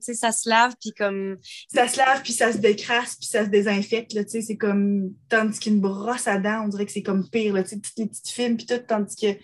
Ça 0.00 0.32
se 0.32 0.48
lave, 0.48 0.74
puis 0.80 0.92
comme. 0.92 1.38
Ça 1.72 1.88
se 1.88 1.96
lave, 1.96 2.22
puis 2.22 2.32
ça 2.32 2.52
se 2.52 2.58
décrasse, 2.58 3.16
puis 3.16 3.26
ça 3.26 3.44
se 3.44 3.50
désinfecte. 3.50 4.12
C'est 4.28 4.56
comme. 4.56 5.12
Tandis 5.28 5.58
qu'une 5.58 5.80
brosse 5.80 6.26
à 6.26 6.38
dents, 6.38 6.64
on 6.64 6.68
dirait 6.68 6.86
que 6.86 6.92
c'est 6.92 7.02
comme 7.02 7.28
pire. 7.28 7.54
Là, 7.54 7.62
toutes 7.62 7.82
les 7.96 8.06
petites 8.06 8.28
films, 8.28 8.56
puis 8.56 8.66
tout. 8.66 8.78
Tandis 8.86 9.16
que 9.16 9.38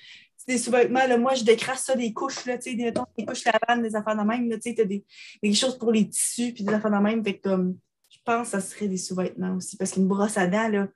des 0.47 0.59
sous-vêtements, 0.59 1.07
là, 1.07 1.19
moi, 1.19 1.35
je 1.35 1.45
décrasse 1.45 1.85
ça 1.85 1.97
des 1.97 2.13
couches, 2.13 2.45
là, 2.47 2.57
tu 2.59 2.77
des, 2.77 2.93
couches 3.27 3.45
lavables, 3.45 3.83
des 3.83 3.97
affaires 3.97 4.17
de 4.17 4.23
même, 4.23 4.49
tu 4.61 4.75
sais, 4.75 4.85
des, 4.85 5.05
des 5.43 5.53
choses 5.55 5.77
pour 5.77 5.91
les 5.91 6.09
tissus, 6.09 6.53
puis 6.53 6.65
des 6.65 6.73
affaires 6.73 6.91
de 6.91 7.03
même, 7.03 7.25
fait 7.25 7.39
comme, 7.39 7.77
je 8.09 8.19
pense 8.25 8.51
que 8.51 8.53
ça 8.53 8.61
serait 8.61 8.89
des 8.89 8.97
sous-vêtements 8.97 9.57
aussi, 9.57 9.77
parce 9.77 9.93
qu'une 9.93 10.07
brosse 10.07 10.39
à 10.39 10.47
dents, 10.47 10.69
là, 10.69 10.89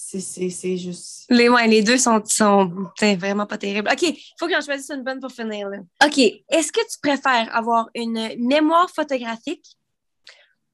c'est 0.00 0.76
juste... 0.76 1.26
Les, 1.28 1.48
ouais, 1.48 1.66
les 1.66 1.82
deux 1.82 1.98
sont, 1.98 2.24
sont 2.24 2.72
vraiment 3.00 3.46
pas 3.46 3.58
terribles. 3.58 3.88
OK, 3.90 4.02
il 4.02 4.16
faut 4.38 4.46
que 4.46 4.52
j'en 4.52 4.60
choisisse 4.60 4.90
une 4.90 5.02
bonne 5.02 5.20
pour 5.20 5.32
finir, 5.32 5.68
là. 5.68 5.78
OK, 6.04 6.18
est-ce 6.18 6.70
que 6.72 6.80
tu 6.80 6.98
préfères 7.02 7.54
avoir 7.54 7.90
une 7.94 8.34
mémoire 8.38 8.88
photographique 8.90 9.76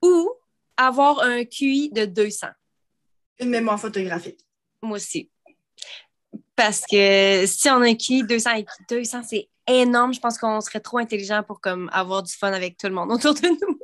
ou 0.02 0.30
avoir 0.76 1.20
un 1.22 1.44
QI 1.44 1.90
de 1.90 2.04
200? 2.04 2.48
Une 3.40 3.48
mémoire 3.48 3.80
photographique. 3.80 4.40
Moi 4.82 4.96
aussi. 4.96 5.30
Parce 6.54 6.82
que 6.88 7.44
si 7.46 7.68
on 7.70 7.80
a 7.80 7.88
un 7.88 7.94
QI 7.94 8.24
200 8.24 8.50
200, 8.88 9.22
c'est 9.24 9.48
énorme. 9.66 10.12
Je 10.12 10.20
pense 10.20 10.38
qu'on 10.38 10.60
serait 10.60 10.80
trop 10.80 10.98
intelligent 10.98 11.42
pour 11.42 11.60
comme, 11.60 11.88
avoir 11.92 12.22
du 12.22 12.32
fun 12.32 12.52
avec 12.52 12.76
tout 12.76 12.86
le 12.86 12.94
monde 12.94 13.10
autour 13.10 13.34
de 13.34 13.48
nous. 13.48 13.78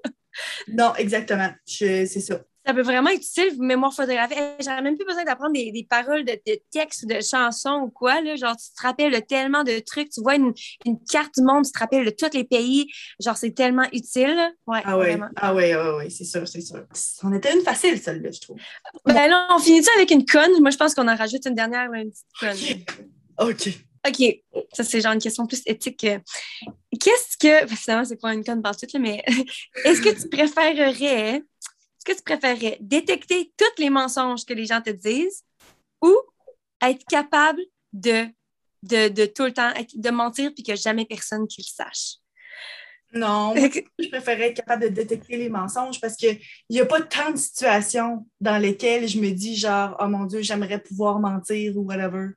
non, 0.68 0.95
exactement. 0.97 1.51
C'est 1.64 2.07
ça. 2.07 2.41
Ça 2.67 2.75
peut 2.75 2.83
vraiment 2.83 3.11
être 3.11 3.23
utile, 3.23 3.57
mémoire 3.59 3.95
photographique. 3.95 4.39
J'aurais 4.61 4.83
même 4.83 4.97
plus 4.97 5.07
besoin 5.07 5.25
d'apprendre 5.25 5.53
des, 5.53 5.73
des, 5.73 5.87
paroles 5.89 6.25
de, 6.25 6.33
de 6.47 6.61
textes, 6.71 7.07
de 7.07 7.21
chansons 7.21 7.85
ou 7.87 7.91
quoi. 7.91 8.21
Là. 8.21 8.37
Genre, 8.37 8.55
tu 8.57 8.73
te 8.77 8.83
rappelles 8.83 9.13
de 9.13 9.19
tellement 9.19 9.65
de 9.65 9.79
trucs. 9.81 10.11
Tu 10.11 10.21
vois 10.21 10.35
une, 10.35 10.53
une, 10.85 10.99
carte 11.11 11.35
du 11.37 11.43
monde, 11.43 11.65
tu 11.65 11.73
te 11.73 11.79
rappelles 11.79 12.05
de 12.05 12.11
tous 12.11 12.35
les 12.35 12.45
pays. 12.45 12.87
Genre, 13.19 13.37
c'est 13.37 13.53
tellement 13.53 13.87
utile. 13.93 14.37
Ouais, 14.67 14.83
ah, 14.85 14.99
ouais. 14.99 15.19
ah 15.37 15.55
ouais, 15.55 15.73
ah 15.73 15.97
ouais, 15.97 16.11
c'est 16.11 16.25
sûr, 16.25 16.47
c'est 16.47 16.61
sûr. 16.61 16.85
On 17.23 17.33
était 17.33 17.53
une 17.55 17.63
facile, 17.63 17.99
celle-là, 17.99 18.31
je 18.31 18.41
trouve. 18.41 18.59
Ben 19.07 19.29
là, 19.29 19.49
on 19.55 19.59
finit 19.59 19.83
ça 19.83 19.93
avec 19.97 20.11
une 20.11 20.27
conne. 20.27 20.61
Moi, 20.61 20.71
je 20.71 20.77
pense 20.77 20.95
qu'on 20.95 21.09
en 21.09 21.17
rajoute 21.17 21.47
une 21.47 21.55
dernière, 21.55 21.91
une 21.93 22.11
petite 22.11 22.27
conne. 22.39 23.49
OK. 23.49 23.69
OK. 24.07 24.63
Ça, 24.73 24.85
c'est 24.85 25.01
genre 25.01 25.13
une 25.13 25.21
question 25.21 25.47
plus 25.47 25.63
éthique. 25.67 26.07
Qu'est-ce 27.01 27.37
que. 27.39 27.67
Finalement, 27.75 28.05
c'est 28.05 28.21
pas 28.21 28.35
une 28.35 28.45
conne 28.45 28.63
par 28.63 28.75
mais 28.99 29.23
est-ce 29.85 30.01
que 30.01 30.21
tu 30.21 30.29
préférerais 30.29 31.43
que 32.15 32.19
tu 32.19 32.23
préférerais 32.39 32.79
détecter 32.81 33.53
tous 33.57 33.83
les 33.83 33.91
mensonges 33.91 34.45
que 34.45 34.55
les 34.55 34.67
gens 34.67 34.81
te 34.81 34.91
disent 34.91 35.45
ou 36.03 36.17
être 36.83 37.05
capable 37.07 37.61
de, 37.93 38.27
de, 38.83 39.27
tout 39.27 39.45
le 39.45 39.53
temps, 39.53 39.73
de 39.95 40.11
mentir 40.11 40.53
puis 40.55 40.63
que 40.63 40.75
jamais 40.77 41.05
personne 41.05 41.47
qui 41.47 41.63
le 41.63 41.67
sache? 41.67 42.17
Non, 43.13 43.55
je 43.57 44.09
préférerais 44.09 44.51
être 44.51 44.57
capable 44.57 44.85
de 44.85 44.89
détecter 44.89 45.37
les 45.37 45.49
mensonges 45.49 46.01
parce 46.01 46.15
qu'il 46.15 46.39
n'y 46.71 46.81
a 46.81 46.87
pas 46.87 47.01
tant 47.01 47.33
de 47.33 47.37
situations 47.37 48.27
dans 48.41 48.59
lesquelles 48.59 49.09
je 49.09 49.19
me 49.19 49.31
dis 49.31 49.57
genre, 49.57 49.97
oh 50.01 50.07
mon 50.07 50.27
Dieu, 50.27 50.43
j'aimerais 50.43 50.81
pouvoir 50.81 51.19
mentir 51.19 51.77
ou 51.77 51.83
whatever. 51.83 52.29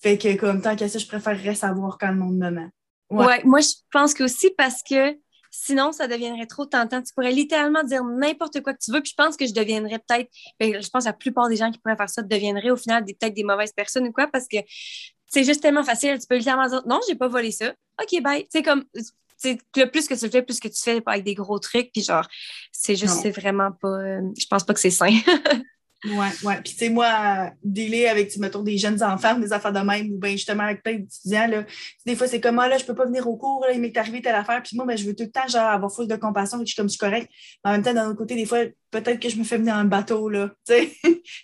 Fait 0.00 0.18
que 0.18 0.36
comme 0.36 0.60
tant 0.60 0.74
qu'à 0.74 0.88
ça, 0.88 0.98
je 0.98 1.06
préférerais 1.06 1.54
savoir 1.54 1.98
quand 1.98 2.10
le 2.10 2.16
monde 2.16 2.36
me 2.36 2.50
ment. 2.50 2.70
Ouais. 3.10 3.42
moi 3.44 3.60
je 3.60 3.70
pense 3.90 4.12
que 4.12 4.22
aussi 4.22 4.50
parce 4.50 4.82
que 4.82 5.16
Sinon, 5.50 5.92
ça 5.92 6.06
deviendrait 6.06 6.46
trop 6.46 6.66
tentant. 6.66 7.02
Tu 7.02 7.12
pourrais 7.14 7.32
littéralement 7.32 7.82
dire 7.82 8.04
n'importe 8.04 8.60
quoi 8.62 8.74
que 8.74 8.78
tu 8.82 8.92
veux. 8.92 9.00
Puis 9.00 9.10
je 9.10 9.22
pense 9.22 9.36
que 9.36 9.46
je 9.46 9.52
deviendrais 9.52 9.98
peut-être, 9.98 10.30
ben, 10.58 10.82
je 10.82 10.88
pense 10.88 11.04
que 11.04 11.08
la 11.08 11.14
plupart 11.14 11.48
des 11.48 11.56
gens 11.56 11.70
qui 11.70 11.78
pourraient 11.78 11.96
faire 11.96 12.10
ça 12.10 12.22
deviendraient 12.22 12.70
au 12.70 12.76
final 12.76 13.04
peut-être 13.04 13.34
des 13.34 13.44
mauvaises 13.44 13.72
personnes 13.72 14.06
ou 14.08 14.12
quoi, 14.12 14.26
parce 14.26 14.46
que 14.48 14.58
c'est 15.26 15.44
juste 15.44 15.62
tellement 15.62 15.84
facile. 15.84 16.18
Tu 16.18 16.26
peux 16.26 16.36
littéralement 16.36 16.68
dire 16.68 16.82
non, 16.86 17.00
j'ai 17.08 17.14
pas 17.14 17.28
volé 17.28 17.50
ça. 17.50 17.72
OK, 18.00 18.22
bye. 18.22 18.46
C'est 18.50 18.62
comme, 18.62 18.84
le 19.44 19.84
plus 19.84 20.08
que 20.08 20.14
tu 20.14 20.24
le 20.24 20.30
fais, 20.30 20.42
plus 20.42 20.60
que 20.60 20.68
tu 20.68 20.82
fais 20.82 21.02
avec 21.04 21.24
des 21.24 21.34
gros 21.34 21.58
trucs. 21.58 21.92
Puis 21.92 22.02
genre, 22.02 22.26
c'est 22.72 22.96
juste, 22.96 23.18
c'est 23.22 23.30
vraiment 23.30 23.72
pas, 23.72 23.88
euh, 23.88 24.20
je 24.38 24.46
pense 24.46 24.64
pas 24.64 24.74
que 24.74 24.80
c'est 24.80 24.90
sain. 24.90 25.10
Ouais, 26.04 26.28
ouais. 26.44 26.60
Puis, 26.62 26.74
tu 26.74 26.78
sais, 26.78 26.90
moi, 26.90 27.50
délai 27.64 28.08
avec, 28.08 28.36
mettons, 28.36 28.62
des 28.62 28.78
jeunes 28.78 29.02
enfants, 29.02 29.36
des 29.38 29.52
affaires 29.52 29.72
de 29.72 29.80
même, 29.80 30.12
ou 30.12 30.18
bien 30.18 30.32
justement 30.32 30.62
avec 30.62 30.82
plein 30.82 30.94
d'étudiants, 30.94 31.48
là, 31.48 31.64
des 32.06 32.14
fois, 32.14 32.28
c'est 32.28 32.40
comme, 32.40 32.58
ah, 32.60 32.68
là, 32.68 32.78
je 32.78 32.84
peux 32.84 32.94
pas 32.94 33.04
venir 33.04 33.26
au 33.26 33.36
cours, 33.36 33.64
là, 33.66 33.72
il 33.72 33.80
m'est 33.80 33.96
arrivé 33.96 34.22
telle 34.22 34.36
affaire. 34.36 34.62
Puis 34.62 34.76
moi, 34.76 34.86
ben, 34.86 34.96
je 34.96 35.04
veux 35.04 35.16
tout 35.16 35.24
le 35.24 35.30
temps, 35.30 35.48
genre, 35.48 35.66
avoir 35.66 35.92
full 35.92 36.06
de 36.06 36.14
compassion, 36.14 36.58
et 36.58 36.66
je 36.66 36.66
suis 36.66 36.76
comme, 36.76 36.88
je 36.88 36.92
suis 36.92 36.98
correct. 36.98 37.28
Mais 37.64 37.70
en 37.70 37.72
même 37.72 37.82
temps, 37.82 37.94
d'un 37.94 38.08
autre 38.08 38.18
côté, 38.18 38.36
des 38.36 38.46
fois, 38.46 38.60
peut-être 38.90 39.18
que 39.18 39.28
je 39.28 39.36
me 39.36 39.44
fais 39.44 39.58
venir 39.58 39.74
un 39.74 39.84
bateau, 39.84 40.28
là. 40.28 40.50
Tu 40.66 40.74
sais, 40.74 40.92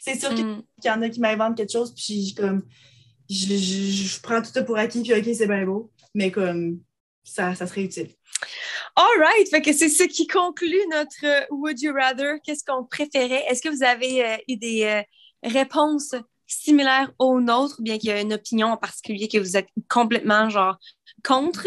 c'est 0.01 0.21
sûr 0.21 0.31
mm. 0.33 0.63
qu'il 0.81 0.91
y 0.91 0.91
en 0.91 1.03
a 1.03 1.09
qui 1.09 1.21
m'inventent 1.21 1.57
quelque 1.57 1.73
chose, 1.73 1.93
puis 1.95 2.29
je, 2.29 2.35
comme, 2.41 2.63
je, 3.29 3.57
je, 3.57 3.57
je, 3.57 4.21
prends 4.21 4.41
tout 4.41 4.53
ça 4.53 4.63
pour 4.63 4.77
acquis, 4.77 5.03
puis 5.03 5.15
OK, 5.15 5.35
c'est 5.35 5.49
bien 5.49 5.65
beau. 5.65 5.91
Mais 6.15 6.31
comme, 6.31 6.79
ça, 7.25 7.55
ça 7.57 7.67
serait 7.67 7.83
utile. 7.83 8.11
All 8.97 9.19
right, 9.19 9.49
fait 9.49 9.61
que 9.61 9.73
c'est 9.73 9.89
ce 9.89 10.05
qui 10.05 10.29
conclut 10.29 10.79
notre 10.89 11.25
euh, 11.25 11.45
Would 11.51 11.81
You 11.81 11.93
Rather. 11.93 12.37
Qu'est-ce 12.45 12.63
qu'on 12.65 12.85
préférait? 12.85 13.45
Est-ce 13.49 13.61
que 13.61 13.69
vous 13.69 13.83
avez 13.83 14.25
euh, 14.25 14.37
eu 14.47 14.57
des 14.57 14.85
euh, 14.85 15.03
réponses 15.43 16.15
similaires 16.47 17.11
aux 17.19 17.41
nôtres, 17.41 17.83
bien 17.83 17.99
qu'il 17.99 18.11
y 18.11 18.13
ait 18.13 18.23
une 18.23 18.35
opinion 18.35 18.69
en 18.69 18.77
particulier 18.77 19.27
que 19.27 19.39
vous 19.39 19.57
êtes 19.57 19.67
complètement 19.89 20.49
genre 20.49 20.79
contre? 21.25 21.67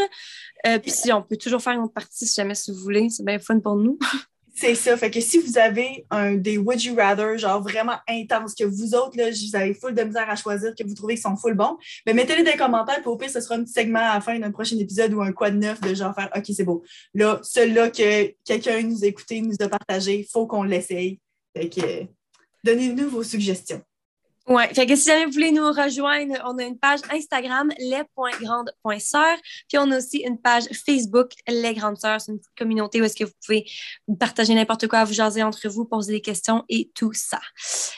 Puis 0.63 0.91
si 0.91 1.11
on 1.11 1.21
peut 1.21 1.35
toujours 1.35 1.61
faire 1.61 1.73
une 1.73 1.81
autre 1.81 1.93
partie 1.93 2.25
si 2.25 2.33
jamais 2.33 2.55
si 2.55 2.71
vous 2.71 2.77
voulez, 2.77 3.09
c'est 3.09 3.25
bien 3.25 3.39
fun 3.39 3.59
pour 3.59 3.75
nous. 3.75 3.99
C'est 4.59 4.73
ça. 4.73 4.97
Fait 4.97 5.11
que 5.11 5.21
si 5.21 5.37
vous 5.37 5.59
avez 5.59 6.07
un 6.09 6.33
des 6.33 6.57
Would 6.57 6.81
You 6.81 6.95
Rather, 6.95 7.37
genre 7.37 7.61
vraiment 7.61 7.97
intense, 8.07 8.55
que 8.55 8.63
vous 8.63 8.95
autres, 8.95 9.15
là, 9.15 9.29
vous 9.29 9.55
avez 9.55 9.75
full 9.75 9.93
de 9.93 10.01
misère 10.01 10.27
à 10.27 10.35
choisir, 10.35 10.73
que 10.73 10.83
vous 10.83 10.95
trouvez 10.95 11.13
qu'ils 11.13 11.21
sont 11.21 11.35
full 11.35 11.53
bons, 11.53 11.77
mais 12.07 12.13
ben, 12.13 12.15
mettez-les 12.15 12.41
dans 12.41 12.51
les 12.51 12.57
commentaires, 12.57 12.99
puis 13.01 13.07
au 13.07 13.17
pire, 13.17 13.29
ce 13.29 13.39
sera 13.39 13.53
un 13.53 13.63
petit 13.63 13.73
segment 13.73 13.99
à 13.99 14.15
la 14.15 14.21
fin 14.21 14.39
d'un 14.39 14.49
prochain 14.49 14.75
épisode 14.79 15.13
ou 15.13 15.21
un 15.21 15.31
quoi 15.31 15.51
de 15.51 15.57
neuf 15.57 15.79
de 15.81 15.93
genre 15.93 16.15
faire 16.15 16.31
OK, 16.35 16.45
c'est 16.51 16.63
beau. 16.63 16.83
Là, 17.13 17.39
celui-là 17.43 17.91
que 17.91 18.33
quelqu'un 18.43 18.81
nous 18.81 19.03
a 19.03 19.07
écouté, 19.07 19.41
nous 19.41 19.55
a 19.59 19.69
partagé, 19.69 20.27
faut 20.31 20.47
qu'on 20.47 20.63
l'essaye. 20.63 21.19
Fait 21.55 21.69
que 21.69 22.07
donnez-nous 22.63 23.09
vos 23.09 23.23
suggestions. 23.23 23.83
Oui, 24.49 24.63
fait 24.73 24.95
si 24.95 25.09
jamais 25.09 25.25
vous 25.25 25.33
voulez 25.33 25.51
nous 25.51 25.67
rejoindre, 25.67 26.35
on 26.45 26.57
a 26.57 26.63
une 26.63 26.79
page 26.79 27.01
Instagram, 27.11 27.69
les.grandes.sœurs, 27.79 29.37
puis 29.67 29.77
on 29.77 29.91
a 29.91 29.97
aussi 29.97 30.19
une 30.19 30.39
page 30.39 30.63
Facebook, 30.85 31.31
Les 31.49 31.73
Grandes 31.73 31.97
Sœurs. 31.97 32.21
C'est 32.21 32.31
une 32.31 32.39
petite 32.39 32.57
communauté 32.57 33.01
où 33.01 33.03
est-ce 33.03 33.17
que 33.17 33.25
vous 33.25 33.33
pouvez 33.45 33.65
partager 34.17 34.55
n'importe 34.55 34.87
quoi, 34.87 35.03
vous 35.03 35.11
jaser 35.11 35.43
entre 35.43 35.67
vous, 35.67 35.83
poser 35.83 36.13
des 36.13 36.21
questions 36.21 36.63
et 36.69 36.89
tout 36.95 37.11
ça. 37.11 37.41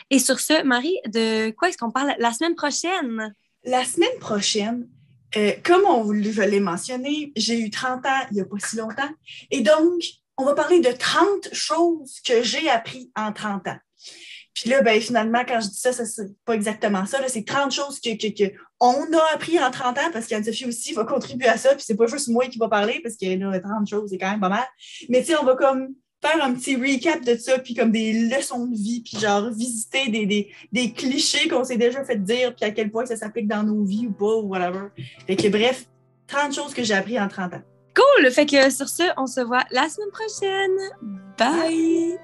Et 0.10 0.18
sur 0.18 0.40
ce, 0.40 0.64
Marie, 0.64 0.98
de 1.08 1.52
quoi 1.52 1.70
est-ce 1.70 1.78
qu'on 1.78 1.92
parle 1.92 2.16
la 2.18 2.34
semaine 2.34 2.56
prochaine? 2.56 3.36
La 3.64 3.86
semaine 3.86 4.18
prochaine, 4.20 4.90
euh, 5.38 5.52
comme 5.64 5.86
on 5.86 6.12
je 6.12 6.42
l'ai 6.42 6.60
mentionné, 6.60 7.32
j'ai 7.36 7.60
eu 7.60 7.70
30 7.70 8.04
ans 8.08 8.26
il 8.32 8.36
n'y 8.36 8.42
a 8.42 8.46
pas 8.46 8.58
si 8.58 8.76
longtemps. 8.76 9.10
Et 9.52 9.62
donc, 9.62 10.02
on 10.36 10.46
va 10.46 10.56
parler 10.56 10.80
de 10.80 10.92
30 10.92 11.54
choses 11.54 12.20
que 12.26 12.42
j'ai 12.42 12.70
appris 12.70 13.12
en 13.16 13.34
30 13.34 13.68
ans. 13.68 13.78
Puis 14.62 14.70
là, 14.70 14.82
ben, 14.82 15.00
finalement, 15.00 15.44
quand 15.48 15.62
je 15.62 15.70
dis 15.70 15.80
ça, 15.80 15.94
c'est 15.94 16.36
pas 16.46 16.54
exactement 16.54 17.06
ça. 17.06 17.20
C'est 17.28 17.46
30 17.46 17.72
choses 17.72 18.00
que, 18.00 18.10
que, 18.16 18.52
on 18.80 19.04
a 19.14 19.34
appris 19.34 19.60
en 19.60 19.72
30 19.72 19.98
ans 19.98 20.10
parce 20.12 20.28
qu'Anne-Sophie 20.28 20.66
aussi 20.66 20.94
va 20.94 21.06
contribuer 21.06 21.48
à 21.48 21.58
ça. 21.58 21.76
Puis 21.76 21.84
c'est 21.86 21.96
pas 21.96 22.08
juste 22.08 22.28
moi 22.28 22.46
qui 22.48 22.58
va 22.58 22.68
parler 22.68 23.00
parce 23.02 23.16
que 23.16 23.26
là, 23.26 23.60
30 23.60 23.90
choses, 23.90 24.10
c'est 24.10 24.18
quand 24.18 24.32
même 24.32 24.40
pas 24.40 24.50
mal. 24.50 24.66
Mais 25.08 25.22
tu 25.22 25.28
sais, 25.28 25.40
on 25.40 25.46
va 25.46 25.56
comme 25.56 25.96
faire 26.22 26.44
un 26.44 26.54
petit 26.54 26.76
recap 26.76 27.24
de 27.24 27.36
ça, 27.38 27.60
puis 27.60 27.74
comme 27.74 27.92
des 27.92 28.12
leçons 28.28 28.66
de 28.66 28.76
vie, 28.76 29.02
puis 29.02 29.18
genre 29.18 29.50
visiter 29.52 30.10
des, 30.10 30.26
des, 30.26 30.52
des 30.72 30.92
clichés 30.92 31.48
qu'on 31.48 31.64
s'est 31.64 31.78
déjà 31.78 32.04
fait 32.04 32.18
dire, 32.18 32.54
puis 32.54 32.66
à 32.66 32.72
quel 32.72 32.92
point 32.92 33.06
ça 33.06 33.16
s'applique 33.16 33.48
dans 33.48 33.64
nos 33.64 33.86
vies 33.86 34.08
ou 34.08 34.12
pas, 34.12 34.36
ou 34.36 34.50
whatever. 34.50 34.88
Fait 35.26 35.38
que 35.38 35.48
bref, 35.48 35.86
30 36.28 36.54
choses 36.54 36.74
que 36.74 36.84
j'ai 36.84 36.94
appris 36.94 37.20
en 37.20 37.30
30 37.30 37.54
ans. 37.54 37.62
Cool! 37.96 38.32
Fait 38.32 38.46
que 38.46 38.70
sur 38.70 38.90
ce, 38.90 39.04
on 39.18 39.28
se 39.28 39.40
voit 39.42 39.64
la 39.72 39.88
semaine 39.88 40.12
prochaine. 40.12 40.78
Bye. 41.38 42.20